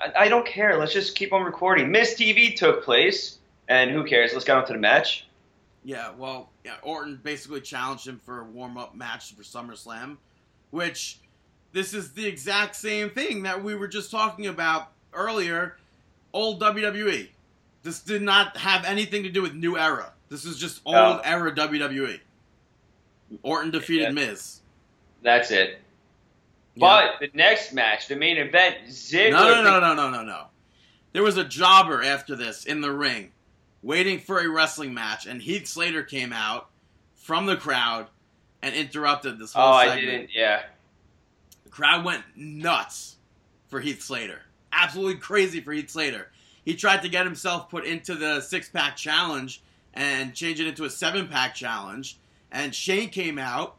[0.00, 0.78] I, I don't care.
[0.78, 1.90] Let's just keep on recording.
[1.92, 3.36] Miz TV took place,
[3.72, 4.32] and who cares?
[4.32, 5.26] Let's get on to the match.
[5.82, 10.18] Yeah, well, yeah, Orton basically challenged him for a warm up match for SummerSlam,
[10.70, 11.18] which
[11.72, 15.76] this is the exact same thing that we were just talking about earlier.
[16.32, 17.28] Old WWE.
[17.82, 20.12] This did not have anything to do with new era.
[20.28, 20.94] This is just oh.
[20.94, 21.22] old No.
[21.24, 22.20] era WWE.
[23.42, 24.10] Orton defeated Yeah.
[24.10, 24.60] Miz.
[25.22, 25.80] That's it.
[26.74, 27.08] Yeah.
[27.20, 29.32] But the next match, the main event, Ziggler.
[29.32, 30.46] No, no, no, no, no, no, no.
[31.12, 33.31] There was a jobber after this in the ring,
[33.82, 36.70] waiting for a wrestling match, and Heath Slater came out
[37.14, 38.08] from the crowd
[38.62, 40.30] and interrupted this whole Oh, I didn't.
[40.34, 40.62] Yeah.
[41.64, 43.16] The crowd went nuts
[43.68, 44.42] for Heath Slater.
[44.72, 46.30] Absolutely crazy for Heath Slater.
[46.64, 49.62] He tried to get himself put into the six pack challenge
[49.94, 52.18] and change it into a seven pack challenge.
[52.50, 53.76] And Shane came out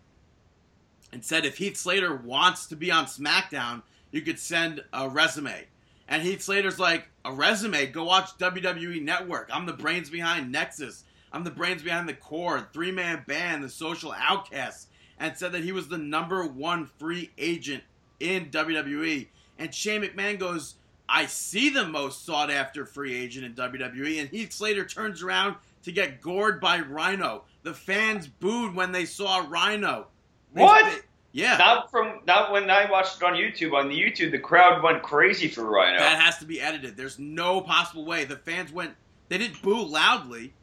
[1.12, 5.66] and said if Heath Slater wants to be on SmackDown, you could send a resume.
[6.08, 7.86] And Heath Slater's like, a resume?
[7.88, 9.50] Go watch WWE Network.
[9.54, 11.06] I'm the brains behind Nexus.
[11.32, 14.88] I'm the brains behind the Corre, three man band, the social outcasts
[15.20, 17.84] and said that he was the number one free agent
[18.20, 19.28] in WWE.
[19.60, 20.76] And Shane McMahon goes,
[21.08, 24.20] I see the most sought after free agent in WWE.
[24.20, 27.44] And Heath Slater turns around to get gored by Rhino.
[27.62, 30.08] The fans booed when they saw Rhino.
[30.54, 30.92] They- What?
[30.92, 31.02] they-
[31.32, 31.58] yeah.
[31.58, 31.92] Not
[32.34, 33.74] not when I watched it on YouTube.
[33.74, 36.00] On the YouTube, the crowd went crazy for Rhino.
[36.00, 36.98] That has to be edited.
[36.98, 38.26] There's no possible way.
[38.26, 38.96] The fans went,
[39.30, 40.54] they didn't boo loudly.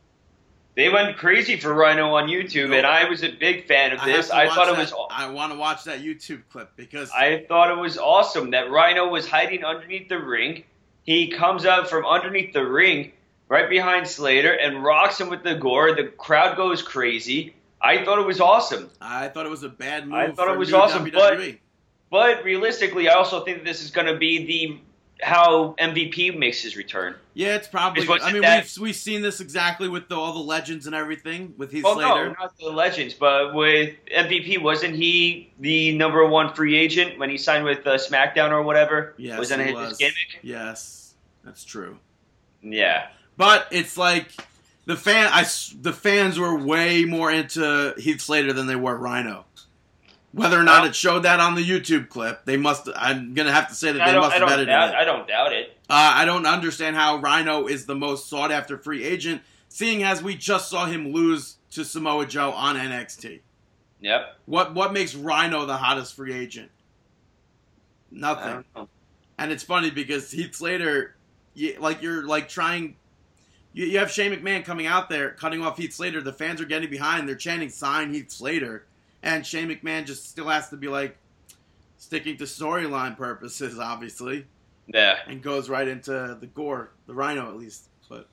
[0.77, 2.79] They went crazy for Rhino on YouTube, Nope.
[2.79, 4.31] and I was a big fan of this.
[4.31, 4.95] I, thought it that- was.
[5.11, 9.09] I want to watch that YouTube clip because I thought it was awesome that Rhino
[9.09, 10.65] was hiding underneath the ring.
[11.03, 13.13] He comes out from underneath the ring,
[13.49, 15.95] right behind Slater and rocks him with the gore.
[15.95, 17.55] The crowd goes crazy.
[17.83, 18.91] I thought it was awesome.
[19.01, 20.15] I thought it was a bad move.
[20.15, 21.59] I thought it was awesome, but- WWE.
[22.11, 24.79] But realistically, I also think that this is going to be the
[25.23, 27.15] how MVP makes his return.
[27.35, 28.09] yeah, it's probably.
[28.09, 31.55] I mean, that- we've we've seen this exactly with the, all the legends and everything
[31.57, 32.29] with Heath Oh Slater.
[32.29, 37.31] no, not the legends, but with MVP, wasn't he the number one free agent when
[37.31, 39.15] he signed with uh, SmackDown or whatever?
[39.19, 39.91] Yes, wasn't it was.
[39.91, 40.41] his gimmick?
[40.43, 41.15] Yes,
[41.45, 41.97] that's true.
[42.63, 44.33] Yeah, But it's like
[44.87, 45.29] the fan.
[45.33, 45.45] I
[45.81, 49.45] the fans were way more into Heath Slater than they were Rhino.
[50.33, 52.89] Whether or not it showed that on the YouTube clip, they must.
[52.95, 54.91] I'm gonna have to say that I they must have edited doubt.
[54.91, 54.95] it.
[54.95, 55.77] I don't doubt it.
[55.89, 60.23] Uh, I don't understand how Rhino is the most sought after free agent, seeing as
[60.23, 63.41] we just saw him lose to Samoa Joe on NXT.
[64.01, 64.37] Yep.
[64.47, 66.71] What what makes Rhino the hottest free agent?
[68.11, 68.65] Nothing.
[69.39, 71.17] And it's funny because Heath Slater,
[71.55, 72.97] you, like you're like trying.
[73.73, 76.21] You, you have Shane McMahon coming out there cutting off Heath Slater.
[76.21, 77.29] The fans are getting behind.
[77.29, 78.87] They're chanting "Sign Heath Slater,"
[79.23, 81.17] and Shane McMahon just still has to be like
[81.99, 84.47] sticking to storyline purposes, obviously,
[84.87, 85.19] Yeah.
[85.27, 87.89] and goes right into the gore, the Rhino at least.
[88.09, 88.27] But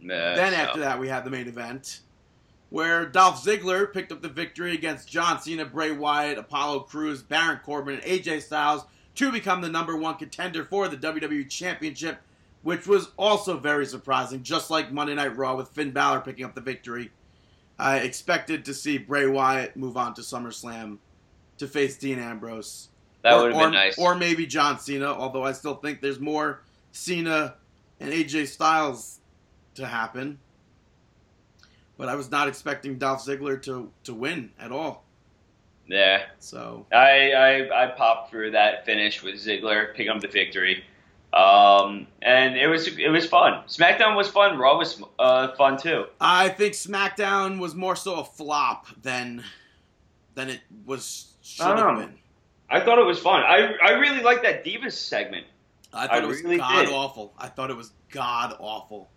[0.00, 2.00] yeah then after that, we had the main event
[2.70, 7.60] where Dolph Ziggler picked up the victory against John Cena, Bray Wyatt, Apollo Crews, Baron
[7.64, 8.84] Corbin, and AJ Styles
[9.14, 12.18] to become the number one contender for the WWE Championship,
[12.64, 16.54] which was also very surprising, just like Monday Night Raw with Finn Balor picking up
[16.56, 17.10] the victory.
[17.78, 20.98] I expected to see Bray Wyatt move on to SummerSlam
[21.58, 22.88] to face Dean Ambrose.
[23.22, 23.98] that Or- would have or- been nice.
[23.98, 26.60] Or maybe John Cena, although I still think there's more
[26.92, 27.54] Cena
[28.00, 29.20] and AJ Styles
[29.76, 30.38] to happen.
[31.96, 35.04] But I was not expecting Dolph Ziggler to, to win at all.
[35.86, 36.22] yeah.
[36.38, 40.84] So I, I I popped for that finish with Ziggler picking up the victory.
[41.34, 43.64] Um, and it was it was fun.
[43.66, 44.56] SmackDown was fun.
[44.56, 46.04] Raw was uh, fun too.
[46.20, 49.42] I think SmackDown was more so a flop than
[50.34, 51.96] than it was should have Oh.
[51.96, 52.14] been.
[52.70, 53.42] I thought it was fun.
[53.42, 55.46] I I really liked that Divas segment.
[55.92, 56.94] I thought I it was really god did.
[56.94, 57.34] awful.
[57.38, 59.10] I thought it was god awful.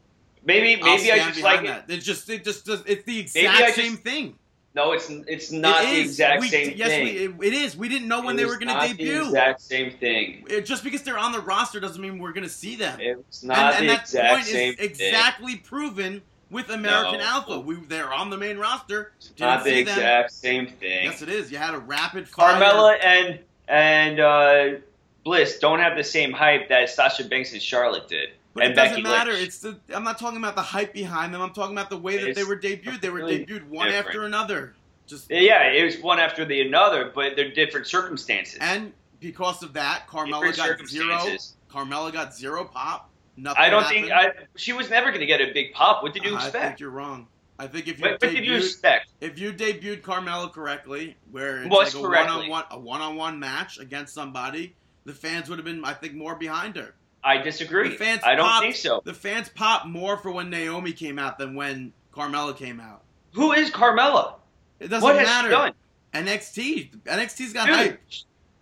[0.43, 1.67] Maybe maybe I just like it.
[1.67, 1.89] that.
[1.89, 4.35] It just it just does it's the I exact just- same thing.
[4.77, 7.03] No, it's it's not It the exact We- same yes, thing.
[7.37, 7.75] we, it, it is.
[7.75, 9.13] We didn't know when It they were going to not debut.
[9.23, 10.45] The exact same thing.
[10.49, 12.99] It- just because they're on the roster doesn't mean we're going to see them.
[13.01, 14.85] It's not and and the that exact point same is thing.
[14.91, 16.21] exactly proven
[16.51, 17.25] with American No.
[17.25, 17.59] Alpha.
[17.59, 19.13] We they're on the main roster.
[19.17, 19.97] It's Didn't not the see them.
[19.97, 21.05] exact same thing.
[21.05, 21.51] Yes, it is.
[21.51, 22.61] You had a rapid fire.
[22.61, 24.79] Carmella and and uh,
[25.27, 28.29] Bliss don't have the same hype that Sasha Banks and Charlotte did.
[28.53, 29.33] But and it doesn't Becky matter.
[29.33, 29.47] Lynch.
[29.47, 29.77] It's the.
[29.93, 31.41] I'm not talking about the hype behind them.
[31.41, 33.01] I'm talking about the way that they were debuted.
[33.01, 34.07] They were completely debuted one different.
[34.07, 34.73] after another.
[35.05, 38.57] Just Yeah, it was one after the another, but they're different circumstances.
[38.61, 41.37] and because of that, Carmella different got zero.
[41.69, 43.09] Carmella got zero pop.
[43.35, 43.61] Nothing.
[43.61, 44.05] I don't happened.
[44.05, 46.03] think I, she was never going to get a big pop.
[46.03, 47.27] What did you expect I think you're wrong.
[47.59, 49.09] I think if you What, what did you expect?
[49.19, 52.49] if you debuted Carmella correctly, where it's Was like a correctly.
[52.49, 54.75] one-on-one a one-on-one match against somebody,
[55.07, 56.93] the fans would have been, I think, more behind her.
[57.23, 57.89] I disagree.
[57.89, 59.01] The fans I don't popped- think so.
[59.03, 63.01] The fans popped more for when Naomi came out than when Carmella came out.
[63.33, 64.35] Who is Carmella?
[64.79, 65.47] It doesn't What has matter.
[65.47, 65.73] she done?
[66.13, 68.01] NXT, NXT's got Dude, hype.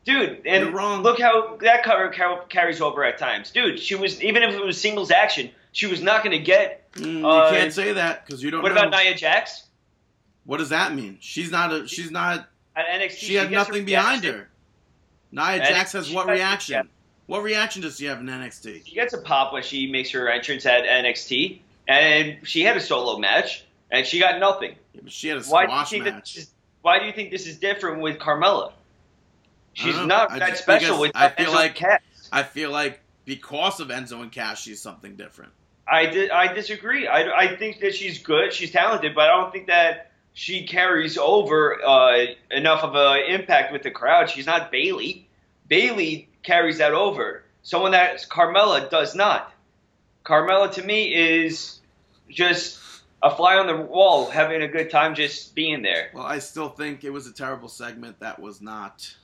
[0.06, 1.04] dude, and You're wrong.
[1.04, 2.10] look how that cover
[2.50, 3.52] carries over at times.
[3.52, 6.92] Dude, she was even if it was singles action, she was not going to get.
[6.94, 8.82] Mm, uh, you can't say that because you don't What know.
[8.84, 9.64] about Nia Jax
[10.46, 11.18] what does that mean?
[11.22, 11.88] She's not a.
[11.88, 12.48] She's not.
[12.76, 13.18] at NXT?
[13.18, 14.48] She had gets her nothing behind her.
[15.32, 16.74] Nia And Jax has what reaction?
[16.74, 16.84] yeah.
[17.28, 18.86] What reaction does she have in NXT?
[18.86, 22.80] She gets a pop when she makes her entrance at NXT, and she had a
[22.80, 24.76] solo match, and she got nothing.
[24.94, 26.36] Yeah, she had a Why do you squash think match.
[26.36, 26.52] this is,
[26.84, 28.74] Why do you think this is different with Carmella?
[29.74, 32.02] She's don't I that special with I feel Enzo like- Cass.
[32.32, 35.52] I feel like because of Enzo and Cass, she's something different.
[35.88, 36.32] I did.
[36.32, 37.08] I disagree.
[37.08, 38.54] I, I think that she's good.
[38.54, 43.72] She's talented, but I don't think that she carries over uh, enough of an impact
[43.72, 44.30] with the crowd.
[44.30, 45.30] She's not Bayley.
[45.70, 47.46] Bayley carries that over.
[47.64, 49.54] Someone that Carmella does not.
[50.26, 51.80] Carmella to me is
[52.30, 52.80] just
[53.24, 56.12] a fly on the wall, having a good time, just being there.
[56.14, 58.20] Well, I still think it was a terrible segment.
[58.20, 59.16] That was not.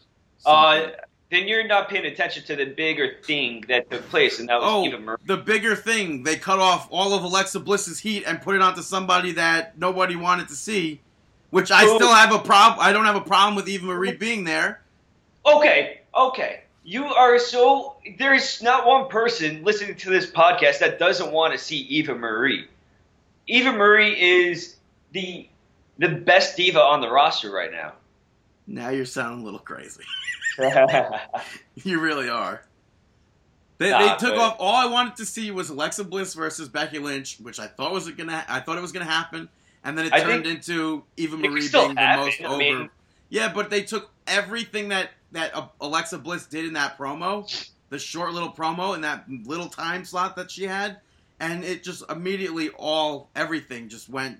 [0.45, 0.87] Uh,
[1.31, 4.69] then you're not paying attention to the bigger thing that took place, and that was
[4.69, 5.17] oh, Eva Marie.
[5.25, 6.23] the bigger thing.
[6.23, 10.17] They cut off all of Alexa Bliss's heat and put it onto somebody that nobody
[10.17, 10.99] wanted to see.
[11.49, 12.79] Which I still have a problem.
[12.85, 14.81] I don't have a problem with Eva Marie being there.
[15.45, 16.61] Okay, okay.
[16.83, 17.95] You are so.
[18.17, 22.67] There's not one person listening to this podcast that doesn't want to see Eva Marie.
[23.47, 24.77] Eva Marie is
[25.11, 25.47] the
[25.97, 27.93] the best diva on the roster right now.
[28.67, 30.03] Now you're sounding a little crazy.
[31.75, 32.63] you really are.
[33.77, 34.55] They, Nah, they took but- off.
[34.59, 38.09] All I wanted to see was Alexa Bliss versus Becky Lynch, which I thought was
[38.11, 38.45] gonna.
[38.47, 39.49] I thought it was gonna happen,
[39.83, 42.57] and then it I turned into Eva it Marie being the most I over.
[42.57, 42.89] mean-
[43.29, 47.97] yeah, but they took everything that that uh, Alexa Bliss did in that promo, the
[47.97, 50.97] short little promo in that little time slot that she had,
[51.39, 54.39] and it just immediately all everything just went.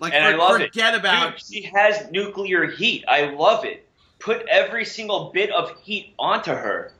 [0.00, 0.68] Like And I for- love it.
[0.72, 3.04] forget about Dude, she has nuclear heat.
[3.06, 3.86] I love it.
[4.20, 6.92] Put every single bit of heat onto her.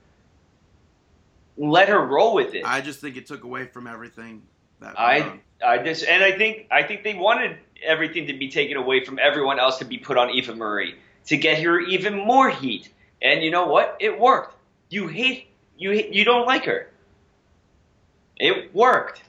[1.56, 2.64] Let her roll with it.
[2.64, 4.42] I just think it took away from everything.
[4.80, 8.76] That I I just and I think I think they wanted everything to be taken
[8.76, 10.94] away from everyone else to be put on Eva Marie
[11.26, 12.90] to get her even more heat.
[13.22, 13.96] And you know what?
[14.00, 14.56] It worked.
[14.88, 16.90] You hate you you don't like her.
[18.36, 19.22] It worked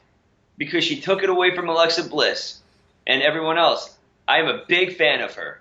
[0.58, 2.62] because she took it away from Alexa Bliss
[3.06, 3.98] and everyone else.
[4.28, 5.61] I am a big fan of her,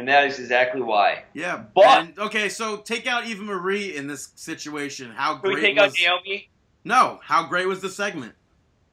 [0.00, 1.22] and that is exactly why.
[1.34, 5.10] yeah, but- and- okay, so take out Eva Marie in this situation.
[5.10, 6.48] How Can we great take was out Naomi?
[6.84, 7.20] no?
[7.22, 8.34] How great was the segment?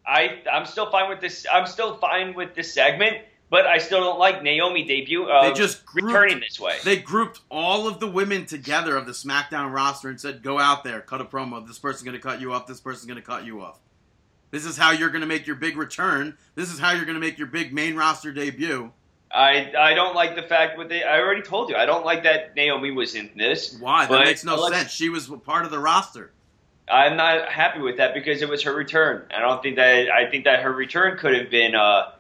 [0.05, 1.45] I I'm still fine with this.
[1.51, 3.17] I'm still fine with this segment,
[3.49, 5.23] but I still don't like Naomi debut.
[5.25, 6.75] Uh, They just grouped- returning this way.
[6.83, 10.83] They grouped all of the women together of the SmackDown roster and said, "Go out
[10.83, 11.65] there, cut a promo.
[11.65, 12.67] This person's going to cut you off.
[12.67, 13.79] This person's going to cut you off.
[14.51, 16.37] This is how you're going to make your big return.
[16.55, 18.91] This is how you're going to make your big main roster debut."
[19.31, 21.03] I I don't like the fact what they.
[21.03, 21.75] I already told you.
[21.75, 23.77] I don't like that Naomi was in this.
[23.79, 24.05] Why?
[24.05, 24.91] That makes no Alexa- sense.
[24.91, 26.31] She was part of the roster.
[26.89, 29.23] I'm not happy with that because it was her return.
[29.35, 30.09] I don't think that.
[30.09, 32.11] I think that her return could have been uh,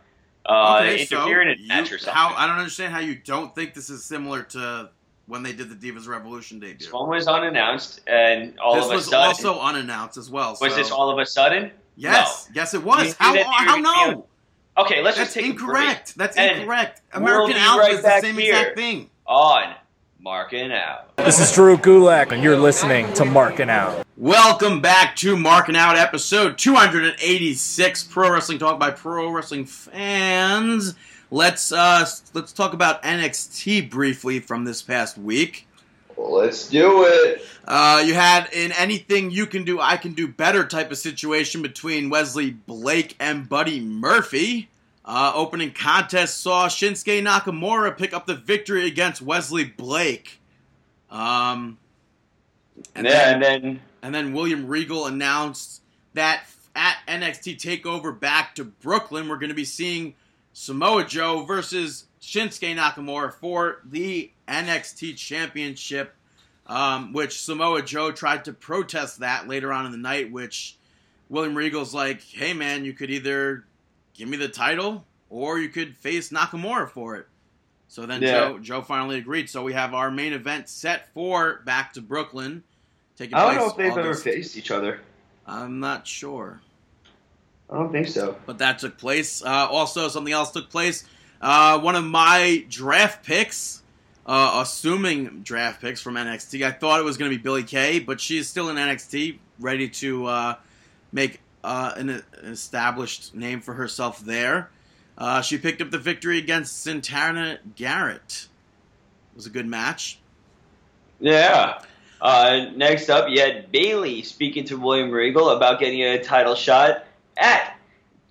[0.45, 2.13] uh, Okay, so interfering in a you- match or something.
[2.13, 4.89] How I don't understand how you don't think this is similar to
[5.27, 6.79] when they did the Divas Revolution debut.
[6.79, 9.29] this one was unannounced, and all this of a sudden.
[9.29, 10.51] This was also unannounced as well.
[10.51, 11.71] was so- this all of a sudden?
[11.95, 13.15] Yes, yes, it was.
[13.17, 13.41] How?
[13.43, 14.27] How no?
[14.77, 16.15] Gonna Okay, let's That's just take a break incorrect.
[16.17, 17.01] That's And incorrect.
[17.13, 19.09] we'll American be Alpha right is the same exact thing.
[19.25, 19.75] on
[20.19, 21.15] Marking Out.
[21.17, 24.05] This is Drew Gulak, and you're listening to Marking Out.
[24.17, 30.95] Welcome back to Marking Out episode 286 Pro Wrestling Talk by Pro Wrestling fans.
[31.29, 35.66] Let's uh let's talk about NXT briefly from this past week.
[36.17, 37.45] Let's do it.
[37.65, 41.61] Uh, you had an anything you can do, I can do better type of situation
[41.61, 44.69] between Wesley Blake and Buddy Murphy.
[45.05, 50.39] Uh, opening contest saw Shinsuke Nakamura pick up the victory against Wesley Blake.
[51.09, 51.77] Um,
[52.95, 55.81] and yeah, then and then and then William Regal announced
[56.13, 56.45] that
[56.75, 60.15] at NXT Takeover back to Brooklyn, we're going to be seeing
[60.53, 66.13] Samoa Joe versus Shinsuke Nakamura for the NXT Championship.
[66.69, 70.75] Um, which Samoa Joe tried to protest that later on in the night, which
[71.29, 73.63] William Regal's like, hey man, you could either
[74.13, 77.27] give me the title or you could face Nakamura for it.
[77.87, 78.31] So then Yeah.
[78.31, 79.49] Joe Joe finally agreed.
[79.49, 82.63] So we have our main event set for back to Brooklyn.
[83.15, 84.99] Taking I don't place know if they've ever faced each other.
[85.45, 86.59] I'm not sure,
[87.69, 88.35] I don't think so.
[88.45, 89.41] but that took place.
[89.41, 91.05] Uh, also, something else took place.
[91.41, 93.81] Uh, one of my draft picks,
[94.25, 97.99] uh, assuming draft picks from NXT, I thought it was going to be Billie Kay,
[97.99, 100.55] but she is still in NXT, ready to uh,
[101.11, 104.69] make uh, an, an established name for herself there.
[105.17, 108.47] Uh, she picked up the victory against Santana Garrett.
[109.31, 110.19] It was a good match.
[111.19, 111.81] Yeah.
[112.21, 117.05] Uh, next up, you had Bayley speaking to William Regal about getting a title shot
[117.35, 117.76] at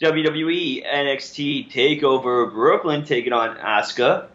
[0.00, 4.26] WWE NXT Takeover Brooklyn, taking on Asuka.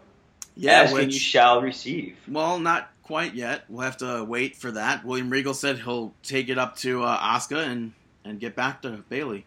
[0.56, 2.16] Yeah, asking which you shall receive.
[2.28, 3.64] Well, not quite yet.
[3.68, 5.04] We'll have to wait for that.
[5.04, 7.92] William Regal said he'll take it up to uh, Asuka and
[8.24, 9.44] and get back to Bayley.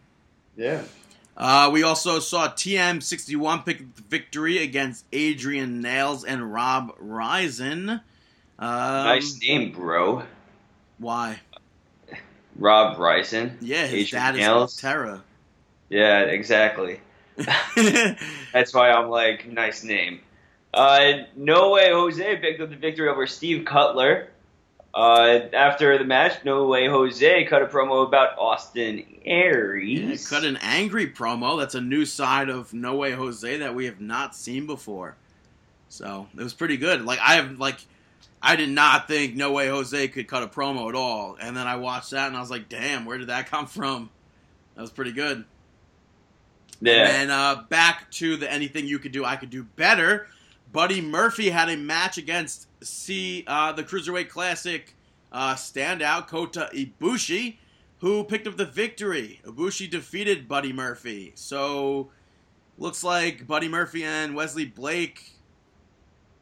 [0.56, 0.84] Yeah.
[1.38, 7.90] Uh, we also saw TM61 pick up the victory against Adrian Nails and Rob Risen.
[7.90, 8.00] Um,
[8.60, 10.24] nice name, bro.
[10.98, 11.42] Why?
[12.58, 13.58] Rob Bryson.
[13.60, 14.78] Yeah, his Adrian dad is Nails.
[14.78, 15.24] Terra.
[15.90, 17.00] Yeah, exactly.
[18.54, 20.22] That's why I'm like, nice name.
[20.74, 24.30] Uh, no way Jose picked up the victory over Steve Cutler.
[24.94, 30.30] Uh, after the match, No Way Jose cut a promo about Austin Yeah, Aries.
[30.30, 31.60] cut an angry promo.
[31.60, 35.18] That's a new side of No Way Jose that we have not seen before.
[35.90, 37.04] So it was pretty good.
[37.04, 37.78] Like I have like
[38.42, 41.36] I did not think No Way Jose could cut a promo at all.
[41.42, 44.10] And then I watched that and I was like, damn, where did that come from?
[44.76, 45.44] That was pretty good.
[46.82, 47.08] Yeah.
[47.22, 50.28] And uh, back to the anything you could do, I could do better.
[50.72, 54.94] Buddy Murphy had a match against C, uh, the Cruiserweight Classic
[55.32, 57.58] uh, standout Kota Ibushi,
[58.00, 59.40] who picked up the victory.
[59.46, 61.32] Ibushi defeated Buddy Murphy.
[61.36, 62.10] So
[62.78, 65.32] looks like Buddy Murphy and Wesley Blake.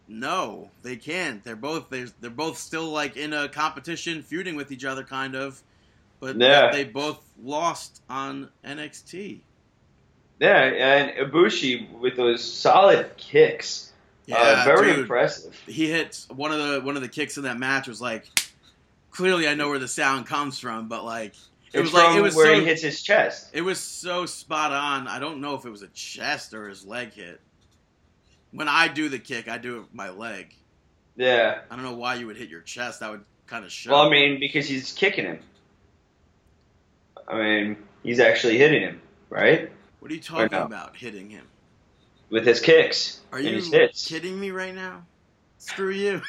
[0.08, 1.44] No, they can't.
[1.44, 5.36] They're both they're, they're both still like in a competition, feuding with each other, kind
[5.36, 5.62] of.
[6.20, 6.72] but Yeah.
[6.72, 9.40] they both lost on NXT.
[10.44, 13.94] Yeah, and Ibushi with those solid kicks.
[14.30, 15.00] uh, very dude.
[15.00, 15.58] impressive.
[15.66, 18.26] he hit one of the one of the kicks in that match was like
[19.12, 21.34] clearly I know where the sound comes from, but like
[21.72, 23.52] it It's was like it was where so he hits his chest.
[23.54, 25.08] it was so spot on.
[25.08, 27.40] I don't know if it was a chest or his leg hit.
[28.52, 30.54] When I do the kick, I do it with my leg.
[31.16, 31.62] Yeah.
[31.72, 33.00] I don't know why you would hit your chest.
[33.00, 33.92] That would kind of show.
[33.92, 35.40] Well, I mean, because he's kicking him.
[37.28, 39.72] I mean, he's actually hitting him, right?
[40.04, 40.66] What are you talking no.
[40.66, 40.98] about?
[40.98, 41.46] Hitting him?
[42.30, 43.22] With his kicks.
[43.32, 43.62] Are you
[43.94, 45.06] kidding me right now?
[45.58, 46.22] Screw you.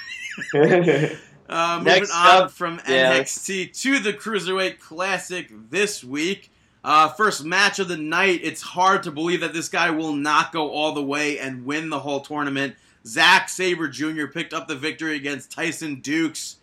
[1.47, 3.18] Uh, moving Next on up- from yeah.
[3.18, 6.51] NXT to the Cruiserweight Classic this week.
[6.83, 8.41] Uh, first match of the night.
[8.43, 11.91] It's hard to believe that this guy will not go all the way and win
[11.91, 12.77] the whole tournament.
[13.07, 14.27] Zack Sabre Jr.
[14.27, 16.57] picked up the victory against Tyson Dukes.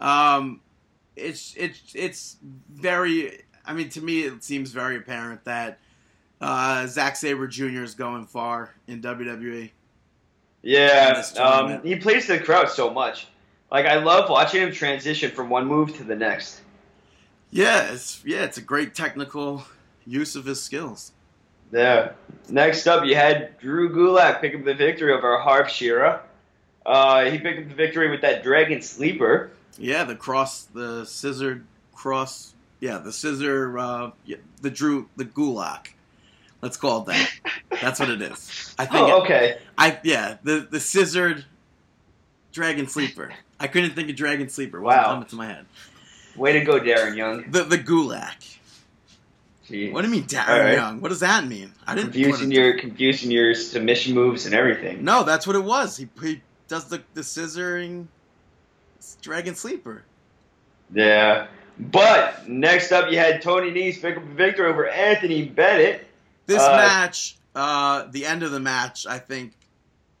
[0.00, 0.60] Um,
[1.16, 2.36] it's it's it's
[2.70, 3.40] very.
[3.64, 5.78] I mean, to me, it seems very apparent that
[6.40, 7.82] uh, Zack Sabre Jr.
[7.82, 9.00] is going far in.
[9.00, 9.70] WWE.
[11.08, 13.28] in this um, he plays the crowd so much.
[13.70, 16.60] Like, I love watching him transition from one move to the next.
[17.50, 19.64] Yeah, it's yeah, it's a great technical
[20.04, 21.12] use of his skills.
[21.72, 22.12] Yeah.
[22.48, 26.20] Next up, you had Drew Gulak pick up the victory over Harv Sihra.
[26.84, 29.50] Uh, he picked up the victory with that Dragon Sleeper.
[29.78, 32.54] Yeah, the cross, the scissor cross.
[32.80, 33.78] Yeah, the scissor.
[33.78, 35.88] Uh, yeah, the Drew, the Gulak.
[36.66, 37.30] Let's call it that.
[37.80, 38.74] That's what it is.
[38.76, 39.08] I oh, think.
[39.08, 39.58] Oh, okay.
[39.78, 41.44] I yeah, the the scissored
[42.50, 43.32] dragon sleeper.
[43.60, 44.80] I couldn't think of dragon sleeper.
[44.80, 45.12] Wasn't Wow.
[45.12, 45.66] coming to my head.
[46.34, 47.48] Way to go, Darren Young.
[47.52, 48.58] The the Gulak.
[49.68, 49.92] Gee.
[49.92, 50.74] What do you mean, Darren right.
[50.74, 51.00] Young?
[51.00, 51.72] What does that mean?
[51.86, 52.10] I didn't.
[52.10, 55.04] confusing your confusing your submission moves and everything.
[55.04, 55.96] No, that's what it was.
[55.96, 58.08] He he does the the scissoring
[59.22, 60.02] dragon sleeper.
[60.92, 61.46] Yeah.
[61.78, 66.02] But next up, you had Tony Nese pick up a victory over Anthony Bennett.
[66.46, 69.54] This Uh, match, uh, the end of the match, I think,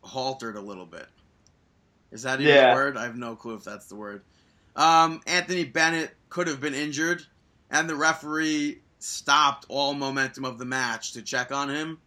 [0.02, 1.08] haltered a little bit.
[2.10, 2.68] Is that even Yeah.
[2.70, 2.96] the word?
[2.96, 4.22] I have no clue if that's the word.
[4.74, 7.26] Um, Anthony Bennett could have been injured,
[7.70, 11.98] and the referee stopped all momentum of the match to check on him,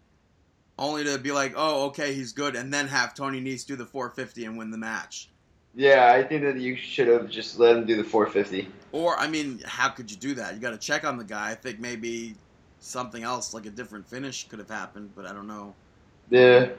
[0.77, 3.85] only to be like, "Oh, okay, he's good," and then have Tony Nese do the
[3.85, 5.29] 450 and win the match.
[5.75, 8.71] Yeah, I think that you should have just let him do the 450.
[8.91, 10.55] Or, I mean, how could you do that?
[10.55, 11.51] You got to check on the guy.
[11.51, 12.35] I think maybe
[12.79, 15.75] something else, like a different finish, could have happened, but I don't know.
[16.29, 16.69] Yeah.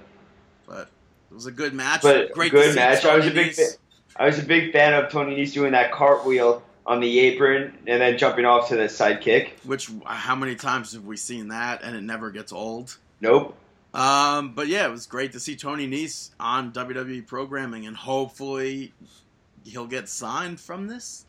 [0.66, 0.88] But
[1.30, 2.02] it was a good match.
[2.02, 3.04] But Great good match.
[3.04, 3.68] I was a big fan.
[4.16, 8.00] I was a big fan of Tony Nese doing that cartwheel on the apron and
[8.00, 9.58] then jumping off to the side kick.
[9.64, 12.96] Which how many times have we seen that and it never gets old?
[13.20, 13.56] Nope.
[13.94, 18.92] Um, but yeah, it was great to see Tony Nese on WWE programming, and hopefully
[19.64, 21.26] he'll get signed from this.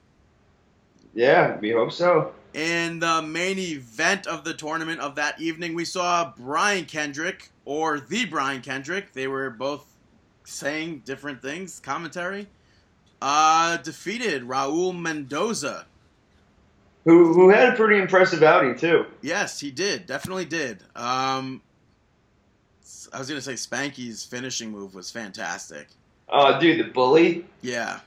[1.13, 2.33] Yeah, we hope so.
[2.53, 7.99] In the main event of the tournament of that evening, we saw Brian Kendrick or
[7.99, 9.13] the Brian Kendrick.
[9.13, 9.85] They were both
[10.43, 11.79] saying different things.
[11.79, 12.47] Commentary.
[13.21, 15.85] Uh, defeated Raul Mendoza.
[17.05, 19.05] Who who had a pretty impressive outing too.
[19.21, 20.05] Yes, he did.
[20.05, 20.83] Definitely did.
[20.95, 21.61] Um,
[23.11, 25.87] I was gonna say Spanky's finishing move was fantastic.
[26.29, 27.99] Oh, dude, the bully, Yeah,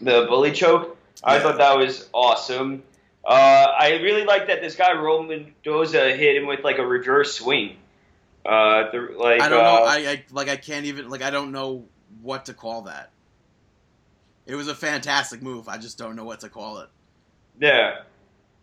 [0.00, 0.97] the bully choke.
[1.24, 2.82] I thought that was awesome.
[3.24, 7.34] Uh, I really like that this guy Roman Mendoza hit him with like a reverse
[7.34, 7.76] swing.
[8.46, 9.84] Uh, the, like I don't know.
[9.84, 10.48] uh, I, I like.
[10.48, 11.22] I can't even like.
[11.22, 11.84] I don't know
[12.22, 13.10] what to call that.
[14.46, 15.68] It was a fantastic move.
[15.68, 16.88] I just don't know what to call it.
[17.60, 18.00] yeah.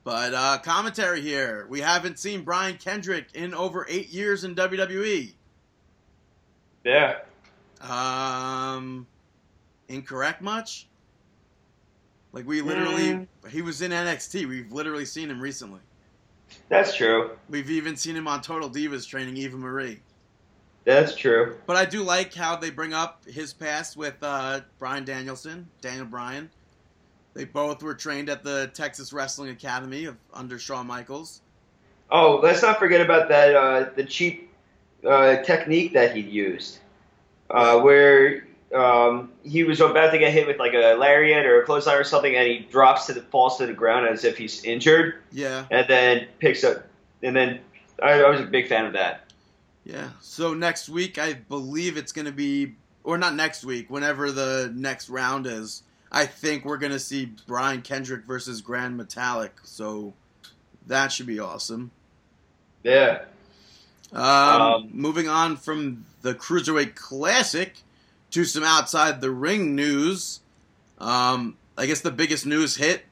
[0.03, 1.65] But uh, commentary here.
[1.68, 5.34] We haven't seen Brian Kendrick in over eight years in WWE.
[6.84, 7.18] Yeah.
[7.82, 9.07] Um,
[9.88, 10.88] incorrect much?
[12.36, 13.28] Like we literally, Mm.
[13.49, 14.45] he was in NXT.
[14.45, 15.80] We've literally seen him recently.
[16.68, 17.32] That's true.
[17.49, 20.02] We've even seen him on Total Divas training Eva Marie.
[20.84, 21.56] That's true.
[21.66, 26.06] But I do like how they bring up his past with uh, Bryan Danielson, Daniel
[26.06, 26.49] Bryan.
[27.34, 31.41] They both were trained at the Texas Wrestling Academy of under Shawn Michaels.
[32.12, 34.52] Oh, let's not forget about that uh, the cheap
[35.07, 36.80] uh, technique that he used,
[37.49, 38.45] uh, where
[38.76, 42.03] um, he was about to get hit with like a lariat or a clothesline or
[42.03, 45.65] something, and he drops to the falls to the ground as if he's injured, Yeah,
[45.72, 46.85] and then picks up,
[47.23, 47.60] and then
[48.03, 49.31] I, I was a big fan of that.
[49.85, 50.10] yeah.
[50.22, 54.72] So next week, I believe it's going to be, or not next week, whenever the
[54.76, 55.84] next round is.
[56.11, 59.49] I think we're going to see Brian Kendrick versus Gran Metalik.
[59.64, 60.14] So
[60.88, 61.91] that should be awesome.
[62.84, 63.23] Yeah.
[64.14, 64.22] Um,
[64.61, 67.73] Um, moving on from the Cruiserweight Classic
[68.36, 70.41] to some outside the ring news.
[70.98, 73.06] Um, I guess the biggest news hit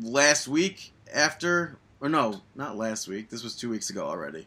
[0.00, 3.30] last week after, or no, not last week.
[3.30, 4.46] This was two weeks ago already.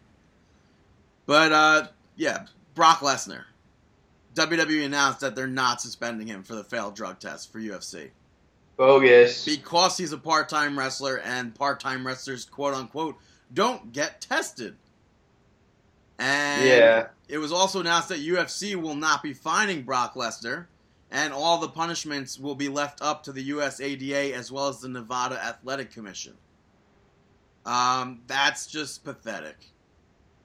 [1.25, 3.43] But uh, yeah, Brock Lesnar.
[4.33, 8.11] WWE announced that they're not suspending him for the failed drug test for UFC
[8.77, 9.43] Bogus.
[9.43, 13.17] because he's a part-time wrestler and part-time wrestlers, quote unquote,
[13.53, 14.77] don't get tested.
[16.19, 17.07] And Yeah.
[17.27, 20.65] it was also announced that UFC will not be fining Brock Lesnar,
[21.11, 24.89] and all the punishments will be left up to the USADA as well as the
[24.89, 26.37] Nevada Athletic Commission.
[27.65, 29.57] Um, that's just pathetic.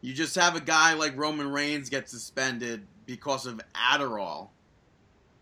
[0.00, 4.48] You just have a guy like Roman Reigns get suspended because of Adderall,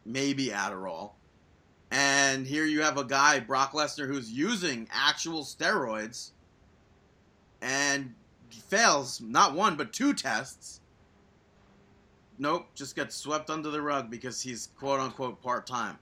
[0.05, 1.12] maybe Adderall,
[1.90, 6.31] and here you have a guy Brock Lesnar who's using actual steroids,
[7.62, 8.15] and
[8.59, 10.81] fails not one but two tests.
[12.39, 15.99] Nope, just gets swept under the rug because he's quote unquote part time.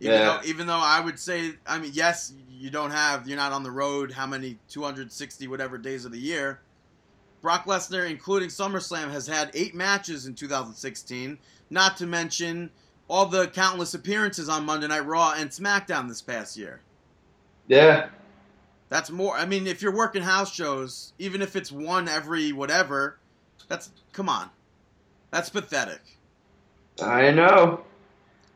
[0.00, 0.24] Even Yeah.
[0.24, 3.62] though even though I would say I mean yes, you don't have you're not on
[3.62, 6.60] the road how many 260 whatever days of the year.
[7.40, 11.38] Brock Lesnar, including SummerSlam, has had eight matches in 2016,
[11.70, 12.70] not to mention
[13.06, 16.80] all the countless appearances on Monday Night Raw and SmackDown this past year.
[17.68, 18.08] Yeah.
[18.88, 19.36] That's more.
[19.36, 23.18] I mean, if you're working house shows, even if it's one every whatever,
[23.68, 24.48] that's come on,
[25.30, 26.00] that's pathetic.
[27.02, 27.84] I know.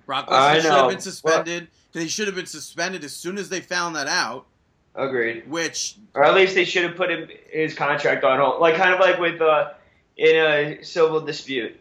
[0.07, 1.69] Brock Lesnar should have been suspended.
[1.93, 4.47] He should have been suspended as soon as they found that out.
[4.95, 5.49] Agreed.
[5.49, 8.61] Which Or at least they should have put him, his contract on hold.
[8.61, 9.73] Like kind of like with uh,
[10.17, 11.79] in a civil dispute.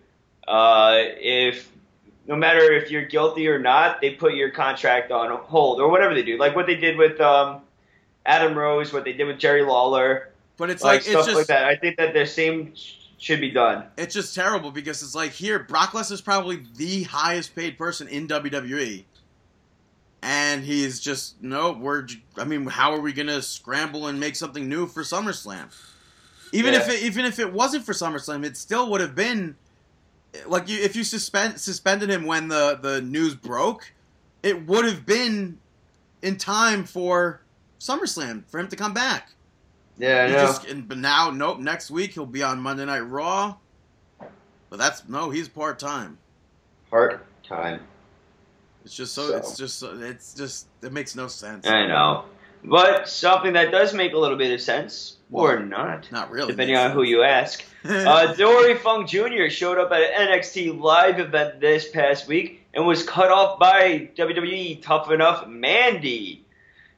[0.47, 1.71] Uh, if
[2.27, 6.13] no matter if you're guilty or not, they put your contract on hold or whatever
[6.13, 6.37] they do.
[6.37, 7.61] Like what they did with um,
[8.25, 11.47] Adam Rose, what they did with Jerry Lawler, but it's like, like, stuff just like
[11.47, 11.65] that.
[11.65, 12.73] I think that the same
[13.17, 13.85] should be done.
[13.97, 18.27] it's just terrible because it's like here Brock Lesnar's probably the highest paid person in
[18.27, 19.03] WWE.
[20.23, 21.71] And he's just no.
[21.71, 22.05] We're.
[22.37, 25.73] I mean, how are we gonna scramble and make something new for SummerSlam?
[26.51, 29.55] Even if it, even if it wasn't for SummerSlam, it still would have been
[30.45, 33.93] like you, if you suspend suspended him when the the news broke,
[34.43, 35.57] it would have been
[36.21, 37.41] in time for
[37.81, 39.29] SummerSlam for him to come back.
[39.97, 40.33] Yeah, I know.
[40.45, 41.59] just, and, but now, nope.
[41.59, 43.55] Next week he'll be on Monday Night Raw.
[44.69, 46.17] But that's no, he's part time.
[46.89, 47.81] Part time.
[48.85, 49.35] It's just so, So.
[49.37, 49.83] It's just.
[49.83, 50.67] It's just.
[50.81, 51.67] It makes no sense.
[51.67, 52.25] I know.
[52.63, 56.51] But something that does make a little bit of sense, or not, Not really.
[56.51, 57.63] depending on who you ask.
[57.83, 59.49] Uh, Dory Funk Jr.
[59.49, 64.07] showed up at an NXT live event this past week and was cut off by
[64.15, 66.40] WWE Tough Enough Mandy.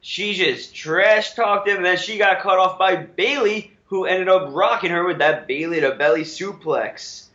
[0.06, 4.28] She just trash talked him, and then she got cut off by Bayley, who ended
[4.28, 7.28] up rocking her with that Bayley to belly suplex.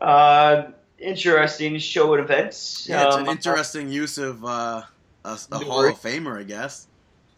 [0.00, 0.70] Uh,
[1.00, 2.86] interesting show at events.
[2.88, 4.82] yeah, it's an Um, interesting use of uh,
[5.24, 6.86] a, a Hall of Famer, I guess.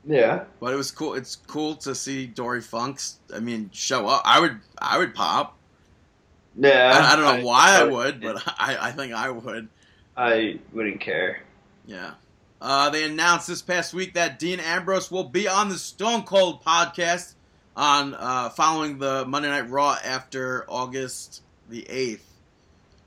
[0.05, 0.45] Yeah.
[0.61, 1.15] But it was cool.
[1.15, 3.17] It's cool to see Dory Funk's.
[3.35, 4.23] I mean, show up.
[4.27, 4.61] I would.
[4.79, 5.57] I would pop.
[6.55, 6.93] Yeah.
[6.95, 9.69] I, I don't know why I I- would, but I, I think I would.
[10.19, 11.43] I wouldn't care.
[11.87, 12.13] Yeah.
[12.61, 16.65] Uh, they announced this past week that Dean Ambrose will be on the Stone Cold
[16.65, 17.35] podcast
[17.77, 22.27] on uh, following the Monday Night Raw after August the eighth.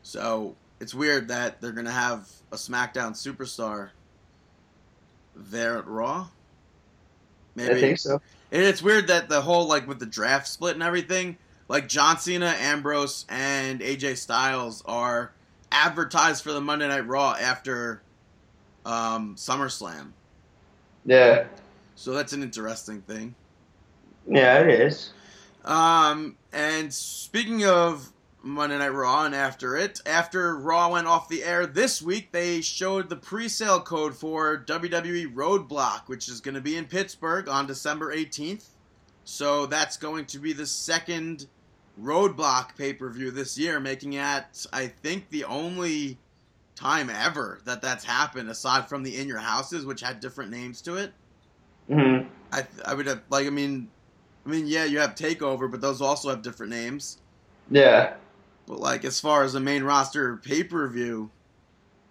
[0.03, 3.89] So it's weird that they're gonna have a SmackDown superstar
[5.35, 6.27] there at Raw.
[7.55, 8.21] Maybe I think so.
[8.51, 12.19] and it's weird that the whole like with the draft split and everything, like John
[12.19, 15.31] Cena, Ambrose, and AJ Styles are
[15.71, 18.01] advertised for the Monday Night Raw after
[18.89, 20.11] um, SummerSlam.
[21.05, 21.45] Yeah.
[21.95, 23.35] So that's an interesting thing.
[24.27, 25.11] Yeah, it is.
[25.63, 28.11] Um, and speaking of
[28.41, 32.61] Monday Night Raw and after it, after Raw went off the air this week, they
[32.61, 37.67] showed the pre-sale code for WWE Roadblock, which is going to be in Pittsburgh on
[37.67, 38.69] December 18th.
[39.25, 41.47] So that's going to be the second
[42.01, 46.17] Roadblock pay-per-view this year, making it, I think, the only
[46.79, 50.81] time ever that that's happened, aside from the In Your Houses, which had different names
[50.81, 51.13] to it.
[51.91, 52.19] hmm
[52.51, 53.89] I I would have like I mean,
[54.45, 57.19] I mean yeah, you have Takeover, but those also have different names.
[57.69, 58.13] Yeah.
[58.67, 61.29] But like as far as the main roster pay per view,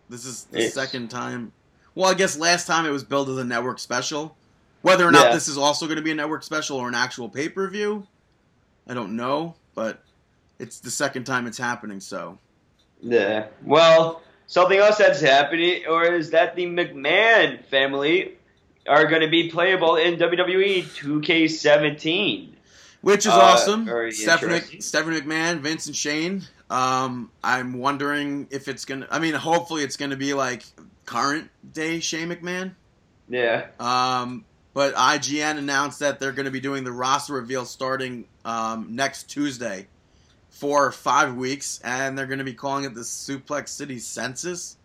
[0.09, 1.53] this is the It's- second time.
[1.95, 4.37] Well, I guess last time it was billed as a network special.
[4.83, 5.33] Whether or not Yeah.
[5.35, 8.07] this is also going to be a network special or an actual pay per view,
[8.89, 9.57] I don't know.
[9.75, 10.03] But
[10.61, 12.39] it's the second time it's happening, so
[13.01, 13.47] Yeah.
[13.65, 18.33] Well, something else that's happening, or is that the McMahon family
[18.89, 22.49] are going to be playable in WWE 2K17?
[23.01, 23.87] which is Uh, awesome.
[24.11, 24.81] Stephanie.
[24.81, 26.43] Stephanie McMahon, Vince, and Shane.
[26.69, 29.07] Um, I'm wondering if it's gonna.
[29.11, 30.65] I mean, hopefully it's gonna be like
[31.07, 32.73] current day Shane McMahon.
[33.29, 33.67] Yeah.
[33.79, 34.45] Um,
[34.75, 39.25] But IGN announced that they're going to be doing the roster reveal starting um, next
[39.25, 39.87] Tuesday
[40.59, 44.77] for five weeks, and they're going to be calling it the Suplex City Census.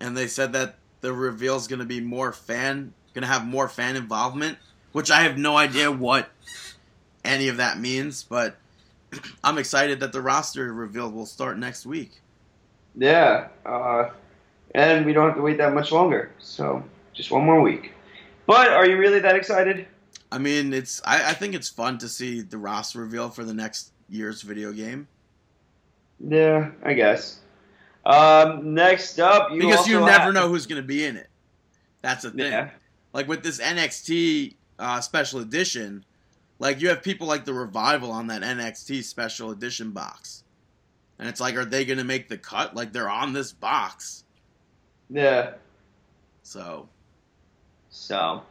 [0.00, 3.46] And they said that the reveal is going to be more fan, going to have
[3.46, 4.58] more fan involvement,
[4.90, 6.30] which I have no idea what
[7.24, 8.56] any of that means, but
[9.44, 12.20] I'm excited that the roster reveal will start next week.
[12.96, 14.10] Yeah, uh,
[14.74, 16.32] and we don't have to wait that much longer.
[16.40, 16.82] So
[17.12, 17.92] just one more week.
[18.46, 19.86] But are you really that excited?
[20.32, 23.54] I mean, it's I, I think it's fun to see the roster reveal for the
[23.54, 25.08] next year's video game
[26.20, 27.40] Yeah, I guess.
[28.04, 31.28] Um, next up, you because you never have- know who's going to be in it.
[32.02, 32.50] That's the thing.
[32.52, 32.70] Yeah,
[33.12, 36.04] Like with this NXT uh, special edition,
[36.58, 40.42] like you have people like the revival on that NXT special edition box,
[41.18, 42.74] and it's like, are they going to make the cut?
[42.74, 44.24] Like they're on this box,
[45.08, 45.52] yeah.
[46.42, 46.88] so
[47.90, 48.42] So,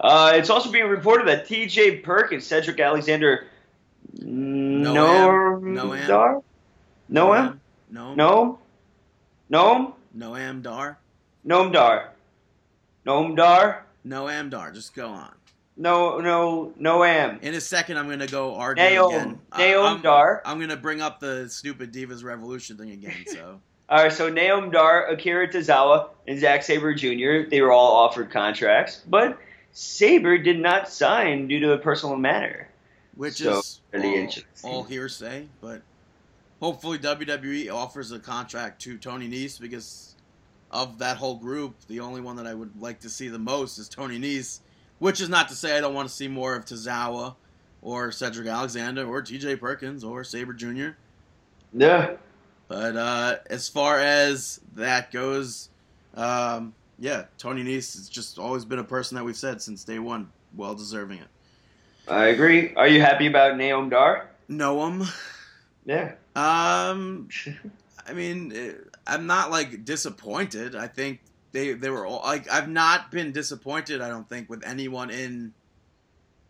[0.00, 1.98] uh, it's also being reported that T.J.
[1.98, 3.46] Perkins, and Cedric Alexander,
[4.20, 5.62] Noam.
[5.62, 6.40] Noam, Dar,
[7.10, 7.58] Noam,
[7.90, 8.58] no, Noam,
[9.50, 10.98] Noam, Noam Dar,
[11.46, 12.12] Noam Dar,
[13.06, 14.72] Noam Dar, Noam Dar.
[14.72, 15.32] Just go on.
[15.76, 19.38] no, no, Noam, In a second, I'm gonna go argue Naom, again.
[19.52, 20.42] I- Naom I'm, Dar.
[20.44, 23.24] I'm gonna bring up the stupid Divas Revolution thing again.
[23.26, 27.48] So All right, so Naom Dar, Akira Tozawa, and Zack Sabre Jr.
[27.48, 29.38] They were all offered contracts, but
[29.72, 32.68] Sabre did not sign due to a personal matter.
[33.16, 33.80] Which So, is
[34.62, 35.82] all, all hearsay, but
[36.60, 40.14] hopefully WWE offers a contract to Tony Nese because
[40.70, 43.78] of that whole group, the only one that I would like to see the most
[43.78, 44.60] is Tony Nese.
[44.98, 47.36] Which is not to say I don't want to see more of Tozawa
[47.82, 49.56] or Cedric Alexander or T.J.
[49.56, 50.90] Perkins or Sabre Jr.
[51.74, 52.16] Yeah,
[52.68, 55.68] But uh, as far as that goes,
[56.14, 59.98] um, yeah, Tony Nese has just always been a person that we've said since day
[59.98, 61.28] one, well deserving it.
[62.08, 62.74] I agree.
[62.74, 64.28] Are you happy about Naom Dar?
[64.48, 65.08] Know him.
[65.84, 66.12] Yeah.
[66.34, 67.28] Um,
[68.06, 68.72] I mean, eh,
[69.06, 70.76] I'm not like disappointed.
[70.76, 71.20] I think
[71.52, 74.00] they they were all like I've not been disappointed.
[74.00, 75.52] I don't think with anyone in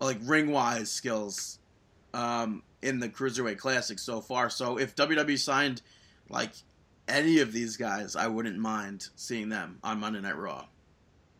[0.01, 1.59] like ring wise skills
[2.13, 4.51] um, in the cruiserweight classic so far.
[4.51, 5.81] So if WWE signed
[6.29, 6.53] like
[7.09, 10.67] any of these guys, I wouldn't mind seeing them on Monday Night Raw.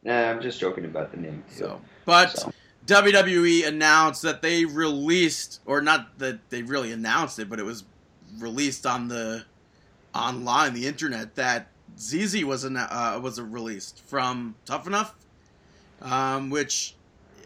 [0.05, 1.43] Nah, I'm just joking about the name.
[1.49, 1.57] Too.
[1.57, 2.53] So, but So.
[2.87, 7.85] WWE announced that they released, or not that they really announced it, but it was
[8.39, 9.45] released on the
[10.15, 11.69] online, the internet, that
[11.99, 15.15] ZZ was anno- uh, was released from Tough Enough,
[16.01, 16.95] um, which,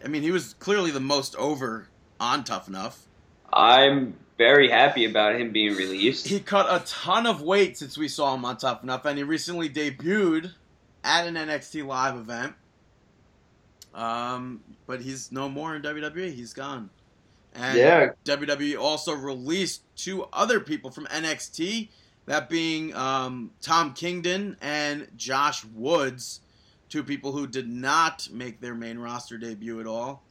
[0.05, 1.87] I mean, he was clearly the most over
[2.19, 3.07] on Tough Enough.
[3.51, 6.27] I'm very happy about him being released.
[6.27, 9.23] He cut a ton of weight since we saw him on Tough Enough, and he
[9.23, 10.51] recently debuted
[11.03, 12.53] at an NXT live event.
[13.93, 16.33] Um, but he's no more in WWE.
[16.33, 16.89] He's gone.
[17.53, 21.89] And yeah, WWE also released two other people from NXT,
[22.25, 26.39] that being um, Tom Kingdon and Josh Woods,
[26.87, 30.23] two people who did not make their main roster debut at all.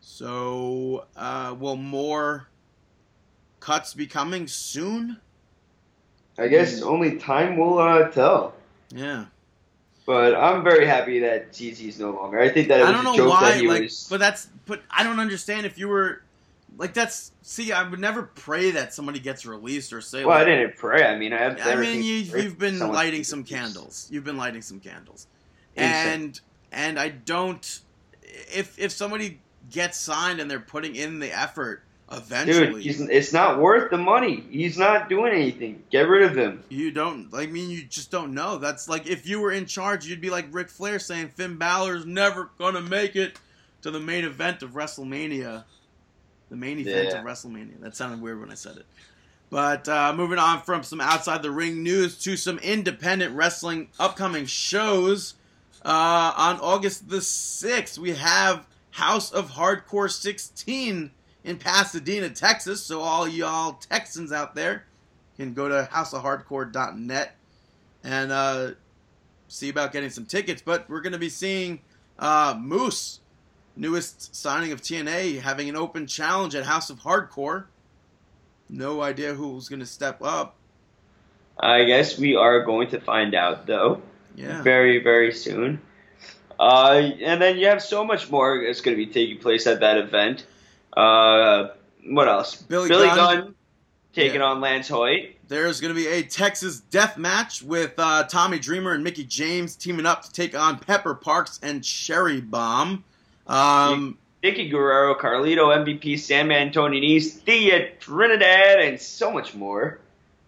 [0.00, 2.48] So, uh, will more
[3.60, 5.18] cuts be coming soon?
[6.38, 8.54] I guess only time will uh, tell.
[8.90, 9.26] Yeah.
[10.06, 12.38] But I'm very happy that ZZ's no longer.
[12.38, 14.06] I think that it was I don't a know joke why, that he like, was.
[14.08, 16.22] but that's, but I don't understand if you were,
[16.78, 20.44] like, that's, see, I would never pray that somebody gets released or say, well, I
[20.44, 21.04] didn't pray.
[21.04, 21.60] I mean, I have.
[21.60, 23.52] I mean, you, you've been lighting some released.
[23.52, 24.08] candles.
[24.10, 25.26] You've been lighting some candles,
[25.74, 26.12] Insane.
[26.12, 27.80] and and I don't.
[28.22, 33.32] If if somebody gets signed and they're putting in the effort, eventually Dude, he's, it's
[33.32, 34.44] not worth the money.
[34.50, 35.82] He's not doing anything.
[35.90, 36.62] Get rid of him.
[36.68, 37.28] you don't.
[37.34, 38.58] I mean, you just don't know.
[38.58, 42.06] That's like if you were in charge, you'd be like Ric Flair saying Finn Balor's
[42.06, 43.38] never gonna make it
[43.82, 45.64] to the main event of WrestleMania.
[46.48, 47.18] The main event Yeah.
[47.20, 47.80] of WrestleMania.
[47.80, 48.86] That sounded weird when I said it.
[49.50, 54.46] But uh, moving on from some outside the ring news to some independent wrestling upcoming
[54.46, 55.34] shows.
[55.84, 61.12] Uh, on August the 6th, we have House of Hardcore 16
[61.46, 62.82] in Pasadena, Texas.
[62.82, 64.84] So, all y'all Texans out there
[65.36, 67.36] can go to houseofhardcore.net
[68.04, 68.70] and uh,
[69.48, 70.60] see about getting some tickets.
[70.60, 71.80] But we're going to be seeing
[72.18, 73.20] uh, Moose,
[73.76, 77.66] newest signing of TNA, having an open challenge at House of Hardcore.
[78.68, 80.56] No idea who's going to step up.
[81.58, 84.02] I guess we are going to find out though.
[84.34, 84.60] Yeah.
[84.62, 85.80] very very soon.
[86.58, 89.80] Uh, and then you have so much more that's going to be taking place at
[89.80, 90.44] that event.
[90.96, 91.68] Uh,
[92.06, 92.56] what else?
[92.62, 93.54] Billy Gunn, Gunn.
[94.12, 94.46] taking Yeah.
[94.46, 95.36] on Lance Hoyt.
[95.48, 99.76] There's going to be a Texas death match with uh, Tommy Dreamer and Mickie James
[99.76, 103.04] teaming up to take on Pepper Parks and Cherry Bomb.
[103.46, 109.98] Um, Vickie Guerrero, Carlito, MVP, Sandman, Tony Nese, Thea, Trinidad, and so much more.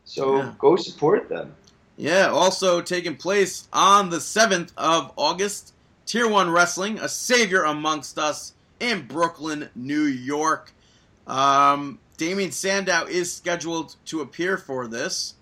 [0.05, 0.53] So Yeah.
[0.59, 1.55] go support them.
[1.97, 5.75] Yeah, also taking place on the 7th of August,
[6.07, 10.73] Tier 1 Wrestling, a savior amongst us in Brooklyn, New York.
[11.27, 15.35] Um, Damien Sandow is scheduled to appear for this.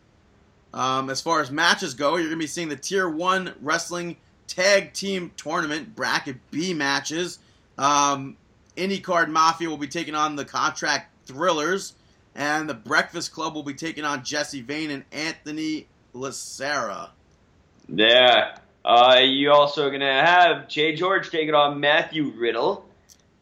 [0.75, 4.17] Um, as far as matches go, you're going to be seeing the Tier 1 Wrestling
[4.47, 7.39] Tag Team Tournament Bracket B matches.
[7.79, 8.37] Um,
[8.77, 11.95] IndyCard Mafia will be taking on the Contract Thrillers,
[12.35, 17.11] and the Breakfast Club will be taking on Jesse Vane and Anthony Lacera.
[17.89, 18.59] Yeah.
[18.85, 22.86] Uh, you also gonna have Jay George taking on Matthew Riddle,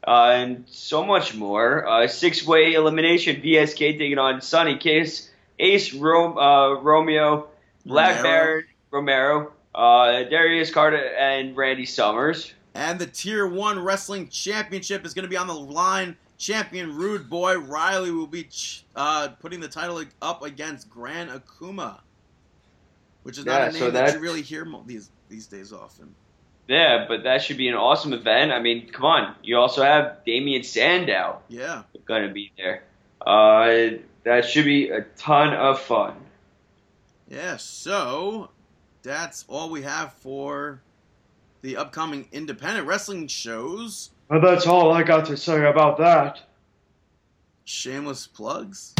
[0.07, 1.87] uh, and so much more.
[1.87, 7.49] Uh, six-way elimination: VSK taking on Sonny Kiss, Ace Ro- uh, Romeo,
[7.87, 8.23] Black Romero.
[8.23, 12.53] Baron Romero, uh, Darius Carter, and Randy Summers.
[12.75, 16.17] And the Tier 1 Wrestling Championship is going to be on the line.
[16.37, 22.01] Champion Rude Boy Riley will be ch- uh, putting the title up against Gran Akuma,
[23.23, 25.73] which is not Yeah, a name so that- you really hear mo- these these days
[25.73, 26.13] often.
[26.67, 28.51] Yeah, but that should be an awesome event.
[28.53, 29.35] I mean, come on.
[29.43, 31.83] You also have Damien Sandow Yeah.
[32.07, 32.85] gonna be there.
[33.21, 36.15] Uh, that should be a ton of fun.
[37.29, 38.51] Yeah, so
[39.03, 40.81] that's all we have for
[41.63, 44.11] the upcoming independent wrestling shows.
[44.29, 46.41] Well, that's all I got to say about that.
[47.65, 48.95] Shameless plugs.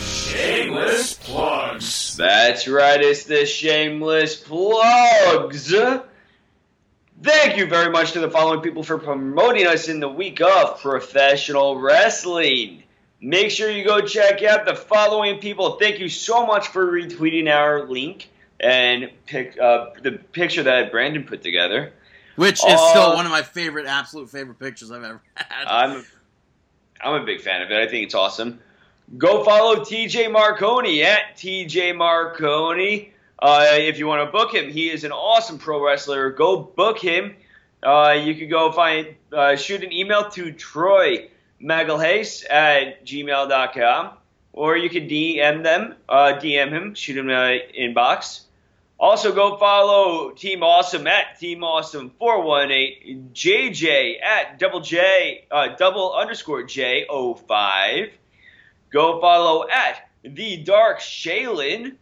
[0.00, 2.16] Shameless plugs.
[2.16, 5.72] That's right, it's the shameless plugs.
[7.22, 10.80] Thank you very much to the following people for promoting us in the week of
[10.80, 12.84] professional wrestling.
[13.20, 15.78] Make sure you go check out the following people.
[15.80, 18.28] Thank you so much for retweeting our link
[18.60, 21.92] and pick uh, the picture that Brandon put together.
[22.36, 25.66] Which is Uh, still one of my favorite, absolute favorite pictures I've ever had.
[25.66, 26.04] I'm
[27.00, 27.76] I'm a big fan of it.
[27.76, 28.60] I think it's awesome.
[29.16, 33.12] Go follow TJ Marconi at TJ Marconi.
[33.38, 36.30] Uh, if you want to book him, he is an awesome pro wrestler.
[36.30, 37.36] Go book him.
[37.82, 41.28] Uh, you can go find uh, shoot an email to Troy
[41.62, 44.18] Magalhaes at gmail.com
[44.52, 48.40] or you can DM them, uh, DM him, shoot him an inbox.
[48.98, 55.44] Also, go follow Team Awesome at Team Awesome four one eight, JJ at double J
[55.52, 58.10] uh, double underscore J05.
[58.90, 61.94] Go follow at the Dark Shaylin,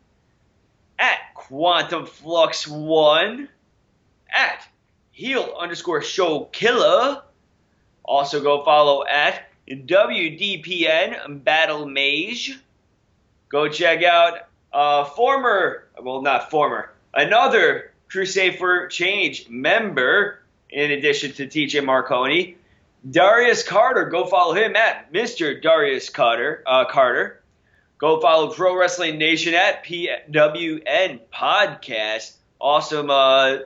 [0.98, 3.48] at Quantum Flux one,
[4.30, 4.66] at
[5.10, 7.22] Heel underscore Show Killer.
[8.04, 12.58] Also, go follow at WDPN Battle Mage.
[13.48, 20.40] Go check out uh, former, well, not former, another Crusade for Change member,
[20.70, 22.56] in addition to TJ Marconi,
[23.10, 24.06] Darius Carter.
[24.06, 25.60] Go follow him at Mr.
[25.60, 26.62] Darius Carter.
[26.66, 27.42] Uh, Carter.
[27.98, 32.36] Go follow Pro Wrestling Nation at PWN Podcast.
[32.60, 33.58] Awesome uh,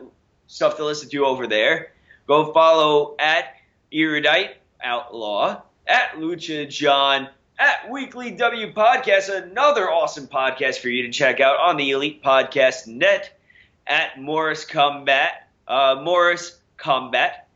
[0.46, 1.92] stuff to listen to over there.
[2.28, 3.56] Go follow at
[3.92, 7.28] Erudite Outlaw, at Lucha John,
[7.58, 12.22] at Weekly W Podcast, another awesome podcast for you to check out on the Elite
[12.22, 13.36] Podcast Net,
[13.84, 17.48] at Morris Combat, uh, Morris Combat,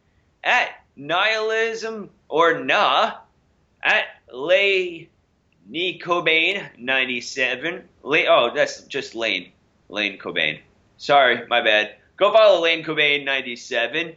[0.43, 3.13] at Nihilism or Nah,
[3.81, 5.09] at Lay
[5.67, 7.85] Nee Cobain 97.
[8.03, 9.53] Lay, oh, that's just Lane.
[9.89, 10.61] Lane Cobain.
[10.97, 11.97] Sorry, my bad.
[12.17, 14.15] Go follow Lane Cobain 97.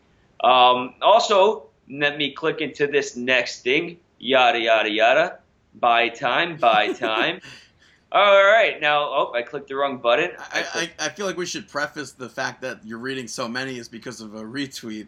[0.44, 3.98] Um, also, let me click into this next thing.
[4.20, 5.40] Yada, yada, yada.
[5.76, 7.42] Buy time, buy time.
[8.12, 10.32] All right, now, oh, I clicked the wrong button.
[10.38, 10.66] I,
[11.00, 13.88] I, I feel like we should preface the fact that you're reading so many is
[13.88, 15.08] because of a retweet.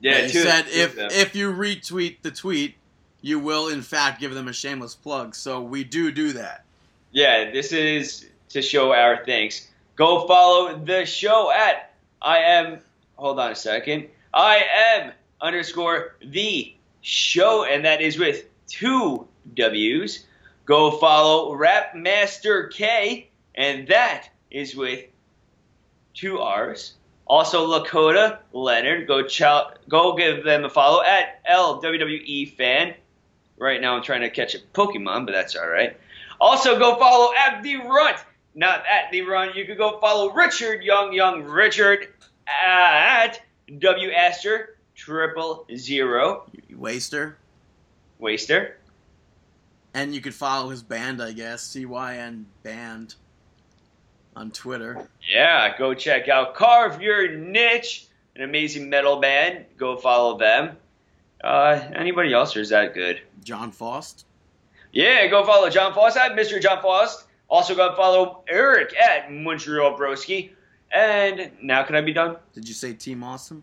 [0.00, 1.08] yeah, They two- said two if them.
[1.10, 2.76] if you retweet the tweet,
[3.22, 5.34] you will in fact give them a shameless plug.
[5.34, 6.64] So we do do that.
[7.10, 9.66] Yeah, this is to show our thanks.
[9.96, 11.92] Go follow the show at
[12.22, 12.78] I am.
[13.16, 14.06] Hold on a second.
[14.32, 14.62] I
[14.94, 20.26] am underscore the show, and that is with two W's.
[20.64, 25.04] Go follow Rap Master K, and that is with
[26.14, 26.94] two R's.
[27.26, 29.06] Also, Lakota Leonard.
[29.06, 32.94] Go chow, go give them a follow at LWWE fan.
[33.58, 35.96] Right now, I'm trying to catch a Pokemon, but that's all right.
[36.40, 38.18] Also, go follow at the Runt,
[38.54, 39.50] not at the Run.
[39.54, 42.08] You could go follow Richard Young Young Richard
[42.46, 43.40] at
[43.78, 47.38] W Aster triple zero waster.
[48.18, 48.78] Waster.
[49.94, 53.14] And you could follow his band, I guess, CYN Band
[54.36, 55.08] on Twitter.
[55.28, 59.64] Yeah, go check out Carve Your Niche, an amazing metal band.
[59.76, 60.76] Go follow them.
[61.42, 63.20] Uh, anybody else, or is that good?
[63.44, 64.26] John Faust.
[64.92, 66.60] Yeah, go follow John Faust at Mr.
[66.60, 67.24] John Faust.
[67.48, 70.50] Also, go follow Eric at Montreal Broski.
[70.92, 72.36] And now, can I be done?
[72.54, 73.62] Did you say Team Awesome?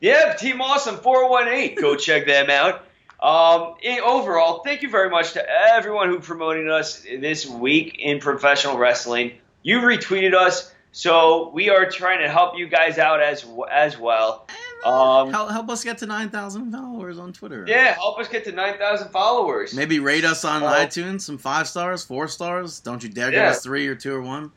[0.00, 1.80] Yep, Team Awesome 418.
[1.80, 2.84] Go check them out.
[3.22, 8.20] Um, in, overall, thank you very much to everyone who promoted us this week in
[8.20, 9.32] professional wrestling.
[9.62, 14.46] You retweeted us, so we are trying to help you guys out as as well.
[14.84, 17.64] Um, help, help us get to 9,000 followers on Twitter.
[17.66, 19.72] yeah, help us get to 9,000 followers.
[19.74, 22.80] Maybe rate us on Well- iTunes, some five stars, four stars.
[22.80, 24.52] Don't you dare give us three or two or one.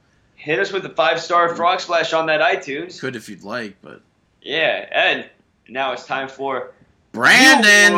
[0.47, 3.01] Hit us with a five star frog splash on that iTunes.
[3.01, 3.99] Could if you'd like, but
[4.41, 5.29] Yeah, and
[5.67, 6.71] now it's time for
[7.11, 7.95] Brandon.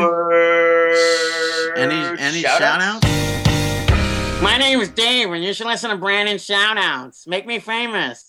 [1.78, 2.58] Any any shout-outs.
[2.58, 4.42] shout outs?
[4.42, 7.28] My name is Dave, and you should listen to Brandon's shoutouts.
[7.28, 8.26] Make me famous.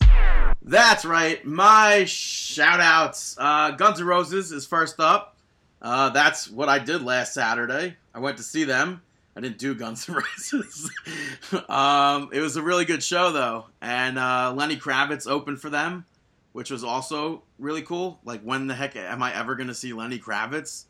[0.60, 1.42] That's right.
[1.46, 3.36] My shout outs.
[3.38, 5.38] Uh, Guns N' Roses is first up.
[5.80, 7.96] Uh, that's what I did last Saturday.
[8.14, 9.00] I went to see them.
[9.40, 10.90] I didn't do Guns N' Roses.
[11.70, 13.64] um, it was a really good show, though.
[13.80, 16.04] And uh, Lenny Kravitz opened for them,
[16.52, 18.20] which was also really cool.
[18.22, 20.84] Like, when the heck am I ever going to see Lenny Kravitz?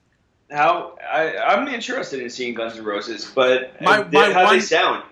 [0.50, 4.54] How I, I'm interested in seeing Guns N' Roses, but My- uh, my how one-
[4.56, 5.04] they sound?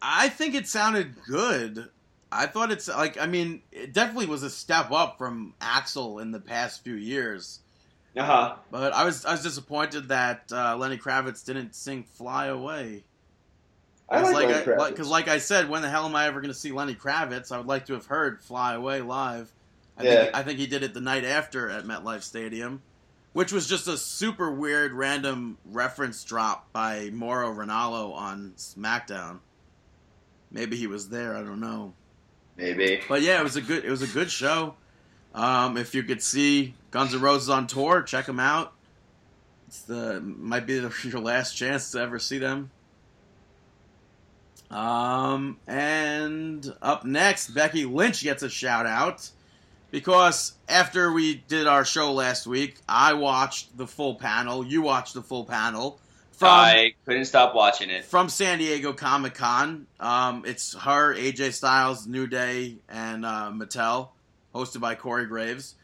[0.00, 1.90] I think it sounded good.
[2.32, 6.30] I thought it's like, I mean, it definitely was a step up from Axl in
[6.32, 7.60] the past few years.
[8.16, 8.54] Uh huh.
[8.70, 13.04] But I was I was disappointed that uh, Lenny Kravitz didn't sing "Fly Away."
[14.08, 14.96] I like, like, Lenny I, Kravitz.
[14.96, 17.50] cause like I said, when the hell am I ever going to see Lenny Kravitz?
[17.52, 19.52] I would like to have heard "Fly Away" live.
[19.98, 20.10] I Yeah.
[20.24, 22.82] think I think he did it the night after at MetLife Stadium,
[23.32, 29.40] which was just a super weird random reference drop by Mauro Ranallo on SmackDown.
[30.50, 31.36] Maybe he was there.
[31.36, 31.92] I don't know.
[32.56, 33.02] Maybe.
[33.08, 34.76] But yeah, it was a good it was a good show.
[35.36, 38.72] Um, if you could see Guns N' Roses on tour, check them out.
[39.68, 42.70] It's the might be the, your last chance to ever see them.
[44.70, 49.30] Um, and up next, Becky Lynch gets a shout out
[49.90, 54.66] because after we did our show last week, I watched the full panel.
[54.66, 56.00] You watched the full panel
[56.32, 58.04] from I couldn't stop watching it.
[58.04, 59.86] from San Diego Comic Con.
[60.00, 64.08] Um, it's her, AJ Styles, New Day, and uh, Mattel,
[64.56, 65.74] hosted by Corey Graves.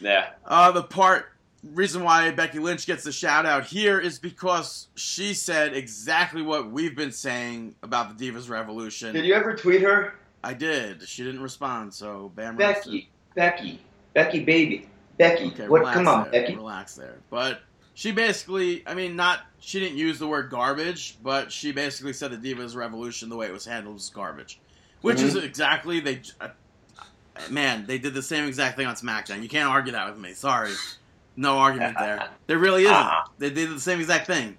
[0.00, 0.30] Yeah.
[0.44, 1.26] Uh, the part
[1.62, 6.70] reason why Becky Lynch gets the shout out here is because she said exactly what
[6.70, 9.12] we've been saying about the Divas Revolution.
[9.14, 10.14] Did you ever tweet her?
[10.42, 11.06] I did.
[11.06, 13.10] She didn't respond, so Bam Becky.
[13.34, 13.78] Becky.
[14.14, 14.88] Becky, baby.
[15.18, 15.48] Becky.
[15.48, 15.92] Okay, what?
[15.92, 16.40] Come on, there.
[16.42, 16.54] Becky.
[16.56, 17.18] Relax there.
[17.28, 17.60] But
[17.92, 22.30] she basically, I mean, not she didn't use the word garbage, but she basically said
[22.32, 24.58] the Divas Revolution the way it was handled was garbage,
[25.02, 25.44] which is Mhm.
[25.44, 26.22] exactly they.
[27.48, 29.42] Man, they did the same exact thing on SmackDown.
[29.42, 30.32] You can't argue that with me.
[30.34, 30.72] Sorry,
[31.36, 32.28] no argument there.
[32.46, 32.94] There really isn't.
[32.94, 33.24] Ah.
[33.38, 34.56] They did the same exact thing.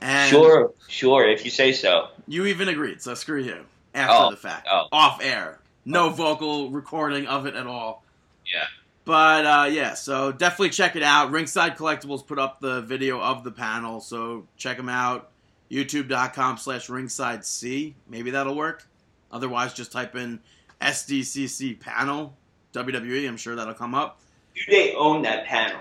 [0.00, 2.08] And Sure, sure, if you say so.
[2.28, 3.64] you even agreed, so screw you.
[3.94, 4.88] After Oh, the fact, oh.
[4.92, 8.04] off air, no vocal recording of it at all.
[8.52, 8.66] Yeah.
[9.06, 11.30] But uh, yeah, so definitely check it out.
[11.30, 15.30] Ringside Collectibles put up the video of the panel, so check them out.
[15.70, 17.94] YouTube.com slash ringside C.
[18.08, 18.84] Maybe that'll work.
[19.32, 20.40] Otherwise, just type in
[20.80, 22.36] SDCC panel
[22.72, 23.28] WWE.
[23.28, 24.20] I'm sure that'll come up.
[24.54, 25.80] New Day owned that panel.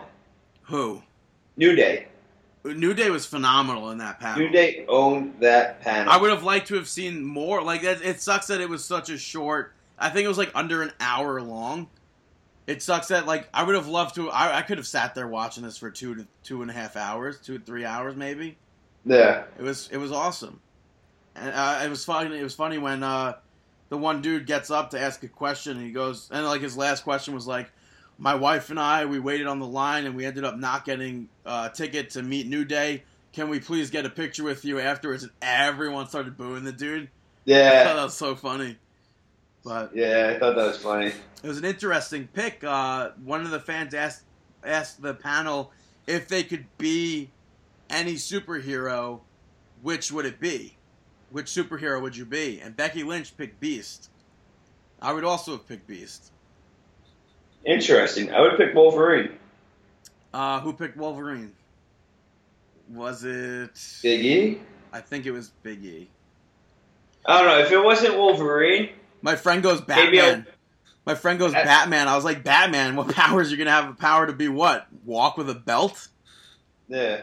[0.63, 1.01] Who?
[1.57, 2.07] New Day.
[2.63, 4.39] New Day was phenomenal in that panel.
[4.39, 6.11] New Day owned that panel.
[6.11, 7.61] I would have liked to have seen more.
[7.61, 9.73] Like it, it sucks that it was such a short.
[9.99, 11.87] I think it was like under an hour long.
[12.67, 14.29] It sucks that like I would have loved to.
[14.31, 16.95] I, I could have sat there watching this for two to two and a half
[16.95, 18.57] hours, two three hours maybe.
[19.05, 19.43] yeah.
[19.59, 20.59] It was it was awesome,
[21.35, 22.35] and uh, it was funny.
[22.39, 23.33] It was funny when uh,
[23.95, 26.75] the one dude gets up to ask a question, and he goes, and like his
[26.75, 27.71] last question was like,
[28.17, 31.29] "My wife and I, we waited on the line, and we ended up not getting
[31.45, 33.03] uh, a ticket to meet New Day.
[33.31, 37.03] Can we please get a picture with you afterwards?" And everyone started booing the dude.
[37.03, 37.09] I thought
[37.45, 37.83] Yeah.
[37.93, 38.75] that was so funny.
[39.63, 41.13] But Yeah, I thought that was funny.
[41.41, 42.65] it was an interesting pick.
[42.65, 44.23] Uh, one of the fans asked
[44.63, 45.71] asked the panel
[46.05, 47.29] if they could be
[47.89, 49.21] any superhero,
[49.81, 50.75] which would it be?
[51.31, 52.61] Which superhero would you be?
[52.61, 54.09] And Becky Lynch picked Beast.
[55.01, 56.31] I would also have picked Beast.
[57.65, 58.33] Interesting.
[58.33, 59.31] I would pick Wolverine.
[60.33, 61.51] Uh, who picked Wolverine?
[62.89, 63.71] Was it?
[64.03, 64.61] Big E?
[64.93, 66.07] I think it was Big E.
[67.25, 67.57] I don't know.
[67.59, 68.89] If it wasn't Wolverine,
[69.21, 70.45] My friend goes Batman.
[71.05, 72.07] My friend goes Batman.
[72.07, 73.89] I was like, Batman, what powers are you gonna have?
[73.89, 74.87] A power to be what?
[75.03, 76.07] Walk with a belt?
[76.87, 77.21] yeah.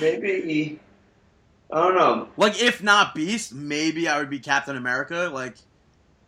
[0.00, 0.78] Maybe.
[1.72, 2.28] I don't know.
[2.36, 5.30] Like, if not Beast, maybe I would be Captain America.
[5.32, 5.56] Like,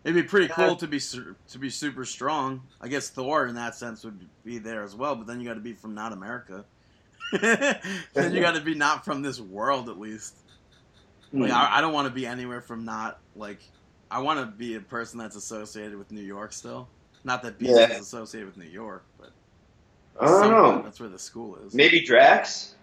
[0.05, 2.63] it'd be pretty cool to be su- to be super strong.
[2.81, 5.15] I guess Thor, in that sense, would be there as well.
[5.15, 6.65] But then you got to be from not America.
[7.41, 10.35] then you got to be not from this world, at least.
[11.33, 11.57] Like, Hmm.
[11.57, 13.61] I, I don't want to be anywhere from not like.
[14.11, 16.89] I want to be a person that's associated with New York still.
[17.25, 17.91] Not that Beast Yeah.
[17.93, 19.31] is associated with New York, but
[20.19, 20.83] I don't know.
[20.83, 21.75] That's where the school is.
[21.75, 22.75] Maybe Drax?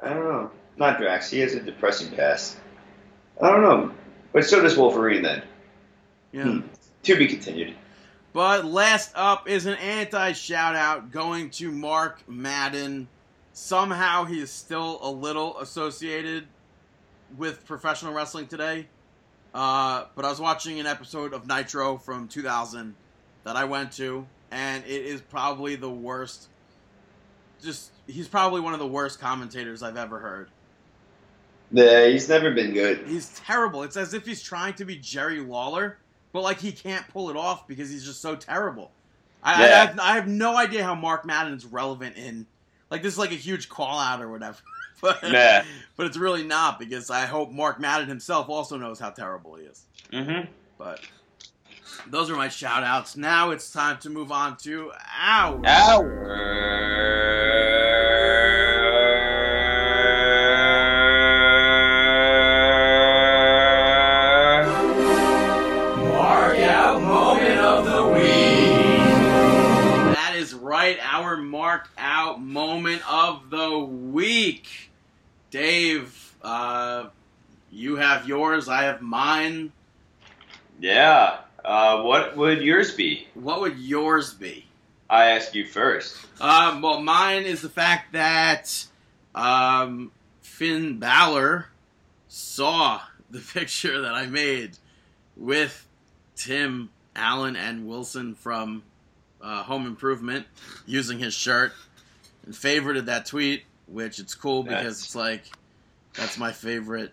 [0.00, 0.50] I don't know.
[0.76, 1.30] Not Drax.
[1.30, 2.58] He has a depressing past.
[3.40, 3.92] I don't know.
[4.32, 5.42] But so does Wolverine then.
[6.32, 6.44] Yeah.
[6.44, 6.60] Hmm.
[7.04, 7.74] To be continued.
[8.32, 13.08] But last up is an anti shout out going to Mark Madden.
[13.54, 16.46] Somehow he is still a little associated
[17.38, 18.88] with professional wrestling today.
[19.54, 22.94] Uh, but I was watching an episode of Nitro from 2000
[23.44, 26.48] that I went to, and it is probably the worst.
[27.62, 30.50] Just, he's probably one of the worst commentators I've ever heard.
[31.72, 33.06] Yeah, he's never been good.
[33.06, 33.82] He's terrible.
[33.82, 35.98] It's as if he's trying to be Jerry Lawler,
[36.32, 38.90] but like he can't pull it off because he's just so terrible.
[39.42, 39.86] I, I, Yeah.
[39.86, 42.46] have, I have no idea how Mark Madden is relevant in
[42.90, 44.58] like this is like a huge call out or whatever.
[45.02, 45.64] but, Yeah.
[45.96, 49.64] but it's really not because I hope Mark Madden himself also knows how terrible he
[49.64, 49.82] is.
[50.12, 50.48] Mm-hmm.
[50.78, 51.00] But
[52.08, 53.16] those are my shout outs.
[53.16, 55.64] Now it's time to move on to our Mark
[72.46, 74.90] moment of the week.
[75.50, 77.08] Dave, uh,
[77.70, 79.72] you have yours, I have mine.
[80.80, 81.38] Yeah.
[81.64, 83.26] Uh, what would yours be?
[83.34, 84.64] What would yours be?
[85.10, 86.16] I ask you first.
[86.40, 88.86] Um, well, mine is the fact that
[89.34, 91.66] um, Finn Balor
[92.28, 93.00] saw
[93.30, 94.78] the picture that I made
[95.36, 95.86] with
[96.36, 98.84] Tim Allen and Wilson from
[99.40, 100.46] uh, Home Improvement
[100.86, 101.72] using his shirt
[102.46, 105.44] and favorited that tweet, which it's cool because That's- it's like
[106.14, 107.12] that's my favorite.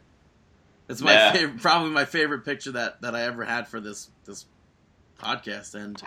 [0.88, 1.32] It's my Yeah.
[1.34, 4.46] favorite, probably my favorite picture that, that I ever had for this this
[5.22, 6.04] podcast, and It's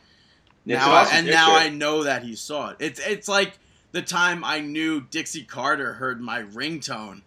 [0.66, 2.76] now an awesome I, and now I know that he saw it.
[2.80, 3.58] It's it's like
[3.92, 7.22] the time I knew Dixie Carter heard my ringtone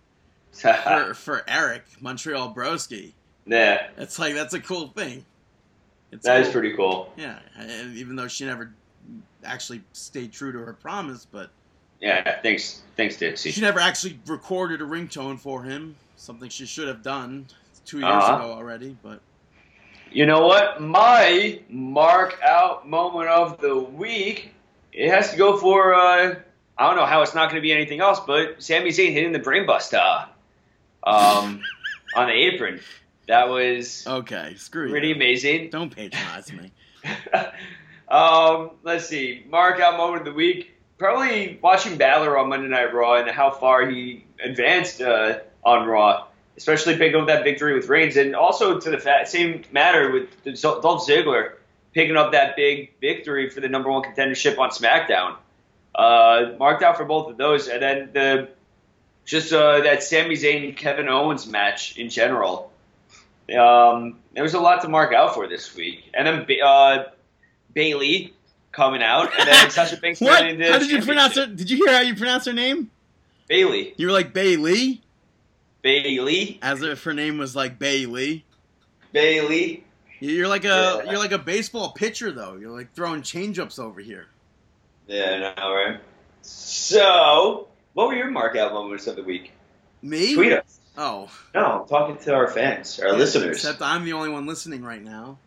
[0.52, 3.14] for, for Eric Montreal Broski.
[3.46, 5.26] yeah, It's like that's a cool thing.
[6.12, 6.54] It's that is cool.
[6.54, 7.14] pretty cool.
[7.18, 8.74] Yeah, and even though she never
[9.44, 11.50] actually stayed true to her promise, but
[12.00, 13.52] Yeah, thanks, thanks, Dixie.
[13.52, 15.96] she never actually recorded a ringtone for him.
[16.16, 17.48] Something she should have done
[17.86, 18.36] two years Uh-huh.
[18.36, 18.96] ago already.
[19.04, 19.22] But
[20.12, 20.82] You know what?
[20.82, 24.52] My mark out moment of the week,
[24.94, 26.36] it has to go for, uh,
[26.78, 29.34] I don't know how it's not going to be anything else, but Sami Zayn hitting
[29.34, 30.28] the brainbuster
[31.04, 31.62] um,
[32.16, 32.80] on the apron.
[33.28, 35.16] That was okay, screw pretty you.
[35.16, 35.70] amazing.
[35.70, 36.72] Don't patronize me.
[38.08, 39.46] um, let's see.
[39.50, 40.72] Mark out moment of the week.
[41.00, 46.28] Probably watching Balor on Monday Night Raw and how far he advanced uh, on Raw,
[46.58, 50.62] especially picking up that victory with Reigns, and also to the fa- same matter with
[50.62, 51.54] Dolph Ziggler
[51.94, 55.36] picking up that big victory for the number one contendership on SmackDown.
[55.96, 58.50] Uh, marked out for both of those, and then the
[59.26, 62.72] just uh, that Sami Zayn Kevin Owens match in general.
[63.58, 67.06] Um, there was a lot to mark out for this week, and then uh,
[67.74, 68.34] Bayley
[68.72, 70.44] coming out, and then Sasha Banks What?
[70.44, 71.56] winning How did you pronounce it?
[71.56, 72.92] Did you hear how you pronounce her name?
[73.48, 73.94] Bailey.
[73.98, 75.02] You were like Bailey,
[75.82, 76.60] Bailey.
[76.62, 78.46] as if her name was like Bailey.
[79.12, 79.84] Bailey.
[80.20, 81.12] You're like a Yeah.
[81.12, 82.56] you're like a baseball pitcher though.
[82.58, 84.28] You're like throwing changeups over here.
[85.08, 86.00] Yeah, I know, right?
[86.42, 89.52] So, what were your mark out moments of the week?
[90.02, 90.36] Me?
[90.36, 90.80] Tweet us.
[90.98, 93.56] Oh, No, I'm talking to our fans, our listeners.
[93.58, 95.38] Except I'm the only one listening right now.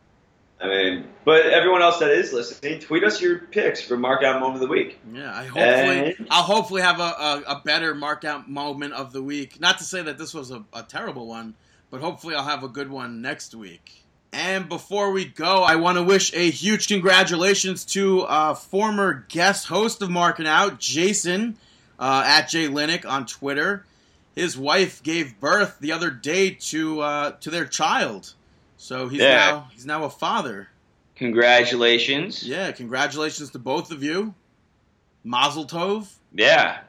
[0.62, 4.38] I mean, but everyone else that is listening, tweet us your picks for mark out
[4.40, 4.98] moment of the week.
[5.12, 9.12] Yeah, I hopefully And- I'll hopefully have a, a, a better marked out moment of
[9.12, 9.60] the week.
[9.60, 11.54] Not to say that this was a, a terrible one,
[11.90, 14.04] but hopefully I'll have a good one next week.
[14.32, 19.66] And before we go, I want to wish a huge congratulations to uh, former guest
[19.66, 21.58] host of Marking Out, Jason,
[21.98, 23.84] uh, at Jay Linick on Twitter.
[24.34, 28.32] His wife gave birth the other day to uh, to their child,
[28.82, 29.36] so he's Yeah.
[29.36, 30.68] now he's now a father.
[31.16, 32.42] Congratulations.
[32.42, 34.34] Yeah, congratulations to both of you.
[35.24, 36.08] Mazel tov.
[36.34, 36.80] Yeah.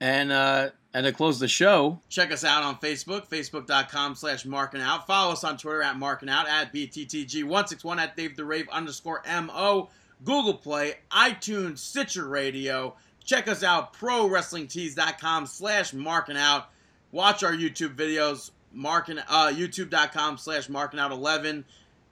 [0.00, 4.80] And uh, and to close the show, Check us out on Facebook, facebook.com slash marking
[4.80, 5.06] out.
[5.06, 9.88] Follow us on Twitter at marking out, at BTTG161, at Dave the Rave underscore MO,
[10.24, 12.94] Google Play, iTunes, Stitcher Radio.
[13.24, 16.68] Check us out, ProWrestlingTees.com slash marking out.
[17.12, 21.64] Watch our YouTube videos, marking, uh, youtube.com slash marking out 11.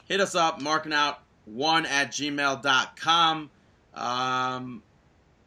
[0.06, 3.50] Hit us up, marking out 1 at gmail.com.
[3.94, 4.82] Um,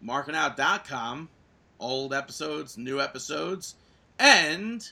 [0.06, 1.30] markingout.com
[1.80, 3.76] old episodes, new episodes,
[4.20, 4.90] and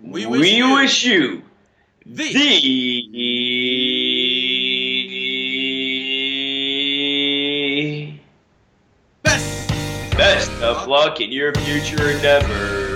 [0.00, 1.42] we wish we you wish you
[2.06, 2.32] the,
[7.52, 8.18] the
[9.22, 9.68] best.
[10.16, 12.87] best of luck in your future endeavors.